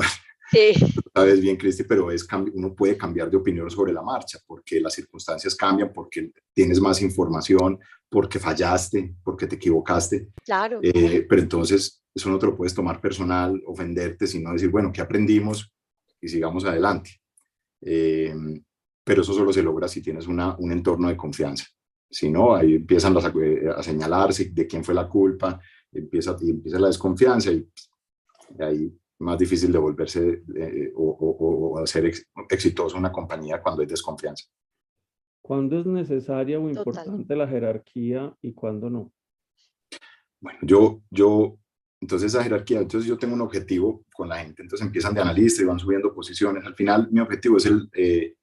sí. 0.49 0.71
sabes 1.13 1.41
bien, 1.41 1.57
Cristi, 1.57 1.83
pero 1.83 2.09
es, 2.09 2.25
uno 2.53 2.73
puede 2.73 2.97
cambiar 2.97 3.29
de 3.29 3.37
opinión 3.37 3.69
sobre 3.69 3.91
la 3.91 4.01
marcha, 4.01 4.39
porque 4.47 4.79
las 4.79 4.93
circunstancias 4.93 5.55
cambian, 5.55 5.91
porque 5.93 6.31
tienes 6.53 6.79
más 6.79 7.01
información, 7.01 7.79
porque 8.09 8.39
fallaste, 8.39 9.13
porque 9.23 9.45
te 9.45 9.55
equivocaste. 9.55 10.29
Claro. 10.43 10.79
Eh, 10.81 11.25
pero 11.27 11.41
entonces, 11.41 12.01
eso 12.15 12.29
no 12.29 12.39
te 12.39 12.45
lo 12.45 12.55
puedes 12.55 12.73
tomar 12.73 13.01
personal, 13.01 13.61
ofenderte, 13.65 14.25
sino 14.25 14.53
decir, 14.53 14.69
bueno, 14.69 14.91
¿qué 14.91 15.01
aprendimos? 15.01 15.71
Y 16.21 16.29
sigamos 16.29 16.63
adelante. 16.63 17.19
Eh, 17.81 18.33
pero 19.03 19.21
eso 19.21 19.33
solo 19.33 19.53
se 19.53 19.63
logra 19.63 19.87
si 19.87 20.01
tienes 20.01 20.27
una, 20.27 20.55
un 20.57 20.71
entorno 20.71 21.07
de 21.07 21.17
confianza. 21.17 21.65
Si 22.09 22.29
no, 22.29 22.55
ahí 22.55 22.75
empiezan 22.75 23.15
a, 23.17 23.83
señalarse 23.83 24.45
de 24.51 24.67
quién 24.67 24.83
fue 24.83 24.93
la 24.93 25.07
culpa, 25.07 25.59
empieza, 25.91 26.35
y 26.41 26.51
empieza 26.51 26.79
la 26.79 26.87
desconfianza 26.87 27.51
y, 27.51 27.67
ahí 28.59 28.91
más 29.19 29.37
difícil 29.37 29.71
de 29.71 29.77
volverse 29.77 30.43
eh, 30.55 30.91
o, 30.95 31.79
hacer 31.83 32.11
exitoso 32.49 32.97
una 32.97 33.11
compañía 33.11 33.61
cuando 33.61 33.81
hay 33.81 33.87
desconfianza. 33.87 34.45
¿Cuándo 35.41 35.79
es 35.79 35.85
necesaria 35.85 36.59
o 36.59 36.69
importante 36.69 37.35
la 37.35 37.47
jerarquía 37.47 38.35
y 38.41 38.53
cuándo 38.53 38.89
no? 38.89 39.11
Bueno, 40.39 40.59
yo, 40.61 41.01
yo, 41.09 41.57
entonces 41.99 42.33
esa 42.33 42.43
jerarquía, 42.43 42.79
entonces 42.79 43.07
yo 43.07 43.17
tengo 43.17 43.33
un 43.33 43.41
objetivo 43.41 44.05
con 44.13 44.29
la 44.29 44.37
gente, 44.37 44.61
entonces 44.61 44.85
empiezan 44.85 45.13
de 45.13 45.21
analista 45.21 45.61
y 45.61 45.65
van 45.65 45.79
subiendo 45.79 46.13
posiciones. 46.13 46.65
Al 46.65 46.75
final 46.75 47.09
mi 47.11 47.19
objetivo 47.19 47.57
es, 47.57 47.65
el, 47.65 47.89
eh, 47.93 48.35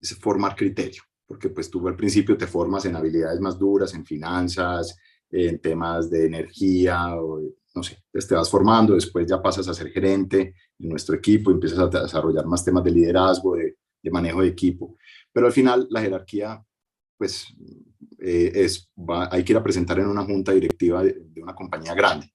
es 0.00 0.16
formar 0.16 0.54
criterio 0.54 1.02
porque 1.26 1.48
pues 1.50 1.70
tú 1.70 1.86
al 1.88 1.96
principio 1.96 2.36
te 2.36 2.46
formas 2.46 2.84
en 2.84 2.96
habilidades 2.96 3.40
más 3.40 3.58
duras, 3.58 3.92
en 3.94 4.06
finanzas, 4.06 4.96
en 5.30 5.58
temas 5.60 6.08
de 6.08 6.26
energía, 6.26 7.16
o, 7.16 7.40
no 7.74 7.82
sé, 7.82 8.02
te 8.10 8.34
vas 8.34 8.48
formando, 8.48 8.94
después 8.94 9.26
ya 9.26 9.42
pasas 9.42 9.68
a 9.68 9.74
ser 9.74 9.90
gerente 9.90 10.54
en 10.78 10.88
nuestro 10.88 11.16
equipo, 11.16 11.50
empiezas 11.50 11.78
a 11.78 11.88
desarrollar 11.88 12.46
más 12.46 12.64
temas 12.64 12.84
de 12.84 12.92
liderazgo, 12.92 13.56
de, 13.56 13.76
manejo 14.08 14.40
de 14.40 14.46
equipo, 14.46 14.96
pero 15.32 15.48
al 15.48 15.52
final 15.52 15.88
la 15.90 16.00
jerarquía, 16.00 16.64
pues 17.18 17.52
eh, 18.20 18.52
es, 18.54 18.88
hay 19.32 19.42
que 19.42 19.52
ir 19.52 19.56
a 19.56 19.64
presentar 19.64 19.98
en 19.98 20.06
una 20.06 20.22
junta 20.22 20.52
directiva 20.52 21.02
de, 21.02 21.24
de 21.24 21.42
una 21.42 21.56
compañía 21.56 21.92
grande. 21.92 22.32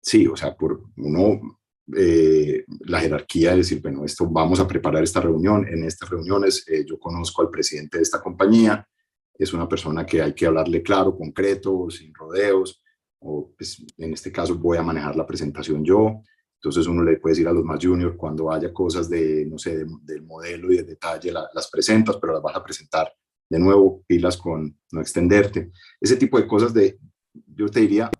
Sí, 0.00 0.26
o 0.26 0.36
sea, 0.36 0.54
por 0.56 0.82
uno 0.96 1.58
eh, 1.96 2.64
la 2.80 3.00
jerarquía 3.00 3.52
de 3.52 3.58
decir, 3.58 3.80
bueno, 3.80 4.04
esto 4.04 4.26
vamos 4.28 4.60
a 4.60 4.68
preparar 4.68 5.02
esta 5.02 5.20
reunión, 5.20 5.66
en 5.66 5.84
estas 5.84 6.10
reuniones 6.10 6.64
eh, 6.68 6.84
yo 6.86 6.98
conozco 6.98 7.42
al 7.42 7.50
presidente 7.50 7.96
de 7.96 8.02
esta 8.02 8.20
compañía, 8.20 8.86
es 9.34 9.52
una 9.52 9.68
persona 9.68 10.04
que 10.04 10.20
hay 10.20 10.34
que 10.34 10.46
hablarle 10.46 10.82
claro, 10.82 11.16
concreto, 11.16 11.88
sin 11.90 12.12
rodeos, 12.12 12.82
o 13.20 13.52
pues, 13.56 13.84
en 13.96 14.12
este 14.12 14.30
caso 14.30 14.56
voy 14.56 14.76
a 14.76 14.82
manejar 14.82 15.16
la 15.16 15.26
presentación 15.26 15.82
yo, 15.84 16.22
entonces 16.56 16.86
uno 16.86 17.02
le 17.02 17.18
puede 17.18 17.34
decir 17.34 17.48
a 17.48 17.52
los 17.52 17.64
más 17.64 17.82
juniors 17.82 18.16
cuando 18.16 18.52
haya 18.52 18.72
cosas 18.72 19.08
de, 19.08 19.46
no 19.46 19.58
sé, 19.58 19.86
del 20.02 20.22
modelo 20.22 20.72
y 20.72 20.78
de 20.78 20.82
detalle, 20.82 21.32
las 21.32 21.70
presentas, 21.70 22.16
pero 22.20 22.34
las 22.34 22.42
vas 22.42 22.56
a 22.56 22.64
presentar 22.64 23.10
de 23.48 23.58
nuevo, 23.58 24.02
pilas 24.06 24.36
con 24.36 24.76
no 24.92 25.00
extenderte, 25.00 25.70
ese 26.00 26.16
tipo 26.16 26.38
de 26.38 26.46
cosas 26.46 26.74
de, 26.74 26.98
yo 27.32 27.68
te 27.68 27.80
diría, 27.80 28.10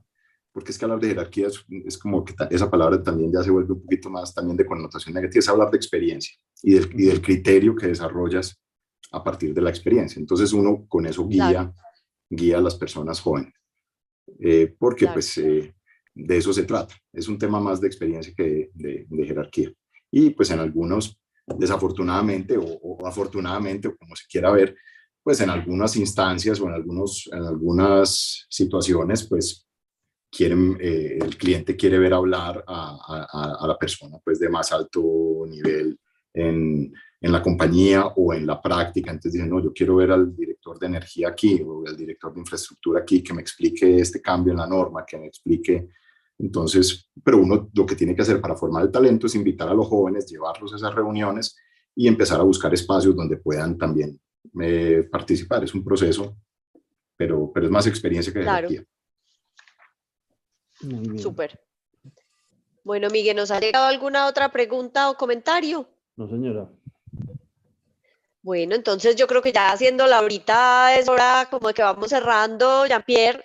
porque 0.53 0.73
es 0.73 0.79
que 0.79 0.85
hablar 0.85 1.01
de 1.01 1.09
jerarquía 1.09 1.49
es, 1.85 1.99
como 1.99 2.25
que 2.25 2.35
esa 2.51 2.71
palabra 2.71 3.03
también 3.03 3.33
ya 3.33 3.43
se 3.43 3.51
vuelve 3.51 3.73
un 3.73 3.83
poquito 3.83 4.11
más 4.11 4.35
también 4.35 4.57
de 4.57 4.67
connotación 4.67 5.15
negativa, 5.15 5.39
es 5.41 5.49
hablar 5.49 5.71
de 5.71 5.77
experiencia 5.77 6.35
y 6.63 6.75
del, 6.75 6.91
y 6.95 7.07
del 7.07 7.23
criterio 7.23 7.77
que 7.77 7.87
desarrollas 7.87 8.61
a 9.13 9.23
partir 9.23 9.55
de 9.55 9.63
la 9.63 9.71
experiencia. 9.71 10.19
Entonces 10.19 10.53
uno 10.53 10.87
con 10.89 11.07
eso 11.07 11.27
guía, 11.27 11.73
guía 12.29 12.59
a 12.59 12.63
las 12.63 12.75
personas 12.75 13.21
jóvenes, 13.21 13.53
eh, 14.41 14.75
porque 14.79 15.07
pues 15.09 15.39
eh, 15.39 15.75
de 16.15 16.37
eso 16.37 16.53
se 16.53 16.65
trata. 16.65 16.95
Es 17.13 17.29
un 17.29 17.39
tema 17.39 17.61
más 17.61 17.81
de 17.81 17.87
experiencia 17.87 18.33
que 18.37 18.71
de, 18.75 19.07
de, 19.09 19.27
jerarquía. 19.27 19.73
Y 20.11 20.31
pues 20.31 20.51
en 20.51 20.59
algunos, 20.59 21.19
desafortunadamente 21.47 22.57
o, 22.57 22.65
o, 22.65 23.07
afortunadamente, 23.07 23.89
o 23.89 23.97
como 23.97 24.17
se 24.17 24.27
quiera 24.27 24.51
ver, 24.51 24.77
pues 25.23 25.41
en 25.41 25.51
algunas 25.51 25.95
instancias 25.97 26.61
o 26.61 26.67
en, 26.67 26.75
algunos, 26.75 27.29
en 27.33 27.45
algunas 27.45 28.47
situaciones, 28.49 29.29
pues 29.29 29.68
quieren, 30.31 30.77
eh, 30.81 31.19
el 31.21 31.37
cliente 31.37 31.77
quiere 31.77 31.99
ver 31.99 32.15
hablar 32.15 32.65
a, 32.67 32.99
a, 33.07 33.65
a, 33.65 33.67
la 33.67 33.79
persona 33.79 34.19
pues 34.23 34.39
de 34.39 34.49
más 34.49 34.73
alto 34.73 35.45
nivel 35.47 35.99
en, 36.35 36.93
en, 37.21 37.33
la 37.33 37.43
compañía 37.43 38.07
o 38.07 38.35
en 38.35 38.47
la 38.47 38.61
práctica. 38.61 39.11
Entonces 39.11 39.33
dicen, 39.35 39.51
no, 39.51 39.63
yo 39.63 39.73
quiero 39.73 39.97
ver 39.97 40.13
al 40.13 40.35
director 40.37 40.79
de 40.79 40.87
energía 40.87 41.29
aquí 41.29 41.63
o 41.65 41.87
al 41.87 41.97
director 41.97 42.33
de 42.33 42.41
infraestructura 42.41 43.01
aquí 43.01 43.23
que 43.23 43.35
me 43.35 43.41
explique 43.41 43.99
este 43.99 44.21
cambio 44.21 44.53
en 44.53 44.59
la 44.59 44.67
norma, 44.67 45.05
que 45.07 45.19
me 45.19 45.27
explique. 45.27 45.89
Entonces, 46.39 47.11
pero 47.25 47.39
uno 47.39 47.69
lo 47.75 47.87
que 47.87 47.97
tiene 47.97 48.15
que 48.15 48.23
hacer 48.23 48.41
para 48.41 48.57
formar 48.57 48.85
el 48.85 48.93
talento 48.93 49.27
es 49.27 49.35
invitar 49.35 49.69
a 49.69 49.75
los 49.75 49.87
jóvenes, 49.87 50.31
llevarlos 50.31 50.73
a 50.73 50.77
esas 50.77 50.95
reuniones 50.95 51.57
y 51.97 52.07
empezar 52.07 52.39
a 52.39 52.45
buscar 52.45 52.73
espacios 52.73 53.17
donde 53.17 53.39
puedan 53.39 53.77
también 53.77 54.21
eh, 54.61 55.09
participar. 55.11 55.65
Es 55.65 55.75
un 55.75 55.83
proceso, 55.83 56.37
pero, 57.17 57.51
pero 57.53 57.67
es 57.67 57.73
más 57.73 57.87
experiencia 57.89 58.33
que 58.33 58.41
claro. 58.43 58.69
Súper. 61.19 61.61
Bueno, 62.85 63.11
Miguel, 63.11 63.37
¿nos 63.37 63.51
ha 63.51 63.61
llegado 63.61 63.87
alguna 63.87 64.27
otra 64.27 64.51
pregunta 64.51 65.11
o 65.11 65.17
comentario? 65.17 65.89
No, 66.17 66.29
señora. 66.29 66.69
Bueno, 68.43 68.75
entonces 68.75 69.15
yo 69.17 69.27
creo 69.27 69.43
que 69.43 69.53
ya 69.53 69.73
haciéndola 69.73 70.19
ahorita 70.19 70.97
es 70.97 71.09
hora 71.09 71.49
como 71.51 71.69
que 71.75 71.83
vamos 71.83 72.09
cerrando, 72.09 72.87
Jean-Pierre. 72.87 73.45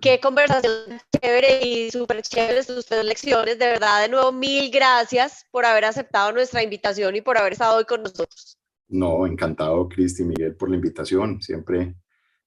Qué 0.00 0.18
conversación 0.20 1.00
chévere 1.12 1.64
y 1.64 1.90
súper 1.90 2.22
chévere 2.22 2.62
sus 2.62 2.86
tres 2.86 3.04
lecciones. 3.04 3.58
De 3.58 3.66
verdad, 3.66 4.02
de 4.02 4.08
nuevo, 4.08 4.32
mil 4.32 4.70
gracias 4.70 5.46
por 5.50 5.64
haber 5.64 5.84
aceptado 5.84 6.32
nuestra 6.32 6.62
invitación 6.62 7.14
y 7.16 7.20
por 7.20 7.38
haber 7.38 7.52
estado 7.52 7.76
hoy 7.76 7.84
con 7.84 8.02
nosotros. 8.02 8.58
No, 8.88 9.26
encantado, 9.26 9.88
Cristi 9.88 10.22
y 10.22 10.26
Miguel, 10.26 10.56
por 10.56 10.70
la 10.70 10.76
invitación. 10.76 11.40
Siempre 11.40 11.94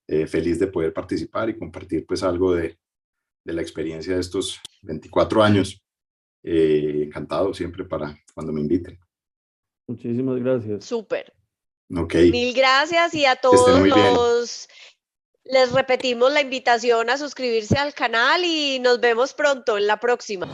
eh, 0.07 0.27
feliz 0.27 0.59
de 0.59 0.67
poder 0.67 0.93
participar 0.93 1.49
y 1.49 1.57
compartir 1.57 2.05
pues 2.05 2.23
algo 2.23 2.53
de, 2.55 2.77
de 3.43 3.53
la 3.53 3.61
experiencia 3.61 4.15
de 4.15 4.21
estos 4.21 4.59
24 4.83 5.43
años. 5.43 5.81
Eh, 6.43 7.03
encantado 7.05 7.53
siempre 7.53 7.83
para 7.83 8.17
cuando 8.33 8.53
me 8.53 8.61
inviten. 8.61 8.99
Muchísimas 9.87 10.39
gracias. 10.39 10.85
Súper. 10.85 11.33
Ok. 11.95 12.15
Mil 12.31 12.53
gracias 12.53 13.13
y 13.13 13.25
a 13.25 13.35
todos 13.35 13.85
los... 13.87 14.69
Les 15.45 15.71
repetimos 15.71 16.31
la 16.31 16.41
invitación 16.41 17.09
a 17.09 17.17
suscribirse 17.17 17.75
al 17.75 17.95
canal 17.95 18.43
y 18.45 18.79
nos 18.79 18.99
vemos 18.99 19.33
pronto 19.33 19.79
en 19.79 19.87
la 19.87 19.99
próxima. 19.99 20.47